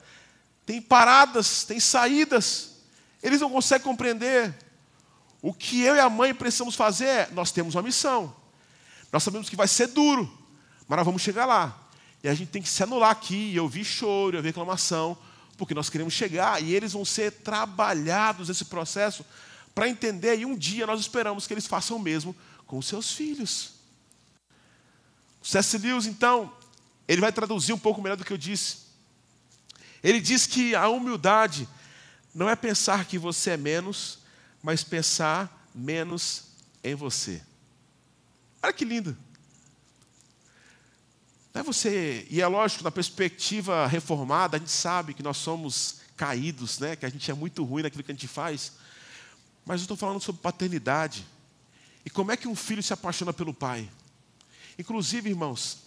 tem 0.65 0.81
paradas, 0.81 1.65
tem 1.65 1.79
saídas. 1.79 2.77
Eles 3.23 3.43
não 3.43 3.51
conseguem 3.51 3.85
compreender. 3.85 4.55
O 5.43 5.53
que 5.53 5.83
eu 5.83 5.97
e 5.97 6.01
a 6.01 6.09
mãe 6.09 6.33
precisamos 6.33 6.75
fazer 6.75 7.09
é, 7.09 7.29
nós 7.33 7.53
temos 7.53 7.75
uma 7.75 7.83
missão. 7.83 8.35
Nós 9.13 9.23
sabemos 9.23 9.51
que 9.51 9.57
vai 9.57 9.69
ser 9.69 9.89
duro, 9.89 10.33
mas 10.89 10.97
nós 10.97 11.05
vamos 11.05 11.21
chegar 11.21 11.45
lá. 11.45 11.82
E 12.23 12.29
a 12.29 12.35
gente 12.35 12.51
tem 12.51 12.63
que 12.63 12.69
se 12.69 12.83
anular 12.83 13.11
aqui 13.11 13.53
e 13.53 13.59
ouvir 13.59 13.85
choro, 13.85 14.35
e 14.35 14.39
ouvir 14.39 14.49
reclamação, 14.49 15.19
porque 15.57 15.75
nós 15.75 15.91
queremos 15.91 16.13
chegar 16.13 16.63
e 16.63 16.75
eles 16.75 16.93
vão 16.93 17.05
ser 17.05 17.33
trabalhados 17.33 18.49
nesse 18.49 18.65
processo 18.65 19.25
para 19.75 19.89
entender 19.89 20.39
e 20.39 20.47
um 20.47 20.57
dia 20.57 20.87
nós 20.87 21.01
esperamos 21.01 21.47
que 21.47 21.55
eles 21.55 21.67
façam 21.67 21.97
o 21.97 22.01
mesmo 22.01 22.35
com 22.67 22.79
os 22.79 22.87
seus 22.87 23.13
filhos. 23.13 23.73
O 25.43 25.47
C.S. 25.47 25.77
Lewis, 25.79 26.07
então, 26.07 26.53
ele 27.09 27.21
vai 27.21 27.33
traduzir 27.33 27.73
um 27.73 27.79
pouco 27.79 28.01
melhor 28.01 28.17
do 28.17 28.25
que 28.25 28.33
eu 28.33 28.39
disse. 28.39 28.79
Ele 30.03 30.21
diz 30.21 30.47
que 30.47 30.75
a 30.75 30.89
humildade 30.89 31.69
não 32.35 32.49
é 32.49 32.57
pensar 32.57 33.05
que 33.05 33.19
você 33.19 33.51
é 33.51 33.57
menos, 33.57 34.19
mas 34.63 34.85
pensar 34.85 35.69
menos 35.75 36.45
em 36.83 36.95
você. 36.95 37.43
Olha 38.63 38.73
que 38.73 38.85
lindo. 38.85 39.17
Não 41.53 41.61
é 41.61 41.65
você, 41.65 42.27
e 42.31 42.41
é 42.41 42.47
lógico, 42.47 42.83
na 42.83 42.91
perspectiva 42.91 43.87
reformada, 43.87 44.57
a 44.57 44.61
gente 44.61 44.71
sabe 44.71 45.13
que 45.13 45.23
nós 45.23 45.37
somos 45.37 45.97
caídos, 46.17 46.79
né? 46.79 46.97
que 46.97 47.05
a 47.05 47.11
gente 47.11 47.31
é 47.31 47.35
muito 47.35 47.63
ruim 47.63 47.83
naquilo 47.83 48.03
que 48.03 48.11
a 48.11 48.15
gente 48.15 48.29
faz. 48.29 48.73
Mas 49.65 49.81
eu 49.81 49.85
estou 49.85 49.97
falando 49.97 50.21
sobre 50.21 50.41
paternidade. 50.41 51.27
E 52.05 52.11
como 52.11 52.33
é 52.33 52.37
que 52.37 52.49
um 52.49 52.57
filho 52.57 52.83
se 52.83 52.93
apaixona 52.93 53.33
pelo 53.33 53.53
pai? 53.53 53.89
Inclusive, 54.79 55.29
irmãos, 55.29 55.79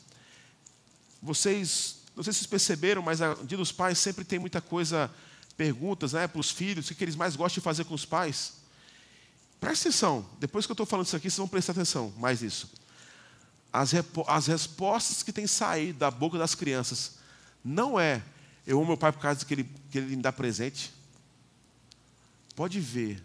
vocês, 1.21 1.97
não 2.15 2.23
sei 2.23 2.32
se 2.32 2.39
vocês 2.39 2.47
perceberam, 2.47 3.01
mas 3.01 3.21
a 3.21 3.34
dia 3.34 3.58
dos 3.58 3.71
pais 3.71 3.97
sempre 3.97 4.23
tem 4.23 4.38
muita 4.38 4.62
coisa, 4.62 5.12
perguntas 5.58 6.13
né, 6.13 6.28
para 6.28 6.39
os 6.39 6.51
filhos, 6.51 6.89
o 6.89 6.95
que 6.95 7.04
eles 7.04 7.15
mais 7.15 7.36
gostam 7.36 7.60
de 7.60 7.63
fazer 7.63 7.86
com 7.86 7.95
os 7.95 8.06
pais. 8.06 8.54
Presta 9.60 9.89
atenção, 9.89 10.25
depois 10.39 10.65
que 10.65 10.71
eu 10.71 10.75
estou 10.75 10.86
falando 10.86 11.08
isso 11.08 11.15
aqui, 11.15 11.30
vocês 11.30 11.38
vão 11.38 11.47
prestar 11.47 11.71
atenção, 11.71 12.13
mais 12.17 12.43
isso. 12.43 12.69
As, 13.82 13.92
as 14.28 14.48
respostas 14.48 15.22
que 15.22 15.34
têm 15.34 15.48
saído 15.48 16.00
da 16.00 16.10
boca 16.10 16.38
das 16.38 16.56
crianças 16.56 17.16
não 17.64 18.00
é 18.00 18.22
eu 18.66 18.78
amo 18.78 18.88
meu 18.88 18.98
pai 18.98 19.12
por 19.12 19.20
causa 19.20 19.46
que 19.46 19.54
ele, 19.54 19.70
que 19.92 19.98
ele 19.98 20.16
me 20.16 20.22
dá 20.22 20.34
presente. 20.34 20.92
Pode 22.56 22.80
ver, 22.80 23.24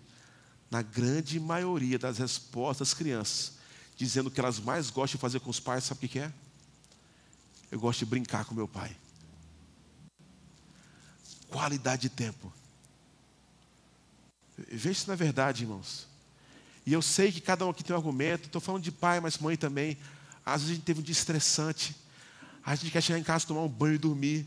na 0.70 0.82
grande 0.82 1.40
maioria 1.40 1.98
das 1.98 2.18
respostas 2.18 2.88
das 2.88 2.94
crianças, 2.94 3.52
dizendo 3.96 4.30
que 4.30 4.38
elas 4.38 4.58
mais 4.58 4.90
gostam 4.90 5.16
de 5.16 5.20
fazer 5.22 5.40
com 5.40 5.48
os 5.48 5.58
pais, 5.58 5.84
sabe 5.84 6.04
o 6.04 6.08
que 6.08 6.18
é? 6.18 6.32
Eu 7.70 7.80
gosto 7.80 8.00
de 8.00 8.06
brincar 8.06 8.44
com 8.44 8.54
meu 8.54 8.68
pai. 8.68 8.94
Qualidade 11.48 12.02
de 12.02 12.10
tempo. 12.10 12.52
Veja 14.70 15.00
se 15.00 15.06
não 15.06 15.14
é 15.14 15.16
verdade, 15.16 15.62
irmãos. 15.62 16.06
E 16.84 16.92
eu 16.92 17.00
sei 17.00 17.32
que 17.32 17.40
cada 17.40 17.64
um 17.64 17.70
aqui 17.70 17.82
tem 17.82 17.94
um 17.94 17.98
argumento. 17.98 18.46
Estou 18.46 18.60
falando 18.60 18.82
de 18.82 18.92
pai, 18.92 19.20
mas 19.20 19.38
mãe 19.38 19.56
também. 19.56 19.96
Às 20.44 20.62
vezes 20.62 20.72
a 20.72 20.74
gente 20.74 20.84
teve 20.84 21.00
um 21.00 21.02
dia 21.02 21.12
estressante. 21.12 21.96
A 22.64 22.74
gente 22.74 22.90
quer 22.90 23.02
chegar 23.02 23.18
em 23.18 23.22
casa, 23.22 23.46
tomar 23.46 23.62
um 23.62 23.68
banho 23.68 23.94
e 23.94 23.98
dormir. 23.98 24.46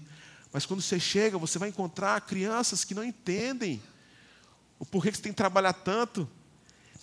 Mas 0.51 0.65
quando 0.65 0.82
você 0.82 0.99
chega, 0.99 1.38
você 1.38 1.58
vai 1.58 1.69
encontrar 1.69 2.21
crianças 2.21 2.84
que 2.84 2.93
não 2.93 3.03
entendem 3.03 3.82
o 4.77 4.86
porquê 4.86 5.12
que 5.12 5.17
você 5.17 5.23
tem 5.23 5.32
que 5.32 5.38
trabalhar 5.38 5.73
tanto. 5.73 6.29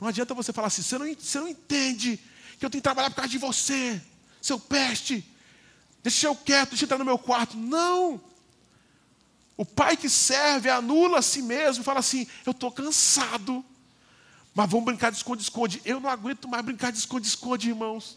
Não 0.00 0.08
adianta 0.08 0.34
você 0.34 0.52
falar 0.52 0.68
assim, 0.68 0.82
você 0.82 0.98
não, 0.98 1.14
você 1.14 1.40
não 1.40 1.48
entende 1.48 2.18
que 2.58 2.64
eu 2.64 2.70
tenho 2.70 2.80
que 2.80 2.84
trabalhar 2.84 3.10
por 3.10 3.16
causa 3.16 3.30
de 3.30 3.38
você, 3.38 4.00
seu 4.40 4.58
peste. 4.58 5.26
Deixa 6.02 6.26
eu 6.26 6.36
quieto, 6.36 6.70
deixa 6.70 6.84
eu 6.84 6.86
entrar 6.86 6.98
no 6.98 7.04
meu 7.04 7.18
quarto. 7.18 7.56
Não! 7.56 8.20
O 9.56 9.64
pai 9.64 9.96
que 9.96 10.08
serve 10.08 10.70
anula 10.70 11.18
a 11.18 11.22
si 11.22 11.42
mesmo 11.42 11.82
e 11.82 11.84
fala 11.84 12.00
assim: 12.00 12.26
Eu 12.46 12.52
estou 12.52 12.72
cansado, 12.72 13.62
mas 14.54 14.70
vamos 14.70 14.86
brincar 14.86 15.10
de 15.10 15.18
esconde-esconde. 15.18 15.82
Eu 15.84 16.00
não 16.00 16.08
aguento 16.08 16.48
mais 16.48 16.64
brincar 16.64 16.90
de 16.90 16.98
esconde-esconde, 16.98 17.68
irmãos. 17.68 18.16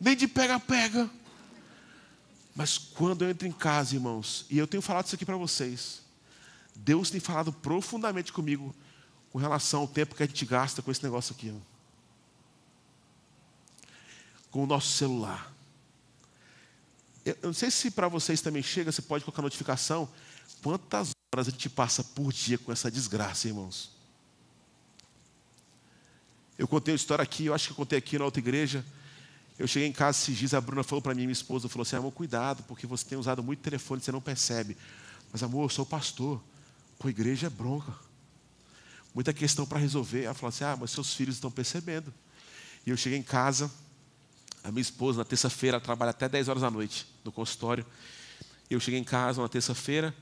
Nem 0.00 0.16
de 0.16 0.26
pega-pega. 0.26 1.10
Mas 2.56 2.78
quando 2.78 3.22
eu 3.22 3.30
entro 3.30 3.46
em 3.46 3.52
casa, 3.52 3.94
irmãos, 3.94 4.46
e 4.50 4.58
eu 4.58 4.66
tenho 4.66 4.82
falado 4.82 5.06
isso 5.06 5.14
aqui 5.14 5.24
para 5.24 5.36
vocês, 5.36 6.00
Deus 6.74 7.10
tem 7.10 7.20
falado 7.20 7.52
profundamente 7.52 8.32
comigo 8.32 8.74
com 9.30 9.38
relação 9.38 9.82
ao 9.82 9.88
tempo 9.88 10.14
que 10.14 10.22
a 10.22 10.26
gente 10.26 10.44
gasta 10.44 10.82
com 10.82 10.90
esse 10.90 11.02
negócio 11.02 11.34
aqui. 11.34 11.54
Com 14.50 14.64
o 14.64 14.66
nosso 14.66 14.88
celular. 14.88 15.52
Eu 17.24 17.36
não 17.42 17.52
sei 17.52 17.70
se 17.70 17.90
para 17.90 18.08
vocês 18.08 18.40
também 18.40 18.62
chega, 18.62 18.90
você 18.90 19.02
pode 19.02 19.24
colocar 19.24 19.42
notificação. 19.42 20.08
Quantas 20.62 21.10
horas 21.32 21.48
a 21.48 21.50
gente 21.50 21.68
passa 21.68 22.02
por 22.02 22.32
dia 22.32 22.58
com 22.58 22.72
essa 22.72 22.90
desgraça, 22.90 23.46
irmãos? 23.46 23.90
Eu 26.58 26.66
contei 26.66 26.92
uma 26.92 26.96
história 26.96 27.22
aqui, 27.22 27.46
eu 27.46 27.54
acho 27.54 27.66
que 27.66 27.72
eu 27.72 27.76
contei 27.76 27.98
aqui 27.98 28.18
na 28.18 28.24
outra 28.24 28.40
igreja. 28.40 28.84
Eu 29.60 29.66
cheguei 29.66 29.86
em 29.86 29.92
casa 29.92 30.16
esses 30.16 30.38
dias, 30.38 30.54
a 30.54 30.60
Bruna 30.60 30.82
falou 30.82 31.02
para 31.02 31.14
mim, 31.14 31.24
minha 31.24 31.32
esposa, 31.32 31.68
falou 31.68 31.82
assim, 31.82 31.94
amor, 31.94 32.12
cuidado, 32.12 32.62
porque 32.62 32.86
você 32.86 33.04
tem 33.04 33.18
usado 33.18 33.42
muito 33.42 33.60
telefone, 33.60 34.00
você 34.00 34.10
não 34.10 34.18
percebe. 34.18 34.74
Mas 35.30 35.42
amor, 35.42 35.64
eu 35.64 35.68
sou 35.68 35.84
pastor. 35.84 36.42
Pô, 36.98 37.10
igreja 37.10 37.48
é 37.48 37.50
bronca. 37.50 37.92
Muita 39.14 39.34
questão 39.34 39.66
para 39.66 39.78
resolver. 39.78 40.22
Ela 40.22 40.32
falou 40.32 40.48
assim, 40.48 40.64
ah, 40.64 40.78
mas 40.80 40.92
seus 40.92 41.12
filhos 41.12 41.34
estão 41.34 41.50
percebendo. 41.50 42.10
E 42.86 42.90
eu 42.90 42.96
cheguei 42.96 43.18
em 43.18 43.22
casa, 43.22 43.70
a 44.64 44.70
minha 44.72 44.80
esposa, 44.80 45.18
na 45.18 45.26
terça-feira, 45.26 45.78
trabalha 45.78 46.08
até 46.08 46.26
10 46.26 46.48
horas 46.48 46.62
da 46.62 46.70
noite 46.70 47.06
no 47.22 47.30
consultório. 47.30 47.84
Eu 48.70 48.80
cheguei 48.80 48.98
em 48.98 49.04
casa 49.04 49.42
na 49.42 49.48
terça-feira, 49.48 50.16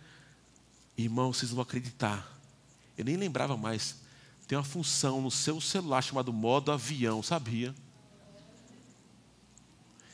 irmão, 0.96 1.32
vocês 1.32 1.52
vão 1.52 1.62
acreditar. 1.62 2.28
Eu 2.96 3.04
nem 3.04 3.16
lembrava 3.16 3.56
mais. 3.56 3.94
Tem 4.48 4.58
uma 4.58 4.64
função 4.64 5.22
no 5.22 5.30
seu 5.30 5.60
celular 5.60 6.02
chamado 6.02 6.32
modo 6.32 6.72
avião, 6.72 7.22
sabia? 7.22 7.72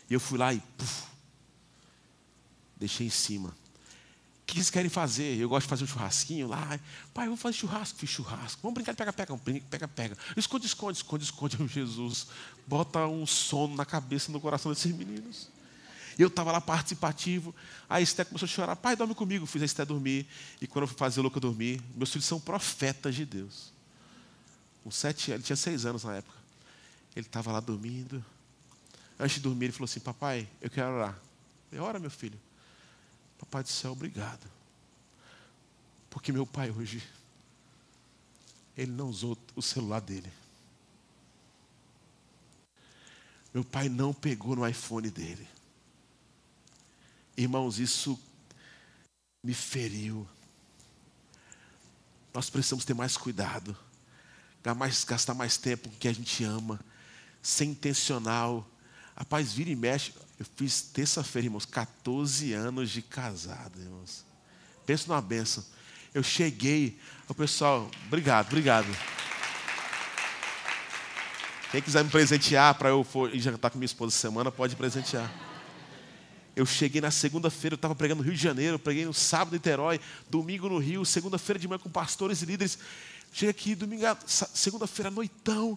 E 0.09 0.15
eu 0.15 0.21
fui 0.21 0.39
lá 0.39 0.53
e 0.53 0.61
puf, 0.61 1.05
deixei 2.77 3.07
em 3.07 3.11
cima. 3.11 3.49
O 3.49 4.47
que 4.47 4.59
eles 4.59 4.69
querem 4.69 4.91
fazer? 4.91 5.39
Eu 5.39 5.49
gosto 5.49 5.65
de 5.65 5.71
fazer 5.71 5.85
um 5.85 5.87
churrasquinho 5.87 6.49
lá. 6.49 6.79
Pai, 7.15 7.25
vamos 7.25 7.41
fazer 7.41 7.57
churrasco. 7.57 7.99
Fiz 7.99 8.11
churrasco. 8.11 8.61
Vamos 8.61 8.75
brincar 8.75 8.93
de 8.93 8.99
pega-pega. 8.99 9.35
Pega, 9.71 9.89
pega. 9.89 10.19
Esconde, 10.37 10.67
esconde, 10.67 10.99
esconde, 10.99 11.25
esconde. 11.25 11.57
Oh, 11.63 11.67
Jesus, 11.67 12.27
bota 12.67 13.07
um 13.07 13.27
sono 13.27 13.75
na 13.75 13.87
cabeça 13.87 14.31
no 14.31 14.39
coração 14.39 14.71
desses 14.71 14.95
meninos. 14.95 15.49
Eu 16.19 16.29
estava 16.29 16.53
lá 16.53 16.61
participativo. 16.61 17.55
A 17.89 18.03
Esté 18.03 18.23
começou 18.23 18.45
a 18.45 18.49
chorar. 18.49 18.77
Pai, 18.77 18.95
dorme 18.95 19.15
comigo. 19.15 19.47
Fiz 19.47 19.63
a 19.63 19.65
Esté 19.65 19.83
dormir. 19.83 20.27
E 20.61 20.67
quando 20.67 20.83
eu 20.83 20.89
fui 20.89 20.97
fazer 20.99 21.21
o 21.21 21.23
louco 21.23 21.41
dormir, 21.41 21.83
meus 21.97 22.11
filhos 22.11 22.27
são 22.27 22.39
profetas 22.39 23.15
de 23.15 23.25
Deus. 23.25 23.73
Com 24.83 24.91
sete 24.91 25.31
ele 25.31 25.43
tinha 25.43 25.57
seis 25.57 25.87
anos 25.87 26.05
na 26.05 26.17
época. 26.17 26.37
Ele 27.17 27.27
estava 27.27 27.51
lá 27.51 27.61
dormindo. 27.61 28.23
Antes 29.19 29.37
de 29.37 29.43
dormir, 29.43 29.67
ele 29.67 29.73
falou 29.73 29.85
assim: 29.85 30.01
Papai, 30.01 30.49
eu 30.61 30.71
quero 30.71 30.93
orar. 30.93 31.19
Eu 31.71 31.83
ora, 31.83 31.99
meu 31.99 32.11
filho. 32.11 32.41
Papai 33.39 33.63
do 33.63 33.69
céu, 33.69 33.93
obrigado. 33.93 34.51
Porque 36.11 36.33
meu 36.33 36.47
pai 36.47 36.71
hoje, 36.71 37.03
ele 38.77 38.93
não 38.93 39.09
usou 39.09 39.37
o 39.55 39.63
celular 39.63 40.01
dele. 40.01 40.33
Meu 43.53 43.65
pai 43.65 43.89
não 43.89 44.13
pegou 44.13 44.57
no 44.57 44.67
iPhone 44.67 45.11
dele. 45.11 45.47
Irmãos, 47.37 47.79
isso 47.79 48.19
me 49.43 49.55
feriu. 49.55 50.27
nós 52.33 52.51
precisamos 52.51 52.85
ter 52.85 52.95
mais 52.95 53.17
cuidado, 53.17 53.77
gastar 55.07 55.35
mais 55.35 55.57
tempo 55.57 55.89
com 55.89 55.95
o 55.95 55.99
que 55.99 56.09
a 56.09 56.13
gente 56.13 56.43
ama, 56.43 56.81
ser 57.43 57.65
intencional. 57.65 58.67
Rapaz, 59.17 59.53
vira 59.53 59.71
e 59.71 59.77
mexe. 59.77 60.13
Eu 60.39 60.47
fiz 60.57 60.83
terça-feira, 60.83 61.47
irmãos, 61.47 61.65
14 61.65 62.53
anos 62.53 62.91
de 62.91 63.01
casado, 63.03 63.81
irmãos. 63.81 64.25
Pensa 64.85 65.05
numa 65.07 65.23
benção. 65.23 65.65
Eu 66.13 66.23
cheguei, 66.23 66.99
o 67.29 67.35
pessoal, 67.35 67.91
obrigado, 68.07 68.47
obrigado. 68.47 68.87
Quem 71.71 71.83
quiser 71.83 72.05
me 72.05 72.11
presentear 72.11 72.75
para 72.77 72.91
eu 72.91 73.03
for, 73.03 73.35
ir 73.35 73.41
jantar 73.41 73.71
com 73.71 73.79
minha 73.79 73.87
esposa 73.87 74.13
semana, 74.13 74.51
pode 74.51 74.77
presentear. 74.77 75.33
Eu 76.55 76.65
cheguei 76.65 77.01
na 77.01 77.11
segunda-feira, 77.11 77.75
eu 77.75 77.77
estava 77.77 77.97
pregando 77.97 78.23
no 78.23 78.29
Rio 78.29 78.37
de 78.37 78.43
Janeiro, 78.43 78.79
preguei 78.79 79.05
no 79.05 79.13
sábado 79.13 79.55
em 79.55 79.57
Niterói, 79.57 80.01
domingo 80.31 80.69
no 80.69 80.79
Rio, 80.79 81.05
segunda-feira 81.05 81.59
de 81.59 81.67
manhã 81.67 81.81
com 81.81 81.91
pastores 81.91 82.43
e 82.43 82.47
líderes. 82.47 82.79
Cheguei 83.33 83.51
aqui, 83.51 83.75
domingo, 83.75 84.05
segunda-feira, 84.25 85.11
noitão. 85.11 85.77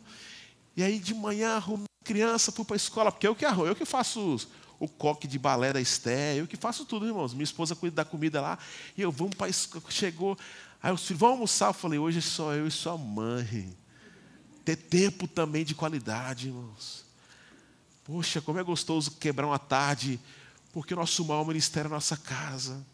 E 0.76 0.84
aí 0.84 1.00
de 1.00 1.16
manhã 1.16 1.56
arrumei 1.56 1.88
criança, 2.08 2.52
fui 2.52 2.64
para 2.64 2.76
a 2.76 2.78
escola, 2.78 3.12
porque 3.12 3.28
eu 3.28 3.36
que 3.36 3.44
arrumo, 3.44 3.68
eu 3.68 3.76
que 3.76 3.86
faço 3.86 4.48
o 4.80 4.88
coque 4.88 5.28
de 5.28 5.38
balé 5.38 5.74
da 5.74 5.82
Esté, 5.82 6.40
eu 6.40 6.48
que 6.48 6.56
faço 6.56 6.86
tudo, 6.86 7.06
irmãos. 7.06 7.34
Minha 7.34 7.44
esposa 7.44 7.76
cuida 7.76 7.98
da 7.98 8.06
comida 8.06 8.40
lá, 8.40 8.58
e 8.96 9.02
eu 9.02 9.12
vamos 9.12 9.36
para 9.36 9.48
a 9.48 9.50
escola. 9.50 9.84
Chegou, 9.90 10.38
aí 10.82 10.94
os 10.94 11.06
filhos, 11.06 11.20
vão 11.20 11.32
almoçar. 11.32 11.68
Eu 11.68 11.74
falei, 11.74 12.00
hoje 12.00 12.20
é 12.20 12.22
só 12.22 12.54
eu 12.54 12.66
e 12.66 12.72
sua 12.72 12.98
mãe. 12.98 13.76
Ter 14.64 14.78
tempo 14.78 15.28
também 15.28 15.66
de 15.66 15.76
qualidade, 15.76 16.48
irmãos. 16.48 17.06
Poxa, 18.04 18.40
como 18.40 18.58
é 18.58 18.64
gostoso 18.64 19.12
quebrar 19.12 19.48
uma 19.48 19.60
tarde 19.60 20.20
porque 20.72 20.94
o 20.94 20.98
nosso 20.98 21.26
maior 21.26 21.46
ministério 21.46 21.88
é 21.88 21.92
a 21.92 21.96
nossa 21.96 22.16
casa. 22.16 22.86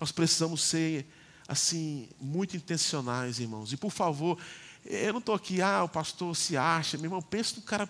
Nós 0.00 0.10
precisamos 0.10 0.62
ser, 0.62 1.06
assim, 1.46 2.08
muito 2.20 2.56
intencionais, 2.56 3.38
irmãos. 3.38 3.72
E 3.72 3.76
por 3.76 3.90
favor, 3.90 4.38
eu 4.84 5.12
não 5.12 5.20
estou 5.20 5.34
aqui, 5.34 5.62
ah, 5.62 5.84
o 5.84 5.88
pastor 5.88 6.36
se 6.36 6.56
acha, 6.56 6.96
meu 6.96 7.06
irmão, 7.06 7.22
pensa 7.22 7.56
no 7.56 7.62
cara 7.62 7.88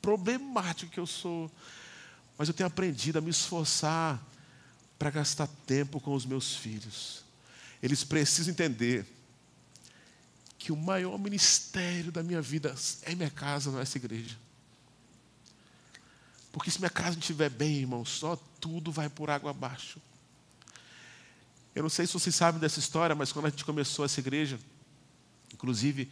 problemático 0.00 0.90
que 0.90 0.98
eu 0.98 1.06
sou. 1.06 1.50
Mas 2.36 2.48
eu 2.48 2.54
tenho 2.54 2.66
aprendido 2.66 3.18
a 3.18 3.20
me 3.20 3.30
esforçar 3.30 4.20
para 4.98 5.10
gastar 5.10 5.46
tempo 5.66 6.00
com 6.00 6.14
os 6.14 6.26
meus 6.26 6.56
filhos. 6.56 7.24
Eles 7.82 8.04
precisam 8.04 8.52
entender 8.52 9.06
que 10.58 10.72
o 10.72 10.76
maior 10.76 11.18
ministério 11.18 12.12
da 12.12 12.22
minha 12.22 12.40
vida 12.40 12.74
é 13.02 13.14
minha 13.14 13.30
casa, 13.30 13.70
não 13.70 13.78
é 13.78 13.82
essa 13.82 13.98
igreja. 13.98 14.36
Porque 16.52 16.70
se 16.70 16.78
minha 16.78 16.90
casa 16.90 17.12
não 17.12 17.20
estiver 17.20 17.50
bem, 17.50 17.78
irmão, 17.78 18.04
só 18.04 18.36
tudo 18.60 18.92
vai 18.92 19.08
por 19.08 19.30
água 19.30 19.50
abaixo. 19.50 20.00
Eu 21.74 21.82
não 21.82 21.90
sei 21.90 22.06
se 22.06 22.12
vocês 22.12 22.34
sabem 22.34 22.60
dessa 22.60 22.78
história, 22.78 23.16
mas 23.16 23.32
quando 23.32 23.46
a 23.46 23.50
gente 23.50 23.64
começou 23.64 24.04
essa 24.04 24.20
igreja, 24.20 24.60
inclusive, 25.52 26.10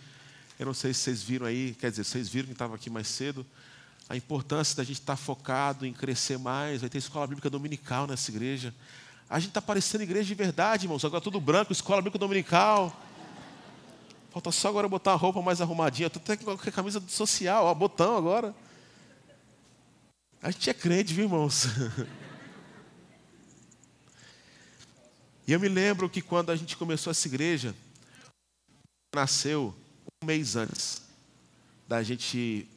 eu 0.61 0.67
não 0.67 0.75
sei 0.75 0.93
se 0.93 1.01
vocês 1.01 1.23
viram 1.23 1.47
aí, 1.47 1.75
quer 1.81 1.91
dizer, 1.91 2.05
vocês 2.05 2.29
viram 2.29 2.49
que 2.49 2.53
estava 2.53 2.75
aqui 2.75 2.91
mais 2.91 3.09
cedo, 3.09 3.47
a 4.07 4.15
importância 4.15 4.77
da 4.77 4.85
gente 4.85 5.01
estar 5.01 5.17
focado 5.17 5.87
em 5.87 5.93
crescer 5.95 6.39
mais. 6.39 6.83
Vai 6.83 6.91
ter 6.91 6.99
escola 6.99 7.27
bíblica 7.27 7.49
dominical 7.49 8.07
nessa 8.07 8.31
igreja. 8.31 8.75
A 9.27 9.39
gente 9.39 9.49
está 9.49 9.63
parecendo 9.63 10.05
igreja 10.05 10.27
de 10.27 10.35
verdade, 10.35 10.85
irmãos. 10.85 11.03
Agora 11.03 11.23
tudo 11.23 11.41
branco, 11.41 11.73
escola 11.73 12.03
bíblica 12.03 12.19
dominical. 12.19 12.95
Falta 14.29 14.53
só 14.53 14.69
agora 14.69 14.87
botar 14.87 15.13
a 15.13 15.17
roupa 15.17 15.41
mais 15.41 15.63
arrumadinha. 15.63 16.09
Estou 16.09 16.21
até 16.23 16.37
com 16.37 16.51
a 16.51 16.59
camisa 16.59 17.03
social, 17.09 17.65
ó, 17.65 17.75
botão 17.75 18.15
agora. 18.15 18.55
A 20.43 20.51
gente 20.51 20.69
é 20.69 20.75
crente, 20.75 21.15
viu, 21.15 21.25
irmãos? 21.25 21.69
E 25.49 25.53
eu 25.53 25.59
me 25.59 25.69
lembro 25.69 26.09
que 26.09 26.23
quando 26.23 26.51
a 26.51 26.55
gente 26.55 26.77
começou 26.77 27.11
essa 27.11 27.27
igreja, 27.27 27.75
nasceu 29.13 29.75
um 30.23 30.27
mês 30.27 30.55
antes 30.55 31.01
da 31.89 32.03
gente 32.03 32.69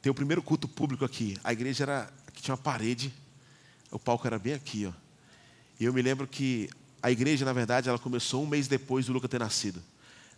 ter 0.00 0.08
o 0.08 0.14
primeiro 0.14 0.42
culto 0.42 0.66
público 0.66 1.04
aqui. 1.04 1.36
A 1.44 1.52
igreja 1.52 1.84
era 1.84 2.10
que 2.32 2.40
tinha 2.40 2.54
uma 2.54 2.62
parede, 2.62 3.12
o 3.90 3.98
palco 3.98 4.26
era 4.26 4.38
bem 4.38 4.54
aqui, 4.54 4.86
ó. 4.86 4.92
E 5.78 5.84
eu 5.84 5.92
me 5.92 6.00
lembro 6.00 6.26
que 6.26 6.70
a 7.02 7.10
igreja, 7.10 7.44
na 7.44 7.52
verdade, 7.52 7.90
ela 7.90 7.98
começou 7.98 8.42
um 8.42 8.46
mês 8.46 8.68
depois 8.68 9.04
do 9.04 9.12
Lucas 9.12 9.28
ter 9.28 9.38
nascido. 9.38 9.82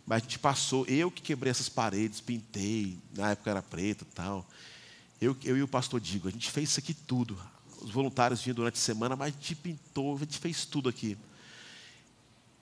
Mas 0.05 0.17
a 0.17 0.25
gente 0.25 0.37
passou, 0.37 0.85
eu 0.87 1.09
que 1.09 1.21
quebrei 1.21 1.51
essas 1.51 1.69
paredes, 1.69 2.19
pintei, 2.19 2.99
na 3.15 3.31
época 3.31 3.51
era 3.51 3.61
preto 3.61 4.01
e 4.01 4.13
tal. 4.13 4.45
Eu, 5.21 5.37
eu 5.41 5.55
e 5.55 5.63
o 5.63 5.67
pastor 5.69 6.01
Digo, 6.01 6.27
a 6.27 6.31
gente 6.31 6.51
fez 6.51 6.67
isso 6.67 6.81
aqui 6.81 6.93
tudo. 6.93 7.39
Os 7.81 7.91
voluntários 7.91 8.41
vinham 8.41 8.55
durante 8.55 8.75
a 8.75 8.81
semana, 8.81 9.15
mas 9.15 9.29
a 9.33 9.37
gente 9.37 9.55
pintou, 9.55 10.17
a 10.17 10.19
gente 10.19 10.37
fez 10.37 10.65
tudo 10.65 10.89
aqui. 10.89 11.17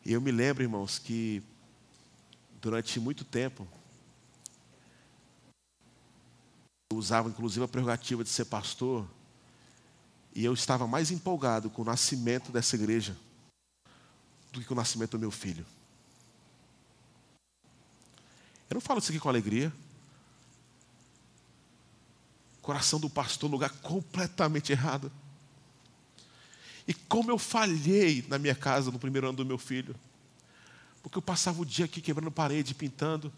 Eu 0.05 0.21
me 0.21 0.32
lembro, 0.32 0.61
irmãos, 0.61 0.99
que 0.99 1.41
durante 2.64 2.97
muito 2.97 3.26
tempo, 3.26 3.68
eu 6.89 6.97
usava 6.97 7.28
inclusive 7.28 7.66
a 7.66 7.68
prerrogativa 7.68 8.24
de 8.24 8.30
ser 8.30 8.45
pastor, 8.45 9.05
e 10.34 10.45
eu 10.45 10.53
estava 10.53 10.88
mais 10.88 11.11
empolgado 11.11 11.70
com 11.70 11.82
o 11.82 11.86
nascimento 11.86 12.53
dessa 12.53 12.78
igreja 12.78 13.18
do 14.49 14.61
que 14.61 14.66
com 14.66 14.74
o 14.74 14.78
nascimento 14.78 15.11
do 15.11 15.20
meu 15.20 15.30
filho. 15.30 15.66
Eu 18.70 18.76
não 18.76 18.82
falo 18.82 18.99
isso 18.99 19.11
aqui 19.11 19.20
com 19.20 19.28
alegria, 19.28 19.72
coração 22.61 22.97
do 22.97 23.09
pastor 23.09 23.51
lugar 23.51 23.72
completamente 23.82 24.72
errado. 24.72 25.11
E 26.88 26.93
como 26.93 27.30
eu 27.30 27.38
falhei 27.38 28.26
na 28.30 28.39
minha 28.39 28.55
casa 28.55 28.89
no 28.89 28.97
primeiro 28.97 29.28
ano 29.28 29.38
do 29.38 29.45
meu 29.45 29.57
filho. 29.57 29.93
Porque 31.04 31.18
eu 31.18 31.22
passava 31.22 31.62
o 31.62 31.66
dia 31.66 31.86
aqui 31.86 32.01
quebrando 32.01 32.32
parede, 32.32 32.74
pintando, 32.74 33.32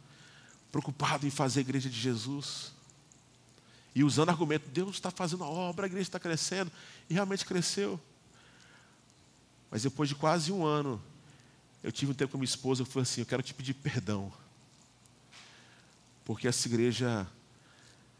preocupado 0.71 1.27
em 1.27 1.29
fazer 1.29 1.59
a 1.59 1.61
igreja 1.61 1.89
de 1.89 1.99
Jesus. 1.99 2.71
E 3.93 4.03
usando 4.03 4.29
argumento, 4.29 4.69
Deus 4.69 4.95
está 4.95 5.11
fazendo 5.11 5.43
a 5.43 5.49
obra, 5.49 5.85
a 5.85 5.87
igreja 5.87 6.03
está 6.03 6.19
crescendo. 6.19 6.71
E 7.09 7.13
realmente 7.13 7.45
cresceu. 7.45 7.99
Mas 9.69 9.83
depois 9.83 10.07
de 10.07 10.15
quase 10.15 10.51
um 10.51 10.65
ano, 10.65 11.01
eu 11.83 11.91
tive 11.91 12.11
um 12.11 12.15
tempo 12.15 12.31
com 12.31 12.37
minha 12.37 12.45
esposa, 12.45 12.83
eu 12.83 12.85
falei 12.85 13.03
assim, 13.03 13.21
eu 13.21 13.25
quero 13.25 13.43
te 13.43 13.53
pedir 13.53 13.73
perdão. 13.73 14.31
Porque 16.23 16.47
essa 16.47 16.67
igreja 16.67 17.27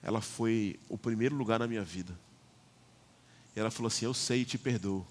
ela 0.01 0.21
foi 0.21 0.79
o 0.87 0.97
primeiro 0.97 1.35
lugar 1.35 1.59
na 1.59 1.67
minha 1.67 1.83
vida. 1.83 2.15
E 3.55 3.59
ela 3.59 3.71
falou 3.71 3.87
assim: 3.87 4.05
Eu 4.05 4.13
sei 4.13 4.41
e 4.41 4.45
te 4.45 4.57
perdoo. 4.57 5.05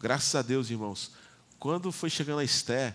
Graças 0.00 0.34
a 0.34 0.40
Deus, 0.40 0.70
irmãos. 0.70 1.10
Quando 1.58 1.90
foi 1.90 2.08
chegando 2.08 2.38
a 2.38 2.44
Esté, 2.44 2.94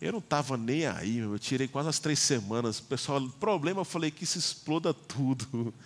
eu 0.00 0.12
não 0.12 0.18
estava 0.18 0.56
nem 0.56 0.86
aí, 0.86 1.18
eu 1.18 1.38
tirei 1.38 1.66
quase 1.66 1.88
as 1.88 1.98
três 1.98 2.18
semanas. 2.18 2.78
O 2.78 2.84
pessoal, 2.84 3.20
problema, 3.40 3.80
eu 3.80 3.84
falei 3.84 4.10
que 4.10 4.26
se 4.26 4.38
exploda 4.38 4.92
tudo. 4.92 5.72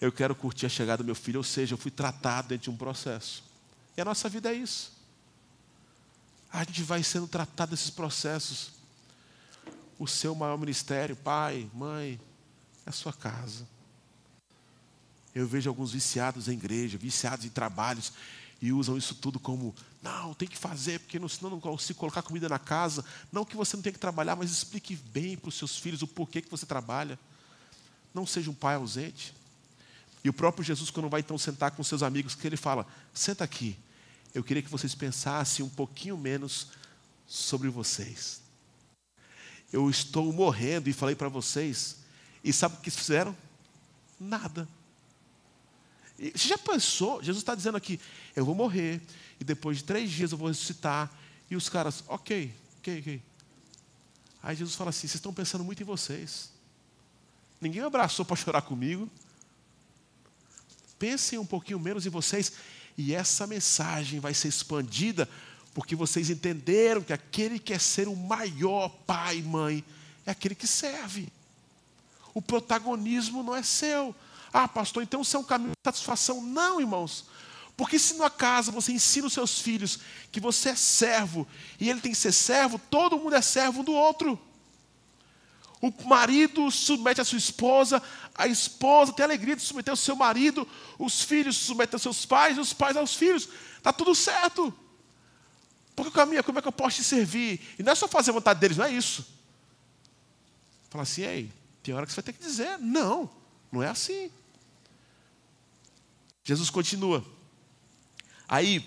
Eu 0.00 0.10
quero 0.10 0.34
curtir 0.34 0.64
a 0.64 0.68
chegada 0.70 1.02
do 1.02 1.06
meu 1.06 1.14
filho, 1.14 1.40
ou 1.40 1.44
seja, 1.44 1.74
eu 1.74 1.76
fui 1.76 1.90
tratado 1.90 2.48
dentro 2.48 2.64
de 2.64 2.70
um 2.70 2.76
processo. 2.76 3.44
E 3.94 4.00
a 4.00 4.04
nossa 4.04 4.30
vida 4.30 4.50
é 4.50 4.54
isso. 4.54 4.92
A 6.50 6.64
gente 6.64 6.82
vai 6.82 7.02
sendo 7.02 7.28
tratado 7.28 7.72
desses 7.72 7.90
processos. 7.90 8.70
O 9.98 10.06
seu 10.06 10.34
maior 10.34 10.56
ministério, 10.56 11.14
pai, 11.14 11.68
mãe, 11.74 12.18
a 12.86 12.92
sua 12.92 13.12
casa. 13.12 13.68
Eu 15.34 15.46
vejo 15.46 15.68
alguns 15.68 15.92
viciados 15.92 16.48
em 16.48 16.52
igreja, 16.52 16.96
viciados 16.96 17.44
em 17.44 17.50
trabalhos, 17.50 18.12
e 18.60 18.72
usam 18.72 18.96
isso 18.98 19.14
tudo 19.14 19.40
como, 19.40 19.74
não, 20.02 20.34
tem 20.34 20.46
que 20.46 20.56
fazer, 20.56 21.00
porque 21.00 21.18
senão 21.28 21.50
não 21.50 21.60
consigo 21.60 21.98
colocar 21.98 22.22
comida 22.22 22.48
na 22.48 22.58
casa. 22.58 23.04
Não 23.32 23.44
que 23.44 23.56
você 23.56 23.74
não 23.76 23.82
tenha 23.82 23.92
que 23.92 23.98
trabalhar, 23.98 24.36
mas 24.36 24.50
explique 24.50 24.94
bem 24.96 25.36
para 25.36 25.48
os 25.48 25.54
seus 25.54 25.78
filhos 25.78 26.02
o 26.02 26.06
porquê 26.06 26.42
que 26.42 26.50
você 26.50 26.66
trabalha. 26.66 27.18
Não 28.12 28.26
seja 28.26 28.50
um 28.50 28.54
pai 28.54 28.74
ausente. 28.74 29.34
E 30.22 30.28
o 30.28 30.32
próprio 30.32 30.62
Jesus, 30.62 30.90
quando 30.90 31.08
vai 31.08 31.20
então 31.20 31.38
sentar 31.38 31.70
com 31.70 31.82
seus 31.82 32.02
amigos, 32.02 32.34
que 32.34 32.46
ele 32.46 32.56
fala: 32.56 32.86
senta 33.14 33.44
aqui, 33.44 33.78
eu 34.34 34.44
queria 34.44 34.62
que 34.62 34.68
vocês 34.68 34.94
pensassem 34.94 35.64
um 35.64 35.68
pouquinho 35.68 36.18
menos 36.18 36.68
sobre 37.26 37.70
vocês. 37.70 38.42
Eu 39.72 39.88
estou 39.88 40.30
morrendo 40.32 40.90
e 40.90 40.92
falei 40.92 41.14
para 41.14 41.28
vocês 41.28 41.98
e 42.44 42.52
sabe 42.52 42.76
o 42.76 42.80
que 42.80 42.90
fizeram? 42.90 43.34
Nada. 44.18 44.68
Você 46.20 46.48
já 46.48 46.58
pensou? 46.58 47.22
Jesus 47.22 47.42
está 47.42 47.54
dizendo 47.54 47.76
aqui: 47.76 47.98
eu 48.36 48.44
vou 48.44 48.54
morrer, 48.54 49.00
e 49.40 49.44
depois 49.44 49.78
de 49.78 49.84
três 49.84 50.10
dias 50.10 50.32
eu 50.32 50.38
vou 50.38 50.48
ressuscitar. 50.48 51.10
E 51.50 51.56
os 51.56 51.68
caras, 51.68 52.04
ok, 52.06 52.52
ok, 52.78 53.00
ok. 53.00 53.22
Aí 54.42 54.56
Jesus 54.56 54.76
fala 54.76 54.90
assim: 54.90 55.00
vocês 55.00 55.14
estão 55.14 55.32
pensando 55.32 55.64
muito 55.64 55.82
em 55.82 55.86
vocês. 55.86 56.50
Ninguém 57.60 57.82
abraçou 57.82 58.24
para 58.24 58.36
chorar 58.36 58.62
comigo. 58.62 59.08
Pensem 60.98 61.38
um 61.38 61.46
pouquinho 61.46 61.80
menos 61.80 62.04
em 62.04 62.10
vocês. 62.10 62.52
E 62.96 63.14
essa 63.14 63.46
mensagem 63.46 64.20
vai 64.20 64.34
ser 64.34 64.48
expandida 64.48 65.28
porque 65.72 65.94
vocês 65.94 66.28
entenderam 66.28 67.02
que 67.02 67.12
aquele 67.12 67.58
que 67.58 67.66
quer 67.66 67.80
ser 67.80 68.08
o 68.08 68.16
maior 68.16 68.88
pai 69.06 69.38
e 69.38 69.42
mãe 69.42 69.84
é 70.26 70.30
aquele 70.30 70.54
que 70.54 70.66
serve. 70.66 71.32
O 72.34 72.42
protagonismo 72.42 73.42
não 73.42 73.56
é 73.56 73.62
seu. 73.62 74.14
Ah, 74.52 74.66
pastor, 74.66 75.02
então 75.02 75.22
é 75.22 75.38
um 75.38 75.44
caminho 75.44 75.70
de 75.70 75.90
satisfação. 75.90 76.42
Não, 76.42 76.80
irmãos. 76.80 77.26
Porque 77.76 77.98
se 77.98 78.14
na 78.14 78.28
casa 78.28 78.70
você 78.70 78.92
ensina 78.92 79.26
os 79.26 79.32
seus 79.32 79.58
filhos 79.60 80.00
que 80.30 80.38
você 80.38 80.70
é 80.70 80.74
servo 80.74 81.46
e 81.78 81.88
ele 81.88 82.00
tem 82.00 82.12
que 82.12 82.18
ser 82.18 82.32
servo, 82.32 82.78
todo 82.90 83.18
mundo 83.18 83.34
é 83.34 83.40
servo 83.40 83.80
um 83.80 83.84
do 83.84 83.92
outro. 83.92 84.38
O 85.80 85.90
marido 86.06 86.70
submete 86.70 87.22
a 87.22 87.24
sua 87.24 87.38
esposa, 87.38 88.02
a 88.34 88.46
esposa 88.46 89.14
tem 89.14 89.22
a 89.22 89.26
alegria 89.26 89.56
de 89.56 89.62
submeter 89.62 89.92
ao 89.92 89.96
seu 89.96 90.14
marido, 90.14 90.68
os 90.98 91.22
filhos 91.22 91.56
submetem 91.56 91.96
aos 91.96 92.02
seus 92.02 92.26
pais, 92.26 92.58
os 92.58 92.74
pais 92.74 92.98
aos 92.98 93.14
filhos. 93.14 93.48
Está 93.78 93.94
tudo 93.94 94.14
certo. 94.14 94.74
Porque 95.96 96.10
o 96.10 96.12
caminho 96.12 96.40
é 96.40 96.42
como 96.42 96.58
é 96.58 96.62
que 96.62 96.68
eu 96.68 96.72
posso 96.72 96.96
te 96.96 97.04
servir? 97.04 97.60
E 97.78 97.82
não 97.82 97.92
é 97.92 97.94
só 97.94 98.06
fazer 98.06 98.30
a 98.30 98.34
vontade 98.34 98.60
deles, 98.60 98.76
não 98.76 98.84
é 98.84 98.92
isso. 98.92 99.26
Fala 100.90 101.04
assim, 101.04 101.22
ei, 101.22 101.50
tem 101.82 101.94
hora 101.94 102.04
que 102.04 102.12
você 102.12 102.20
vai 102.20 102.24
ter 102.24 102.32
que 102.34 102.44
dizer, 102.44 102.78
não, 102.78 103.30
não 103.72 103.82
é 103.82 103.88
assim. 103.88 104.30
Jesus 106.50 106.68
continua. 106.68 107.24
Aí, 108.48 108.84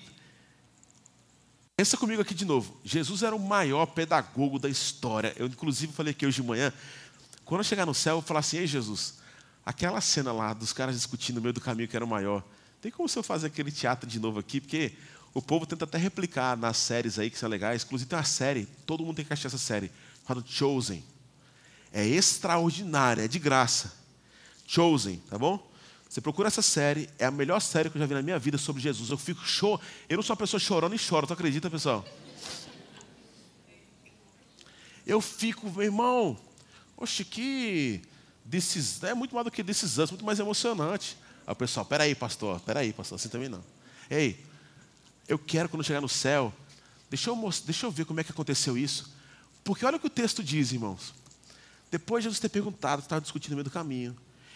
pensa 1.78 1.96
comigo 1.96 2.22
aqui 2.22 2.34
de 2.34 2.44
novo. 2.44 2.78
Jesus 2.84 3.24
era 3.24 3.34
o 3.34 3.40
maior 3.40 3.86
pedagogo 3.86 4.60
da 4.60 4.68
história. 4.68 5.34
Eu, 5.38 5.48
inclusive, 5.48 5.94
falei 5.94 6.12
aqui 6.12 6.26
hoje 6.26 6.42
de 6.42 6.46
manhã. 6.46 6.74
Quando 7.46 7.62
eu 7.62 7.64
chegar 7.64 7.86
no 7.86 7.94
céu, 7.94 8.16
eu 8.16 8.20
vou 8.20 8.28
falar 8.28 8.42
assim: 8.42 8.58
Ei, 8.58 8.68
Jesus, 8.68 9.14
aquela 9.66 10.02
cena 10.02 10.34
lá 10.34 10.52
dos 10.52 10.74
caras 10.74 10.98
discutindo 10.98 11.38
no 11.38 11.42
meio 11.42 11.54
do 11.54 11.62
caminho 11.62 11.88
que 11.88 11.96
era 11.96 12.04
o 12.04 12.08
maior. 12.08 12.44
Tem 12.82 12.92
como 12.92 13.08
eu 13.16 13.24
fazer 13.24 13.48
aquele 13.48 13.72
teatro 13.72 14.10
de 14.10 14.20
novo 14.20 14.40
aqui? 14.40 14.60
Porque 14.60 14.92
o 15.34 15.42
povo 15.42 15.66
tenta 15.66 15.86
até 15.86 15.98
replicar 15.98 16.58
nas 16.58 16.76
séries 16.76 17.18
aí 17.18 17.30
que 17.30 17.38
são 17.40 17.48
legais. 17.48 17.86
Inclusive, 17.86 18.10
tem 18.10 18.20
uma 18.20 18.26
série, 18.26 18.66
todo 18.86 19.06
mundo 19.06 19.16
tem 19.16 19.24
que 19.24 19.32
assistir 19.32 19.48
essa 19.48 19.58
série, 19.58 19.90
chamada 20.28 20.46
Chosen. 20.46 21.02
É 21.94 22.06
extraordinária, 22.06 23.24
é 23.24 23.28
de 23.30 23.40
graça. 23.40 23.94
Chosen, 24.68 25.24
tá 25.30 25.38
bom? 25.38 25.72
Você 26.14 26.22
procura 26.22 26.48
essa 26.48 26.62
série, 26.62 27.10
é 27.18 27.26
a 27.26 27.32
melhor 27.32 27.60
série 27.60 27.90
que 27.90 27.98
eu 27.98 28.00
já 28.00 28.06
vi 28.06 28.14
na 28.14 28.22
minha 28.22 28.38
vida 28.38 28.56
sobre 28.56 28.80
Jesus. 28.80 29.10
Eu 29.10 29.18
fico 29.18 29.44
show. 29.44 29.82
Eu 30.08 30.18
não 30.18 30.22
sou 30.22 30.36
uma 30.36 30.38
pessoa 30.38 30.60
chorando 30.60 30.94
e 30.94 31.00
choro, 31.00 31.26
tu 31.26 31.34
acredita, 31.34 31.72
pessoal? 31.72 32.06
Eu 35.08 35.20
fico, 35.20 35.68
meu 35.72 35.82
irmão, 35.82 36.38
oxe, 36.96 37.26
que 37.26 38.00
desses, 38.46 39.02
é 39.02 39.16
muito 39.16 39.34
mais 39.34 39.44
do 39.44 39.50
que 39.50 39.64
desses 39.64 39.98
anos, 39.98 40.12
muito 40.12 40.24
mais 40.24 40.40
emocionante. 40.40 41.18
Aí 41.48 41.54
o 41.54 41.56
pessoal, 41.56 41.84
peraí, 41.84 42.14
pastor, 42.14 42.60
peraí, 42.60 42.94
pastor, 42.94 43.16
assim 43.16 43.30
também 43.30 43.50
não. 43.50 43.64
Ei, 44.08 44.40
eu 45.28 45.40
quero 45.40 45.68
quando 45.68 45.84
chegar 45.84 46.00
no 46.00 46.08
céu, 46.08 46.54
deixa 47.10 47.32
eu, 47.32 47.50
deixa 47.66 47.88
eu 47.88 47.92
ver 47.92 48.06
como 48.06 48.20
é 48.20 48.24
que 48.24 48.32
aconteceu 48.32 48.78
isso. 48.78 49.12
Porque 49.64 49.84
olha 49.84 49.98
o 49.98 50.00
que 50.00 50.06
o 50.06 50.12
texto 50.12 50.44
diz, 50.44 50.74
irmãos. 50.74 51.12
Depois 51.90 52.24
de 52.24 52.26
Jesus 52.26 52.40
ter 52.40 52.50
perguntado, 52.50 53.02
estava 53.02 53.20
discutindo 53.20 53.54
no 53.54 53.56
meio 53.56 53.64
do 53.64 53.72
caminho. 53.72 54.16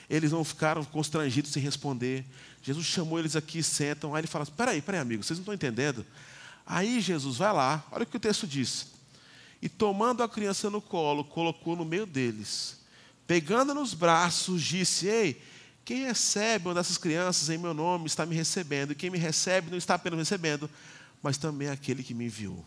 Eles 0.10 0.32
não 0.32 0.44
ficaram 0.44 0.84
constrangidos 0.86 1.52
sem 1.52 1.62
responder. 1.62 2.26
Jesus 2.64 2.86
chamou 2.86 3.20
eles 3.20 3.36
aqui, 3.36 3.62
sentam. 3.62 4.16
Aí 4.16 4.22
ele 4.22 4.28
fala: 4.28 4.46
Peraí, 4.46 4.82
peraí, 4.82 5.02
amigo, 5.02 5.24
vocês 5.24 5.38
não 5.38 5.44
estão 5.44 5.54
entendendo? 5.54 6.06
Aí 6.66 7.00
Jesus 7.00 7.38
vai 7.38 7.54
lá, 7.54 7.86
olha 7.92 8.04
o 8.04 8.06
que 8.06 8.18
o 8.18 8.20
texto 8.20 8.46
diz. 8.46 8.88
E 9.62 9.70
tomando 9.70 10.22
a 10.22 10.30
criança 10.30 10.70
no 10.70 10.82
colo, 10.82 11.24
colocou 11.24 11.76
no 11.76 11.86
meio 11.86 12.06
deles. 12.06 12.78
Pegando 13.26 13.74
nos 13.74 13.94
braços, 13.94 14.62
disse: 14.62 15.08
Ei, 15.08 15.42
quem 15.84 16.06
recebe 16.06 16.68
uma 16.68 16.74
dessas 16.74 16.98
crianças 16.98 17.50
em 17.50 17.58
meu 17.58 17.74
nome 17.74 18.08
está 18.08 18.26
me 18.26 18.36
recebendo. 18.36 18.92
E 18.92 18.96
quem 18.96 19.10
me 19.10 19.18
recebe 19.18 19.72
não 19.72 19.78
está 19.78 19.96
apenas 19.96 20.20
recebendo, 20.20 20.70
mas 21.22 21.38
também 21.38 21.70
aquele 21.70 22.04
que 22.04 22.14
me 22.14 22.26
enviou. 22.26 22.64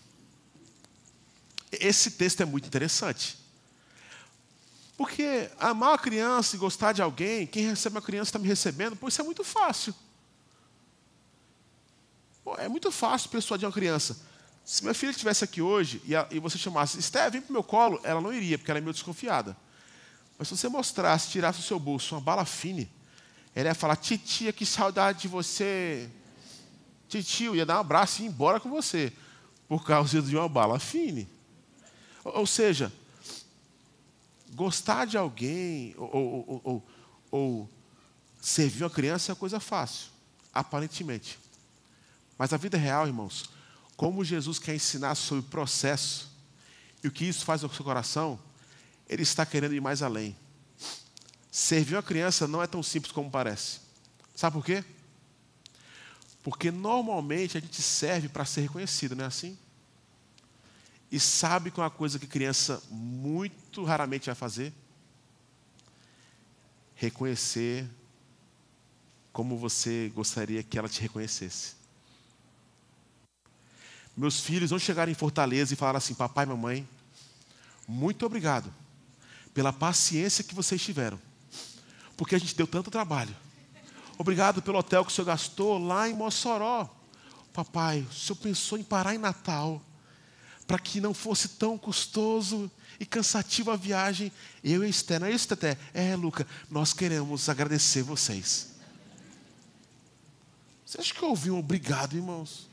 Esse 1.71 2.13
texto 2.13 2.43
é 2.43 2.45
muito 2.45 2.67
interessante. 2.67 3.39
Porque 5.01 5.51
amar 5.59 5.95
a 5.95 5.99
criança 5.99 6.55
e 6.55 6.59
gostar 6.59 6.93
de 6.93 7.01
alguém, 7.01 7.47
quem 7.47 7.67
recebe 7.67 7.97
uma 7.97 8.03
criança 8.03 8.29
está 8.29 8.39
me 8.39 8.47
recebendo, 8.47 8.95
pô, 8.95 9.09
isso 9.09 9.19
é 9.19 9.25
muito 9.25 9.43
fácil. 9.43 9.95
Pô, 12.45 12.55
é 12.57 12.69
muito 12.69 12.93
fácil 12.93 13.31
persuadir 13.31 13.67
uma 13.67 13.73
criança. 13.73 14.21
Se 14.63 14.83
minha 14.83 14.93
filha 14.93 15.09
estivesse 15.09 15.43
aqui 15.43 15.63
hoje 15.63 16.03
e, 16.05 16.15
a, 16.15 16.29
e 16.31 16.39
você 16.39 16.59
chamasse, 16.59 16.99
Esté, 16.99 17.31
vem 17.31 17.41
para 17.41 17.49
o 17.49 17.53
meu 17.55 17.63
colo, 17.63 17.99
ela 18.05 18.21
não 18.21 18.31
iria, 18.31 18.59
porque 18.59 18.71
ela 18.71 18.77
é 18.77 18.83
meio 18.83 18.93
desconfiada. 18.93 19.57
Mas 20.39 20.49
se 20.49 20.57
você 20.59 20.69
mostrasse, 20.69 21.31
tirasse 21.31 21.61
do 21.61 21.65
seu 21.65 21.81
bolso 21.81 22.15
uma 22.15 22.21
bala 22.21 22.45
fine, 22.45 22.87
ela 23.55 23.69
ia 23.71 23.75
falar, 23.75 23.97
titia, 23.97 24.53
que 24.53 24.67
saudade 24.67 25.23
de 25.23 25.29
você. 25.29 26.11
Titio, 27.09 27.57
ia 27.57 27.65
dar 27.65 27.79
um 27.79 27.81
abraço 27.81 28.21
e 28.21 28.27
ir 28.27 28.29
embora 28.29 28.61
com 28.61 28.69
você, 28.69 29.11
por 29.67 29.83
causa 29.83 30.21
de 30.21 30.37
uma 30.37 30.47
bala 30.47 30.79
fine. 30.79 31.27
Ou, 32.23 32.41
ou 32.41 32.47
seja, 32.47 32.93
gostar 34.55 35.07
de 35.07 35.17
alguém 35.17 35.95
ou, 35.97 36.11
ou, 36.15 36.61
ou, 36.65 36.89
ou 37.31 37.71
servir 38.41 38.85
uma 38.85 38.91
criança 38.91 39.33
é 39.33 39.35
coisa 39.35 39.61
fácil, 39.61 40.09
aparentemente. 40.53 41.39
Mas 42.37 42.53
a 42.53 42.57
vida 42.57 42.79
real, 42.79 43.07
irmãos, 43.07 43.51
como 43.97 44.25
Jesus 44.25 44.59
quer 44.59 44.75
ensinar 44.75 45.15
sobre 45.15 45.45
o 45.45 45.49
processo 45.49 46.31
e 47.05 47.09
o 47.09 47.13
que 47.13 47.25
isso 47.25 47.45
faz 47.45 47.63
no 47.63 47.73
seu 47.73 47.85
coração, 47.85 48.39
ele 49.09 49.23
está 49.23 49.45
querendo 49.45 49.75
ir 49.75 49.81
mais 49.81 50.03
além. 50.03 50.37
Servir 51.51 51.97
uma 51.97 52.03
criança 52.03 52.47
não 52.47 52.63
é 52.63 52.67
tão 52.67 52.83
simples 52.83 53.13
como 53.13 53.31
parece. 53.31 53.81
Sabe 54.35 54.55
por 54.55 54.65
quê? 54.65 54.85
Porque 56.43 56.71
normalmente 56.71 57.59
a 57.59 57.61
gente 57.61 57.83
serve 57.83 58.29
para 58.29 58.45
ser 58.45 58.63
reconhecido, 58.63 59.15
não 59.15 59.25
é 59.25 59.27
assim? 59.27 59.59
E 61.11 61.19
sabe 61.19 61.71
que 61.71 61.81
é 61.81 61.83
uma 61.83 61.91
coisa 61.91 62.19
que 62.19 62.27
criança 62.27 62.83
muito 62.89 63.85
raramente 63.85 64.27
vai 64.27 64.35
fazer? 64.35 64.73
Reconhecer 66.95 67.89
como 69.33 69.57
você 69.57 70.13
gostaria 70.15 70.63
que 70.63 70.79
ela 70.79 70.89
te 70.89 71.01
reconhecesse. 71.01 71.75
Meus 74.17 74.41
filhos 74.41 74.71
não 74.71 74.79
chegaram 74.79 75.11
em 75.11 75.15
Fortaleza 75.15 75.73
e 75.73 75.77
falaram 75.77 75.99
assim: 75.99 76.15
Papai 76.15 76.47
mamãe, 76.47 76.89
muito 77.89 78.25
obrigado 78.25 78.73
pela 79.53 79.73
paciência 79.73 80.45
que 80.45 80.55
vocês 80.55 80.81
tiveram, 80.81 81.19
porque 82.17 82.35
a 82.35 82.39
gente 82.39 82.55
deu 82.55 82.67
tanto 82.67 82.91
trabalho. 82.91 83.35
Obrigado 84.17 84.61
pelo 84.61 84.79
hotel 84.79 85.05
que 85.05 85.11
o 85.11 85.15
senhor 85.15 85.27
gastou 85.27 85.79
lá 85.79 86.09
em 86.09 86.15
Mossoró. 86.15 86.89
Papai, 87.53 88.03
o 88.03 88.13
senhor 88.13 88.37
pensou 88.37 88.79
em 88.79 88.85
parar 88.85 89.15
em 89.15 89.19
Natal 89.19 89.83
para 90.71 90.79
que 90.79 91.01
não 91.01 91.13
fosse 91.13 91.49
tão 91.49 91.77
custoso 91.77 92.71
e 93.01 93.05
cansativo 93.05 93.73
a 93.73 93.77
viagem. 93.77 94.31
Eu 94.63 94.85
e 94.85 94.89
Esther, 94.89 95.19
não 95.19 95.27
é 95.27 95.33
isso, 95.33 95.49
Teté? 95.49 95.77
É, 95.93 96.15
Luca, 96.15 96.47
nós 96.71 96.93
queremos 96.93 97.49
agradecer 97.49 98.05
vocês. 98.05 98.69
Você 100.87 101.01
acha 101.01 101.13
que 101.13 101.21
eu 101.21 101.31
ouvi 101.31 101.51
um 101.51 101.59
obrigado, 101.59 102.15
irmãos? 102.15 102.69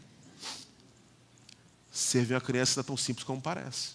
Servir 1.91 2.35
uma 2.35 2.41
criança 2.41 2.73
não 2.75 2.81
é 2.81 2.85
tão 2.85 2.95
simples 2.95 3.23
como 3.25 3.41
parece. 3.41 3.93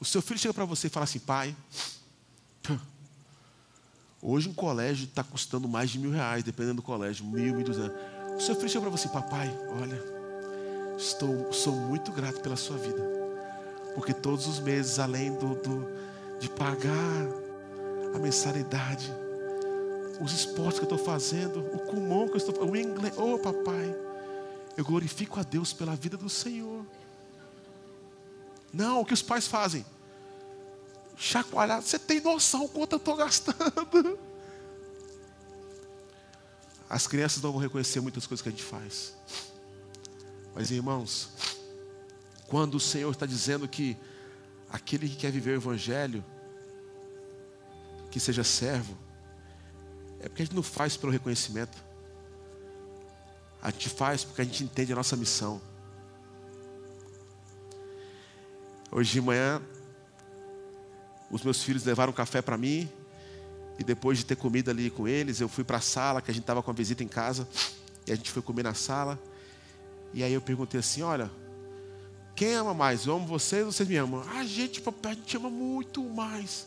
O 0.00 0.04
seu 0.04 0.20
filho 0.20 0.40
chega 0.40 0.52
para 0.52 0.64
você 0.64 0.88
e 0.88 0.90
fala 0.90 1.04
assim, 1.04 1.20
pai, 1.20 1.54
hoje 4.20 4.48
um 4.48 4.54
colégio 4.54 5.04
está 5.04 5.22
custando 5.22 5.68
mais 5.68 5.90
de 5.90 5.98
mil 6.00 6.10
reais, 6.10 6.42
dependendo 6.42 6.78
do 6.78 6.82
colégio, 6.82 7.24
mil, 7.24 7.54
mil 7.54 7.64
duzentos. 7.64 7.96
O 8.36 8.40
seu 8.40 8.56
filho 8.56 8.68
chega 8.68 8.80
para 8.80 8.90
você, 8.90 9.08
papai, 9.08 9.48
olha, 9.80 10.11
Estou, 10.96 11.52
sou 11.52 11.74
muito 11.74 12.12
grato 12.12 12.40
pela 12.40 12.56
sua 12.56 12.76
vida. 12.76 13.02
Porque 13.94 14.12
todos 14.12 14.46
os 14.46 14.60
meses, 14.60 14.98
além 14.98 15.34
do, 15.34 15.54
do, 15.54 15.88
de 16.38 16.48
pagar 16.48 17.26
a 18.14 18.18
mensalidade, 18.18 19.12
os 20.20 20.32
esportes 20.32 20.78
que 20.78 20.84
eu 20.84 20.94
estou 20.94 20.98
fazendo, 20.98 21.60
o 21.60 21.78
comum 21.80 22.26
que 22.26 22.34
eu 22.34 22.36
estou 22.38 22.54
fazendo, 22.54 22.72
o 22.72 22.76
inglês, 22.76 23.14
oh 23.16 23.38
papai, 23.38 23.94
eu 24.76 24.84
glorifico 24.84 25.38
a 25.38 25.42
Deus 25.42 25.72
pela 25.72 25.94
vida 25.94 26.16
do 26.16 26.28
Senhor. 26.28 26.84
Não, 28.72 29.00
o 29.00 29.04
que 29.04 29.12
os 29.12 29.22
pais 29.22 29.46
fazem? 29.46 29.84
Chacoalhar, 31.16 31.82
você 31.82 31.98
tem 31.98 32.20
noção 32.20 32.66
quanto 32.66 32.92
eu 32.92 32.96
estou 32.96 33.16
gastando. 33.16 34.18
As 36.88 37.06
crianças 37.06 37.42
não 37.42 37.52
vão 37.52 37.60
reconhecer 37.60 38.00
muitas 38.00 38.26
coisas 38.26 38.42
que 38.42 38.48
a 38.48 38.52
gente 38.52 38.64
faz. 38.64 39.14
Mas 40.54 40.70
irmãos, 40.70 41.30
quando 42.46 42.74
o 42.74 42.80
Senhor 42.80 43.10
está 43.10 43.24
dizendo 43.26 43.66
que 43.66 43.96
aquele 44.70 45.08
que 45.08 45.16
quer 45.16 45.32
viver 45.32 45.52
o 45.52 45.56
Evangelho, 45.56 46.24
que 48.10 48.20
seja 48.20 48.44
servo, 48.44 48.96
é 50.20 50.28
porque 50.28 50.42
a 50.42 50.44
gente 50.44 50.54
não 50.54 50.62
faz 50.62 50.96
pelo 50.96 51.10
reconhecimento, 51.10 51.82
a 53.62 53.70
gente 53.70 53.88
faz 53.88 54.24
porque 54.24 54.42
a 54.42 54.44
gente 54.44 54.64
entende 54.64 54.92
a 54.92 54.96
nossa 54.96 55.16
missão. 55.16 55.60
Hoje 58.90 59.12
de 59.12 59.20
manhã, 59.20 59.62
os 61.30 61.42
meus 61.42 61.62
filhos 61.62 61.84
levaram 61.84 62.12
café 62.12 62.42
para 62.42 62.58
mim, 62.58 62.90
e 63.78 63.84
depois 63.84 64.18
de 64.18 64.26
ter 64.26 64.36
comido 64.36 64.70
ali 64.70 64.90
com 64.90 65.08
eles, 65.08 65.40
eu 65.40 65.48
fui 65.48 65.64
para 65.64 65.78
a 65.78 65.80
sala, 65.80 66.20
que 66.20 66.30
a 66.30 66.34
gente 66.34 66.42
estava 66.42 66.62
com 66.62 66.70
a 66.70 66.74
visita 66.74 67.02
em 67.02 67.08
casa, 67.08 67.48
e 68.06 68.12
a 68.12 68.14
gente 68.14 68.30
foi 68.30 68.42
comer 68.42 68.62
na 68.62 68.74
sala. 68.74 69.18
E 70.12 70.22
aí 70.22 70.32
eu 70.32 70.40
perguntei 70.40 70.80
assim: 70.80 71.02
olha, 71.02 71.30
quem 72.34 72.54
ama 72.54 72.74
mais? 72.74 73.06
Eu 73.06 73.14
amo 73.14 73.26
vocês 73.26 73.64
ou 73.64 73.72
vocês 73.72 73.88
me 73.88 73.96
amam? 73.96 74.22
A 74.30 74.44
gente, 74.44 74.80
papai, 74.80 75.12
a 75.12 75.14
gente 75.14 75.36
ama 75.36 75.50
muito 75.50 76.02
mais. 76.02 76.66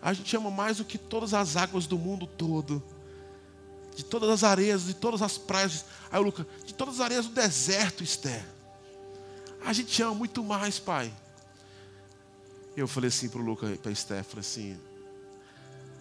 A 0.00 0.12
gente 0.12 0.36
ama 0.36 0.50
mais 0.50 0.78
do 0.78 0.84
que 0.84 0.98
todas 0.98 1.32
as 1.32 1.56
águas 1.56 1.86
do 1.86 1.98
mundo 1.98 2.26
todo. 2.26 2.82
de 3.94 4.04
todas 4.04 4.30
as 4.30 4.44
areias, 4.44 4.84
de 4.84 4.94
todas 4.94 5.22
as 5.22 5.36
praias. 5.38 5.84
Aí 6.10 6.18
o 6.18 6.22
Lucas, 6.22 6.46
de 6.64 6.74
todas 6.74 6.94
as 6.94 7.00
areias 7.00 7.26
do 7.26 7.34
deserto, 7.34 8.02
Esther. 8.02 8.44
A 9.64 9.72
gente 9.72 10.02
ama 10.02 10.14
muito 10.14 10.42
mais, 10.42 10.78
pai. 10.78 11.12
Eu 12.76 12.88
falei 12.88 13.08
assim 13.08 13.28
para 13.28 13.40
o 13.40 13.44
Lucas, 13.44 13.76
para 13.78 13.92
Esther, 13.92 14.24
falei 14.24 14.40
assim, 14.40 14.78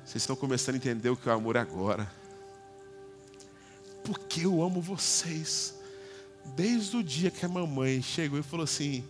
vocês 0.05 0.23
estão 0.23 0.35
começando 0.35 0.75
a 0.75 0.77
entender 0.77 1.09
o 1.09 1.17
que 1.17 1.27
é 1.27 1.31
o 1.31 1.35
amor 1.35 1.57
agora. 1.57 2.09
Porque 4.03 4.45
eu 4.45 4.63
amo 4.63 4.81
vocês. 4.81 5.75
Desde 6.45 6.97
o 6.97 7.03
dia 7.03 7.31
que 7.31 7.45
a 7.45 7.49
mamãe 7.49 8.01
chegou 8.01 8.37
e 8.37 8.43
falou 8.43 8.63
assim, 8.63 9.07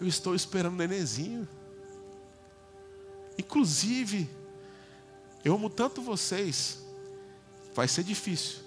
eu 0.00 0.06
estou 0.06 0.34
esperando 0.34 0.74
o 0.74 0.76
nenenzinho. 0.76 1.46
Inclusive, 3.36 4.28
eu 5.44 5.54
amo 5.54 5.70
tanto 5.70 6.02
vocês. 6.02 6.78
Vai 7.74 7.86
ser 7.86 8.02
difícil. 8.02 8.60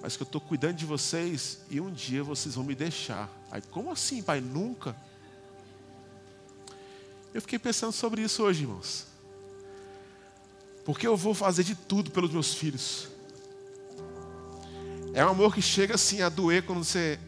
Mas 0.00 0.16
que 0.16 0.22
eu 0.22 0.26
estou 0.26 0.40
cuidando 0.40 0.76
de 0.76 0.86
vocês 0.86 1.60
e 1.70 1.80
um 1.80 1.90
dia 1.90 2.22
vocês 2.22 2.54
vão 2.54 2.64
me 2.64 2.74
deixar. 2.74 3.30
Aí, 3.50 3.60
como 3.62 3.90
assim, 3.90 4.22
pai? 4.22 4.40
Nunca. 4.40 4.96
Eu 7.34 7.42
fiquei 7.42 7.58
pensando 7.58 7.92
sobre 7.92 8.22
isso 8.22 8.42
hoje, 8.42 8.62
irmãos. 8.62 9.06
Porque 10.84 11.06
eu 11.06 11.16
vou 11.16 11.34
fazer 11.34 11.64
de 11.64 11.74
tudo 11.74 12.10
pelos 12.10 12.30
meus 12.30 12.54
filhos. 12.54 13.08
É 15.12 15.24
um 15.24 15.30
amor 15.30 15.54
que 15.54 15.62
chega 15.62 15.94
assim 15.94 16.22
a 16.22 16.28
doer 16.28 16.62
quando 16.62 16.84
você 16.84 17.18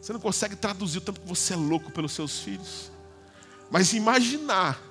você 0.00 0.12
não 0.12 0.18
consegue 0.18 0.56
traduzir 0.56 0.98
o 0.98 1.00
tanto 1.00 1.20
que 1.20 1.28
você 1.28 1.52
é 1.52 1.56
louco 1.56 1.92
pelos 1.92 2.10
seus 2.10 2.40
filhos. 2.40 2.90
Mas 3.70 3.92
imaginar 3.92 4.82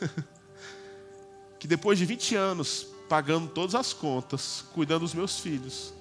que 1.60 1.68
depois 1.68 1.98
de 1.98 2.06
20 2.06 2.36
anos 2.36 2.86
pagando 3.06 3.48
todas 3.48 3.74
as 3.74 3.92
contas, 3.92 4.64
cuidando 4.72 5.00
dos 5.00 5.12
meus 5.12 5.38
filhos, 5.40 5.92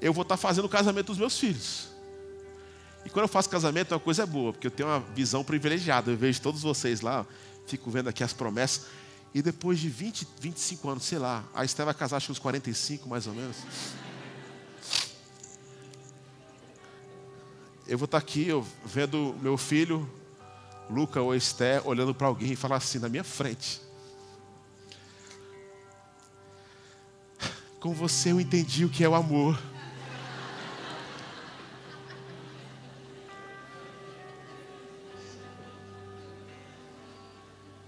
eu 0.00 0.12
vou 0.12 0.22
estar 0.22 0.36
fazendo 0.36 0.66
o 0.66 0.68
casamento 0.68 1.06
dos 1.06 1.18
meus 1.18 1.36
filhos. 1.36 1.88
E 3.04 3.10
quando 3.10 3.24
eu 3.24 3.28
faço 3.28 3.48
casamento 3.48 3.92
é 3.92 3.96
uma 3.96 4.00
coisa 4.02 4.24
boa, 4.24 4.52
porque 4.52 4.68
eu 4.68 4.70
tenho 4.70 4.88
uma 4.88 5.00
visão 5.00 5.42
privilegiada. 5.42 6.12
Eu 6.12 6.16
vejo 6.16 6.40
todos 6.40 6.62
vocês 6.62 7.00
lá, 7.00 7.26
fico 7.66 7.90
vendo 7.90 8.08
aqui 8.08 8.22
as 8.22 8.32
promessas. 8.32 8.86
E 9.34 9.42
depois 9.42 9.80
de 9.80 9.88
20, 9.88 10.28
25 10.40 10.88
anos, 10.88 11.04
sei 11.04 11.18
lá, 11.18 11.42
a 11.54 11.64
Esté 11.64 11.84
vai 11.84 11.94
casar 11.94 12.18
acho 12.18 12.26
que 12.26 12.32
uns 12.32 12.38
45 12.38 13.08
mais 13.08 13.26
ou 13.26 13.34
menos. 13.34 13.56
Eu 17.86 17.98
vou 17.98 18.04
estar 18.04 18.18
aqui 18.18 18.46
eu, 18.46 18.66
vendo 18.84 19.34
meu 19.42 19.56
filho, 19.56 20.08
Luca 20.88 21.20
ou 21.20 21.34
Esté, 21.34 21.80
olhando 21.84 22.14
para 22.14 22.28
alguém 22.28 22.52
e 22.52 22.56
falar 22.56 22.76
assim 22.76 22.98
na 22.98 23.08
minha 23.08 23.24
frente. 23.24 23.80
Com 27.80 27.92
você 27.92 28.30
eu 28.30 28.40
entendi 28.40 28.84
o 28.84 28.88
que 28.88 29.02
é 29.02 29.08
o 29.08 29.14
amor. 29.14 29.60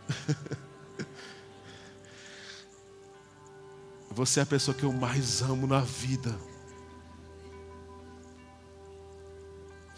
Você 4.10 4.38
é 4.38 4.42
a 4.44 4.46
pessoa 4.46 4.76
que 4.76 4.84
eu 4.84 4.92
mais 4.92 5.42
amo 5.42 5.66
na 5.66 5.80
vida. 5.80 6.38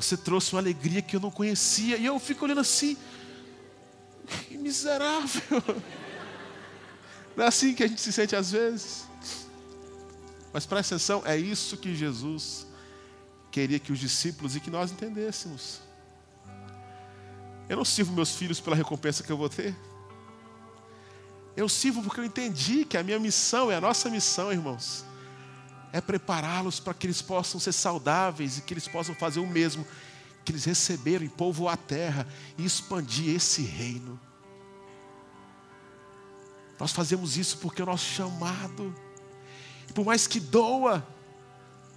Você 0.07 0.17
trouxe 0.17 0.53
uma 0.53 0.61
alegria 0.61 1.03
que 1.03 1.17
eu 1.17 1.21
não 1.21 1.33
conhecia. 1.33 1.97
E 1.97 2.07
eu 2.07 2.17
fico 2.21 2.45
olhando 2.45 2.61
assim. 2.61 2.97
Que 4.49 4.57
miserável. 4.57 5.43
Não 7.37 7.45
é 7.45 7.49
assim 7.49 7.75
que 7.75 7.83
a 7.83 7.87
gente 7.87 8.01
se 8.01 8.13
sente 8.13 8.35
às 8.37 8.53
vezes. 8.53 9.05
Mas 10.53 10.65
presta 10.65 10.95
atenção, 10.95 11.23
é 11.27 11.37
isso 11.37 11.77
que 11.77 11.95
Jesus 11.95 12.67
queria 13.51 13.79
que 13.79 13.91
os 13.91 13.99
discípulos 13.99 14.55
e 14.55 14.61
que 14.61 14.71
nós 14.71 14.93
entendêssemos. 14.93 15.81
Eu 17.69 17.77
não 17.77 17.85
sirvo 17.85 18.13
meus 18.13 18.37
filhos 18.37 18.61
pela 18.61 18.77
recompensa 18.77 19.25
que 19.25 19.33
eu 19.33 19.37
vou 19.37 19.49
ter. 19.49 19.75
Eu 21.57 21.69
sirvo 21.69 22.03
porque 22.03 22.21
eu 22.21 22.25
entendi 22.25 22.85
que 22.85 22.97
a 22.97 23.03
minha 23.03 23.19
missão 23.19 23.73
é 23.73 23.77
a 23.77 23.81
nossa 23.81 24.09
missão, 24.09 24.53
irmãos. 24.53 25.05
É 25.93 26.01
prepará-los 26.01 26.81
para 26.81 26.95
que 26.95 27.07
eles 27.07 27.23
possam 27.23 27.61
ser 27.61 27.73
saudáveis 27.73 28.59
e 28.59 28.63
que 28.63 28.75
eles 28.75 28.89
possam 28.89 29.15
fazer 29.15 29.41
o 29.41 29.47
mesmo 29.47 29.87
que 30.45 30.53
eles 30.53 30.65
receberam 30.65 31.25
e 31.25 31.29
povoar 31.29 31.75
a 31.75 31.77
terra 31.77 32.27
e 32.57 32.65
expandir 32.65 33.35
esse 33.35 33.63
reino. 33.63 34.19
Nós 36.79 36.93
fazemos 36.93 37.37
isso 37.37 37.59
porque 37.59 37.81
é 37.81 37.85
o 37.85 37.87
nosso 37.87 38.05
chamado. 38.05 38.95
E 39.89 39.93
por 39.93 40.05
mais 40.05 40.27
que 40.27 40.39
doa, 40.39 41.07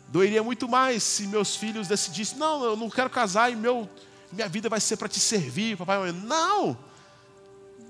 doeria 0.07 0.41
muito 0.41 0.67
mais 0.67 1.03
se 1.03 1.27
meus 1.27 1.55
filhos 1.55 1.87
decidissem: 1.87 2.37
não, 2.37 2.63
eu 2.63 2.75
não 2.75 2.89
quero 2.89 3.09
casar 3.09 3.51
e 3.51 3.55
meu, 3.55 3.87
minha 4.31 4.47
vida 4.47 4.69
vai 4.69 4.79
ser 4.79 4.97
para 4.97 5.07
te 5.07 5.19
servir, 5.19 5.77
papai. 5.77 6.11
Não! 6.11 6.77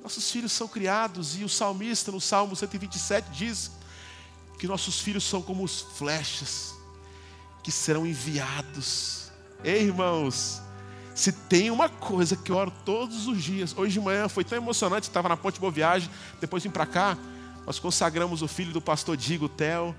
Nossos 0.01 0.31
filhos 0.31 0.51
são 0.51 0.67
criados, 0.67 1.39
e 1.39 1.43
o 1.43 1.49
salmista 1.49 2.11
no 2.11 2.21
Salmo 2.21 2.55
127 2.55 3.29
diz 3.31 3.71
que 4.59 4.67
nossos 4.67 4.99
filhos 4.99 5.23
são 5.23 5.41
como 5.41 5.63
os 5.63 5.81
flechas 5.81 6.75
que 7.63 7.71
serão 7.71 8.05
enviados. 8.05 9.31
Ei, 9.63 9.83
irmãos, 9.83 10.61
se 11.15 11.31
tem 11.31 11.71
uma 11.71 11.87
coisa 11.87 12.35
que 12.35 12.51
eu 12.51 12.57
oro 12.57 12.71
todos 12.85 13.25
os 13.25 13.41
dias, 13.41 13.73
hoje 13.75 13.93
de 13.93 14.01
manhã 14.01 14.27
foi 14.27 14.43
tão 14.43 14.57
emocionante, 14.57 15.07
estava 15.07 15.29
na 15.29 15.37
ponte 15.37 15.59
Boa 15.59 15.71
Viagem, 15.71 16.09
depois 16.41 16.61
vim 16.61 16.69
para 16.69 16.85
cá, 16.85 17.17
nós 17.65 17.79
consagramos 17.79 18.41
o 18.41 18.47
filho 18.47 18.73
do 18.73 18.81
pastor 18.81 19.15
Digo, 19.15 19.47
Theo, 19.47 19.95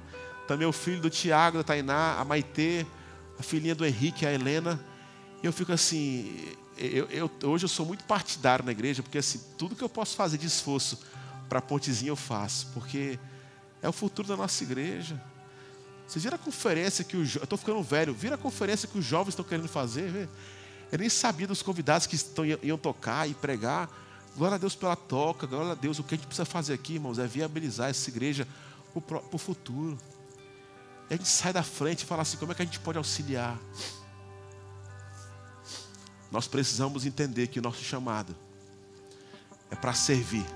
também 0.46 0.66
o 0.66 0.72
filho 0.72 1.00
do 1.00 1.08
Tiago, 1.08 1.58
da 1.58 1.64
Tainá, 1.64 2.16
a 2.18 2.24
Maitê, 2.24 2.86
a 3.38 3.42
filhinha 3.42 3.74
do 3.74 3.86
Henrique, 3.86 4.26
a 4.26 4.32
Helena. 4.32 4.78
E 5.42 5.46
eu 5.46 5.52
fico 5.52 5.72
assim, 5.72 6.54
eu, 6.76 7.06
eu, 7.06 7.30
hoje 7.44 7.64
eu 7.64 7.68
sou 7.68 7.86
muito 7.86 8.04
partidário 8.04 8.64
na 8.64 8.72
igreja, 8.72 9.02
porque 9.02 9.18
assim, 9.18 9.40
tudo 9.56 9.74
que 9.74 9.82
eu 9.82 9.88
posso 9.88 10.16
fazer 10.16 10.36
de 10.36 10.46
esforço 10.46 10.98
para 11.48 11.60
a 11.60 11.62
pontezinha 11.62 12.10
eu 12.10 12.16
faço, 12.16 12.66
porque 12.74 13.18
é 13.82 13.88
o 13.88 13.92
futuro 13.92 14.28
da 14.28 14.36
nossa 14.36 14.62
igreja. 14.62 15.20
Vocês 16.06 16.24
viram 16.24 16.34
a 16.34 16.38
conferência 16.38 17.04
que 17.04 17.16
os 17.16 17.36
eu 17.36 17.44
estou 17.44 17.56
ficando 17.56 17.82
velho, 17.82 18.12
viram 18.12 18.34
a 18.34 18.38
conferência 18.38 18.88
que 18.88 18.98
os 18.98 19.04
jovens 19.04 19.30
estão 19.30 19.44
querendo 19.44 19.68
fazer? 19.68 20.28
Eu 20.90 20.98
nem 20.98 21.08
sabia 21.08 21.46
dos 21.46 21.62
convidados 21.62 22.06
que 22.06 22.16
estão, 22.16 22.44
iam 22.44 22.76
tocar 22.76 23.28
e 23.28 23.34
pregar. 23.34 23.88
Glória 24.36 24.56
a 24.56 24.58
Deus 24.58 24.74
pela 24.74 24.96
toca, 24.96 25.46
glória 25.46 25.72
a 25.72 25.74
Deus. 25.74 25.98
O 25.98 26.04
que 26.04 26.14
a 26.14 26.16
gente 26.16 26.26
precisa 26.26 26.44
fazer 26.44 26.74
aqui, 26.74 26.94
irmãos, 26.94 27.18
é 27.18 27.26
viabilizar 27.26 27.90
essa 27.90 28.10
igreja 28.10 28.46
para 29.06 29.22
o 29.32 29.38
futuro. 29.38 29.96
E 31.08 31.14
a 31.14 31.16
gente 31.16 31.28
sai 31.28 31.52
da 31.52 31.62
frente 31.62 32.02
e 32.02 32.06
fala 32.06 32.22
assim: 32.22 32.36
como 32.36 32.50
é 32.50 32.54
que 32.54 32.62
a 32.62 32.64
gente 32.64 32.80
pode 32.80 32.98
auxiliar? 32.98 33.58
Nós 36.30 36.46
precisamos 36.48 37.06
entender 37.06 37.48
que 37.48 37.58
o 37.58 37.62
nosso 37.62 37.82
chamado 37.82 38.34
é 39.70 39.76
para 39.76 39.92
servir. 39.92 40.46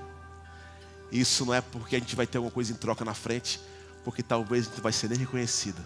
Isso 1.11 1.45
não 1.45 1.53
é 1.53 1.61
porque 1.61 1.95
a 1.95 1.99
gente 1.99 2.15
vai 2.15 2.27
ter 2.27 2.37
alguma 2.37 2.51
coisa 2.51 2.71
em 2.71 2.75
troca 2.75 3.05
na 3.05 3.13
frente, 3.13 3.59
porque 4.03 4.23
talvez 4.23 4.67
a 4.67 4.69
gente 4.69 4.81
vai 4.81 4.91
ser 4.91 5.09
nem 5.09 5.19
reconhecido. 5.19 5.81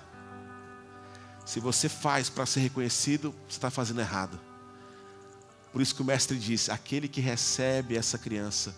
Se 1.46 1.60
você 1.60 1.90
faz 1.90 2.30
para 2.30 2.46
ser 2.46 2.60
reconhecido, 2.60 3.34
você 3.48 3.58
está 3.58 3.72
fazendo 3.72 4.02
errado. 4.02 4.40
Por 5.72 5.82
isso 5.82 5.96
que 5.96 6.02
o 6.02 6.06
mestre 6.06 6.38
disse: 6.38 6.72
aquele 6.72 7.08
que 7.08 7.22
recebe 7.22 7.96
essa 7.96 8.18
criança 8.18 8.76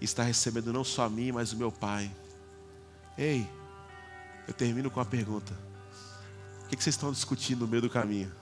está 0.00 0.22
recebendo 0.22 0.72
não 0.72 0.84
só 0.84 1.04
a 1.04 1.10
mim, 1.10 1.32
mas 1.32 1.52
o 1.52 1.56
meu 1.56 1.70
pai. 1.70 2.10
Ei, 3.16 3.48
eu 4.46 4.54
termino 4.54 4.90
com 4.90 5.00
a 5.00 5.04
pergunta: 5.04 5.56
o 6.64 6.68
que 6.68 6.82
vocês 6.82 6.94
estão 6.94 7.12
discutindo 7.12 7.60
no 7.60 7.68
meio 7.68 7.82
do 7.82 7.90
caminho? 7.90 8.32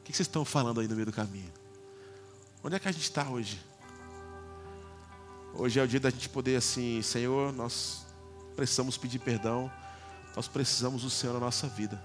O 0.00 0.04
que 0.04 0.12
vocês 0.12 0.26
estão 0.28 0.44
falando 0.44 0.80
aí 0.80 0.88
no 0.88 0.94
meio 0.94 1.06
do 1.06 1.12
caminho? 1.12 1.52
Onde 2.62 2.76
é 2.76 2.78
que 2.78 2.88
a 2.88 2.92
gente 2.92 3.04
está 3.04 3.28
hoje? 3.28 3.60
Hoje 5.56 5.78
é 5.78 5.82
o 5.82 5.88
dia 5.88 6.00
da 6.00 6.10
gente 6.10 6.28
poder 6.28 6.56
assim, 6.56 7.00
Senhor, 7.00 7.52
nós 7.52 8.04
precisamos 8.56 8.96
pedir 8.96 9.20
perdão, 9.20 9.70
nós 10.34 10.48
precisamos 10.48 11.02
do 11.02 11.10
Senhor 11.10 11.32
na 11.32 11.38
nossa 11.40 11.68
vida. 11.68 12.02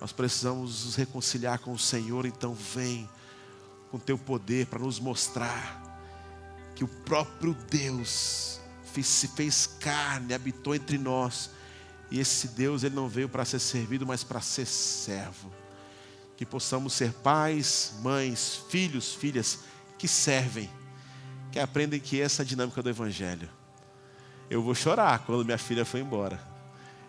Nós 0.00 0.12
precisamos 0.12 0.84
nos 0.84 0.94
reconciliar 0.94 1.58
com 1.58 1.72
o 1.72 1.78
Senhor, 1.78 2.24
então 2.24 2.54
vem 2.54 3.08
com 3.90 3.98
teu 3.98 4.16
poder 4.16 4.66
para 4.66 4.78
nos 4.78 5.00
mostrar 5.00 5.82
que 6.76 6.84
o 6.84 6.88
próprio 6.88 7.54
Deus 7.68 8.60
se 9.02 9.28
fez 9.28 9.66
carne, 9.80 10.32
habitou 10.32 10.74
entre 10.74 10.98
nós. 10.98 11.50
E 12.10 12.20
esse 12.20 12.48
Deus, 12.48 12.84
ele 12.84 12.94
não 12.94 13.08
veio 13.08 13.28
para 13.28 13.44
ser 13.44 13.58
servido, 13.58 14.06
mas 14.06 14.22
para 14.22 14.40
ser 14.40 14.66
servo 14.66 15.50
que 16.36 16.46
possamos 16.46 16.94
ser 16.94 17.12
pais, 17.12 17.92
mães, 18.00 18.64
filhos, 18.68 19.14
filhas 19.14 19.60
que 19.96 20.08
servem, 20.08 20.68
que 21.52 21.60
aprendem 21.60 22.00
que 22.00 22.18
essa 22.18 22.40
é 22.40 22.44
a 22.44 22.46
dinâmica 22.46 22.82
do 22.82 22.88
Evangelho. 22.88 23.48
Eu 24.48 24.62
vou 24.62 24.74
chorar 24.74 25.18
quando 25.20 25.44
minha 25.44 25.58
filha 25.58 25.84
foi 25.84 26.00
embora, 26.00 26.40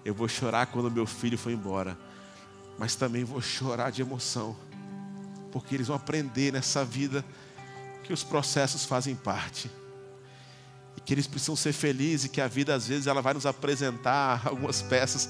eu 0.04 0.14
vou 0.14 0.28
chorar 0.28 0.68
quando 0.68 0.92
meu 0.92 1.06
filho 1.06 1.38
foi 1.38 1.54
embora, 1.54 1.98
mas 2.78 2.94
também 2.96 3.24
vou 3.24 3.42
chorar 3.42 3.90
de 3.90 4.02
emoção, 4.02 4.56
porque 5.52 5.74
eles 5.74 5.88
vão 5.88 5.96
aprender 5.96 6.52
nessa 6.52 6.84
vida 6.84 7.24
que 8.04 8.12
os 8.12 8.24
processos 8.24 8.84
fazem 8.86 9.16
parte. 9.16 9.72
E 10.98 11.02
que 11.02 11.14
eles 11.14 11.26
precisam 11.26 11.56
ser 11.56 11.72
felizes 11.72 12.26
e 12.26 12.30
que 12.30 12.42
a 12.42 12.48
vida 12.48 12.76
às 12.76 12.88
vezes 12.88 13.08
ela 13.08 13.22
vai 13.22 13.34
nos 13.34 13.46
apresentar 13.46 14.42
algumas 14.48 14.82
peças 14.82 15.30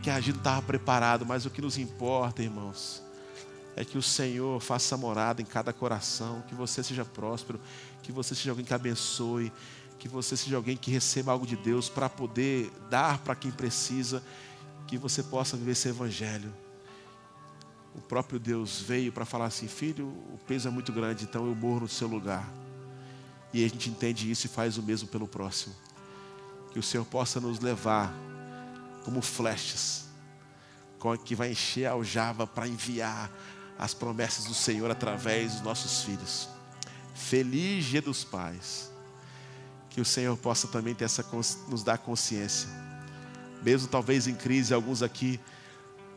que 0.00 0.10
a 0.10 0.20
gente 0.20 0.34
não 0.34 0.38
estava 0.38 0.62
preparado, 0.62 1.26
mas 1.26 1.44
o 1.44 1.50
que 1.50 1.60
nos 1.60 1.76
importa, 1.76 2.42
irmãos, 2.42 3.02
é 3.76 3.84
que 3.84 3.98
o 3.98 4.02
Senhor 4.02 4.60
faça 4.60 4.96
morada 4.96 5.42
em 5.42 5.44
cada 5.44 5.72
coração, 5.72 6.42
que 6.46 6.54
você 6.54 6.82
seja 6.82 7.04
próspero, 7.04 7.60
que 8.04 8.12
você 8.12 8.34
seja 8.34 8.50
alguém 8.50 8.66
que 8.66 8.74
abençoe, 8.74 9.50
que 9.98 10.06
você 10.06 10.36
seja 10.36 10.56
alguém 10.56 10.76
que 10.76 10.90
receba 10.90 11.32
algo 11.32 11.46
de 11.46 11.56
Deus 11.56 11.88
para 11.88 12.08
poder 12.08 12.70
dar 12.90 13.18
para 13.18 13.34
quem 13.34 13.50
precisa, 13.50 14.22
que 14.86 14.98
você 14.98 15.22
possa 15.22 15.56
viver 15.56 15.72
esse 15.72 15.88
evangelho. 15.88 16.52
O 17.94 18.02
próprio 18.02 18.38
Deus 18.38 18.82
veio 18.82 19.10
para 19.10 19.24
falar 19.24 19.46
assim: 19.46 19.66
filho, 19.66 20.06
o 20.06 20.38
peso 20.46 20.68
é 20.68 20.70
muito 20.70 20.92
grande, 20.92 21.24
então 21.24 21.46
eu 21.46 21.54
morro 21.54 21.80
no 21.80 21.88
seu 21.88 22.06
lugar. 22.06 22.46
E 23.54 23.64
a 23.64 23.68
gente 23.68 23.88
entende 23.88 24.30
isso 24.30 24.46
e 24.46 24.50
faz 24.50 24.76
o 24.76 24.82
mesmo 24.82 25.08
pelo 25.08 25.26
próximo. 25.26 25.74
Que 26.72 26.78
o 26.78 26.82
Senhor 26.82 27.06
possa 27.06 27.40
nos 27.40 27.58
levar 27.60 28.12
como 29.02 29.22
flechas, 29.22 30.04
que 31.24 31.34
vai 31.34 31.52
encher 31.52 31.86
a 31.86 31.92
aljava 31.92 32.46
para 32.46 32.68
enviar 32.68 33.30
as 33.78 33.94
promessas 33.94 34.44
do 34.44 34.54
Senhor 34.54 34.90
através 34.90 35.52
dos 35.52 35.62
nossos 35.62 36.02
filhos. 36.02 36.53
Feliz 37.14 37.84
dia 37.84 38.02
dos 38.02 38.24
pais. 38.24 38.92
Que 39.88 40.00
o 40.00 40.04
Senhor 40.04 40.36
possa 40.36 40.66
também 40.66 40.94
ter 40.94 41.04
essa, 41.04 41.24
nos 41.68 41.84
dar 41.84 41.98
consciência. 41.98 42.68
Mesmo 43.62 43.88
talvez 43.88 44.26
em 44.26 44.34
crise, 44.34 44.74
alguns 44.74 45.02
aqui, 45.02 45.40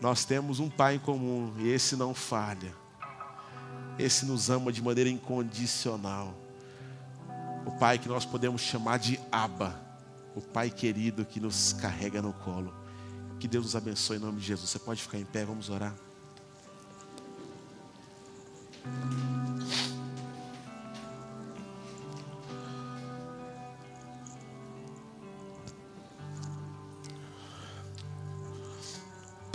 nós 0.01 0.25
temos 0.25 0.59
um 0.59 0.69
pai 0.69 0.95
em 0.95 0.99
comum 0.99 1.53
e 1.59 1.69
esse 1.69 1.95
não 1.95 2.13
falha. 2.13 2.73
Esse 3.97 4.25
nos 4.25 4.49
ama 4.49 4.71
de 4.71 4.81
maneira 4.81 5.09
incondicional. 5.09 6.35
O 7.65 7.71
pai 7.71 7.97
que 7.97 8.07
nós 8.07 8.25
podemos 8.25 8.61
chamar 8.61 8.97
de 8.97 9.19
Abba, 9.31 9.79
o 10.35 10.41
pai 10.41 10.69
querido 10.69 11.25
que 11.25 11.39
nos 11.39 11.73
carrega 11.73 12.21
no 12.21 12.33
colo. 12.33 12.73
Que 13.39 13.47
Deus 13.47 13.65
nos 13.65 13.75
abençoe 13.75 14.17
em 14.17 14.19
nome 14.19 14.39
de 14.39 14.45
Jesus. 14.45 14.69
Você 14.69 14.79
pode 14.79 15.01
ficar 15.01 15.19
em 15.19 15.25
pé, 15.25 15.45
vamos 15.45 15.69
orar. 15.69 15.93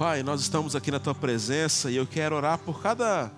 Pai, 0.03 0.25
nós 0.25 0.41
estamos 0.41 0.75
aqui 0.75 0.91
na 0.91 0.99
tua 0.99 1.15
presença 1.15 1.89
e 1.89 1.95
eu 1.95 2.05
quero 2.05 2.35
orar 2.35 2.59
por 2.59 2.83
cada 2.83 3.31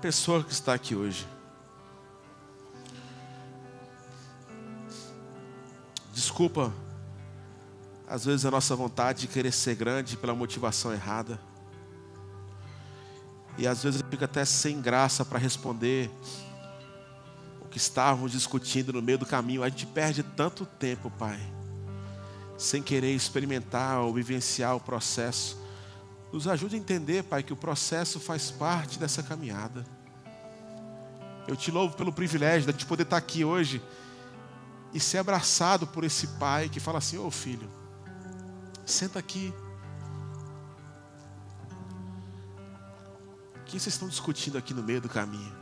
pessoa 0.00 0.44
que 0.44 0.52
está 0.52 0.72
aqui 0.72 0.94
hoje. 0.94 1.26
Desculpa, 6.12 6.72
às 8.06 8.24
vezes 8.24 8.46
a 8.46 8.50
nossa 8.52 8.76
vontade 8.76 9.22
de 9.22 9.26
querer 9.26 9.50
ser 9.50 9.74
grande 9.74 10.16
pela 10.16 10.36
motivação 10.36 10.92
errada. 10.92 11.40
E 13.58 13.66
às 13.66 13.82
vezes 13.82 14.04
fica 14.08 14.26
até 14.26 14.44
sem 14.44 14.80
graça 14.80 15.24
para 15.24 15.40
responder 15.40 16.12
o 17.60 17.64
que 17.64 17.78
estávamos 17.78 18.30
discutindo 18.30 18.92
no 18.92 19.02
meio 19.02 19.18
do 19.18 19.26
caminho. 19.26 19.64
A 19.64 19.68
gente 19.68 19.84
perde 19.84 20.22
tanto 20.22 20.64
tempo, 20.64 21.10
Pai 21.10 21.40
sem 22.56 22.82
querer 22.82 23.14
experimentar 23.14 24.00
ou 24.00 24.12
vivenciar 24.12 24.76
o 24.76 24.80
processo. 24.80 25.58
Nos 26.32 26.48
ajude 26.48 26.76
a 26.76 26.78
entender, 26.78 27.24
Pai, 27.24 27.42
que 27.42 27.52
o 27.52 27.56
processo 27.56 28.18
faz 28.18 28.50
parte 28.50 28.98
dessa 28.98 29.22
caminhada. 29.22 29.84
Eu 31.46 31.56
te 31.56 31.70
louvo 31.70 31.96
pelo 31.96 32.12
privilégio 32.12 32.72
de 32.72 32.86
poder 32.86 33.02
estar 33.02 33.16
aqui 33.16 33.44
hoje 33.44 33.82
e 34.92 35.00
ser 35.00 35.18
abraçado 35.18 35.86
por 35.86 36.04
esse 36.04 36.26
pai 36.38 36.68
que 36.68 36.80
fala 36.80 36.98
assim: 36.98 37.18
Ô 37.18 37.26
oh, 37.26 37.30
filho, 37.30 37.70
senta 38.86 39.18
aqui. 39.18 39.52
O 43.56 43.64
que 43.64 43.72
vocês 43.72 43.94
estão 43.94 44.08
discutindo 44.08 44.56
aqui 44.56 44.72
no 44.72 44.82
meio 44.82 45.00
do 45.00 45.08
caminho? 45.08 45.52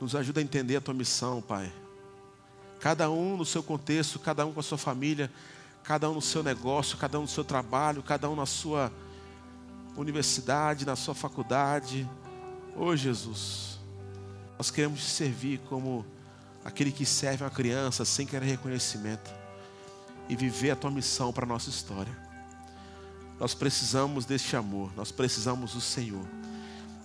Nos 0.00 0.14
ajuda 0.14 0.40
a 0.40 0.42
entender 0.42 0.76
a 0.76 0.80
tua 0.80 0.94
missão, 0.94 1.42
Pai. 1.42 1.70
Cada 2.80 3.10
um 3.10 3.36
no 3.36 3.44
seu 3.44 3.62
contexto, 3.62 4.18
cada 4.18 4.44
um 4.46 4.52
com 4.52 4.60
a 4.60 4.62
sua 4.62 4.78
família, 4.78 5.30
cada 5.84 6.08
um 6.10 6.14
no 6.14 6.22
seu 6.22 6.42
negócio, 6.42 6.96
cada 6.96 7.18
um 7.18 7.22
no 7.22 7.28
seu 7.28 7.44
trabalho, 7.44 8.02
cada 8.02 8.28
um 8.28 8.34
na 8.34 8.46
sua 8.46 8.90
universidade, 9.96 10.86
na 10.86 10.96
sua 10.96 11.14
faculdade. 11.14 12.08
Oh 12.74 12.96
Jesus, 12.96 13.78
nós 14.56 14.70
queremos 14.70 15.00
te 15.00 15.10
servir 15.10 15.60
como 15.68 16.04
aquele 16.64 16.90
que 16.90 17.04
serve 17.04 17.44
uma 17.44 17.50
criança 17.50 18.04
sem 18.04 18.26
querer 18.26 18.46
reconhecimento 18.46 19.30
e 20.28 20.36
viver 20.36 20.70
a 20.70 20.76
tua 20.76 20.90
missão 20.90 21.32
para 21.32 21.44
a 21.44 21.48
nossa 21.48 21.68
história. 21.68 22.16
Nós 23.38 23.54
precisamos 23.54 24.24
deste 24.24 24.54
amor, 24.56 24.92
nós 24.96 25.10
precisamos 25.10 25.72
do 25.72 25.80
Senhor. 25.80 26.26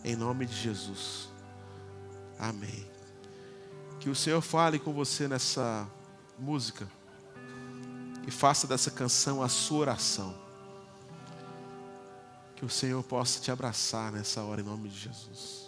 Em 0.04 0.16
nome 0.16 0.46
de 0.46 0.56
Jesus. 0.56 1.30
Amém. 2.38 2.95
Que 4.06 4.10
o 4.12 4.14
Senhor 4.14 4.40
fale 4.40 4.78
com 4.78 4.94
você 4.94 5.28
nessa 5.28 5.90
música 6.38 6.88
e 8.28 8.30
faça 8.30 8.68
dessa 8.68 8.92
canção 8.92 9.42
a 9.42 9.50
sua 9.50 9.80
oração. 9.80 10.36
Que 12.56 12.64
o 12.64 12.70
Senhor 12.70 13.02
possa 13.02 13.42
te 13.42 13.50
abraçar 13.50 14.12
nessa 14.12 14.44
hora 14.44 14.62
em 14.62 14.64
nome 14.64 14.90
de 14.90 15.00
Jesus. 15.00 15.65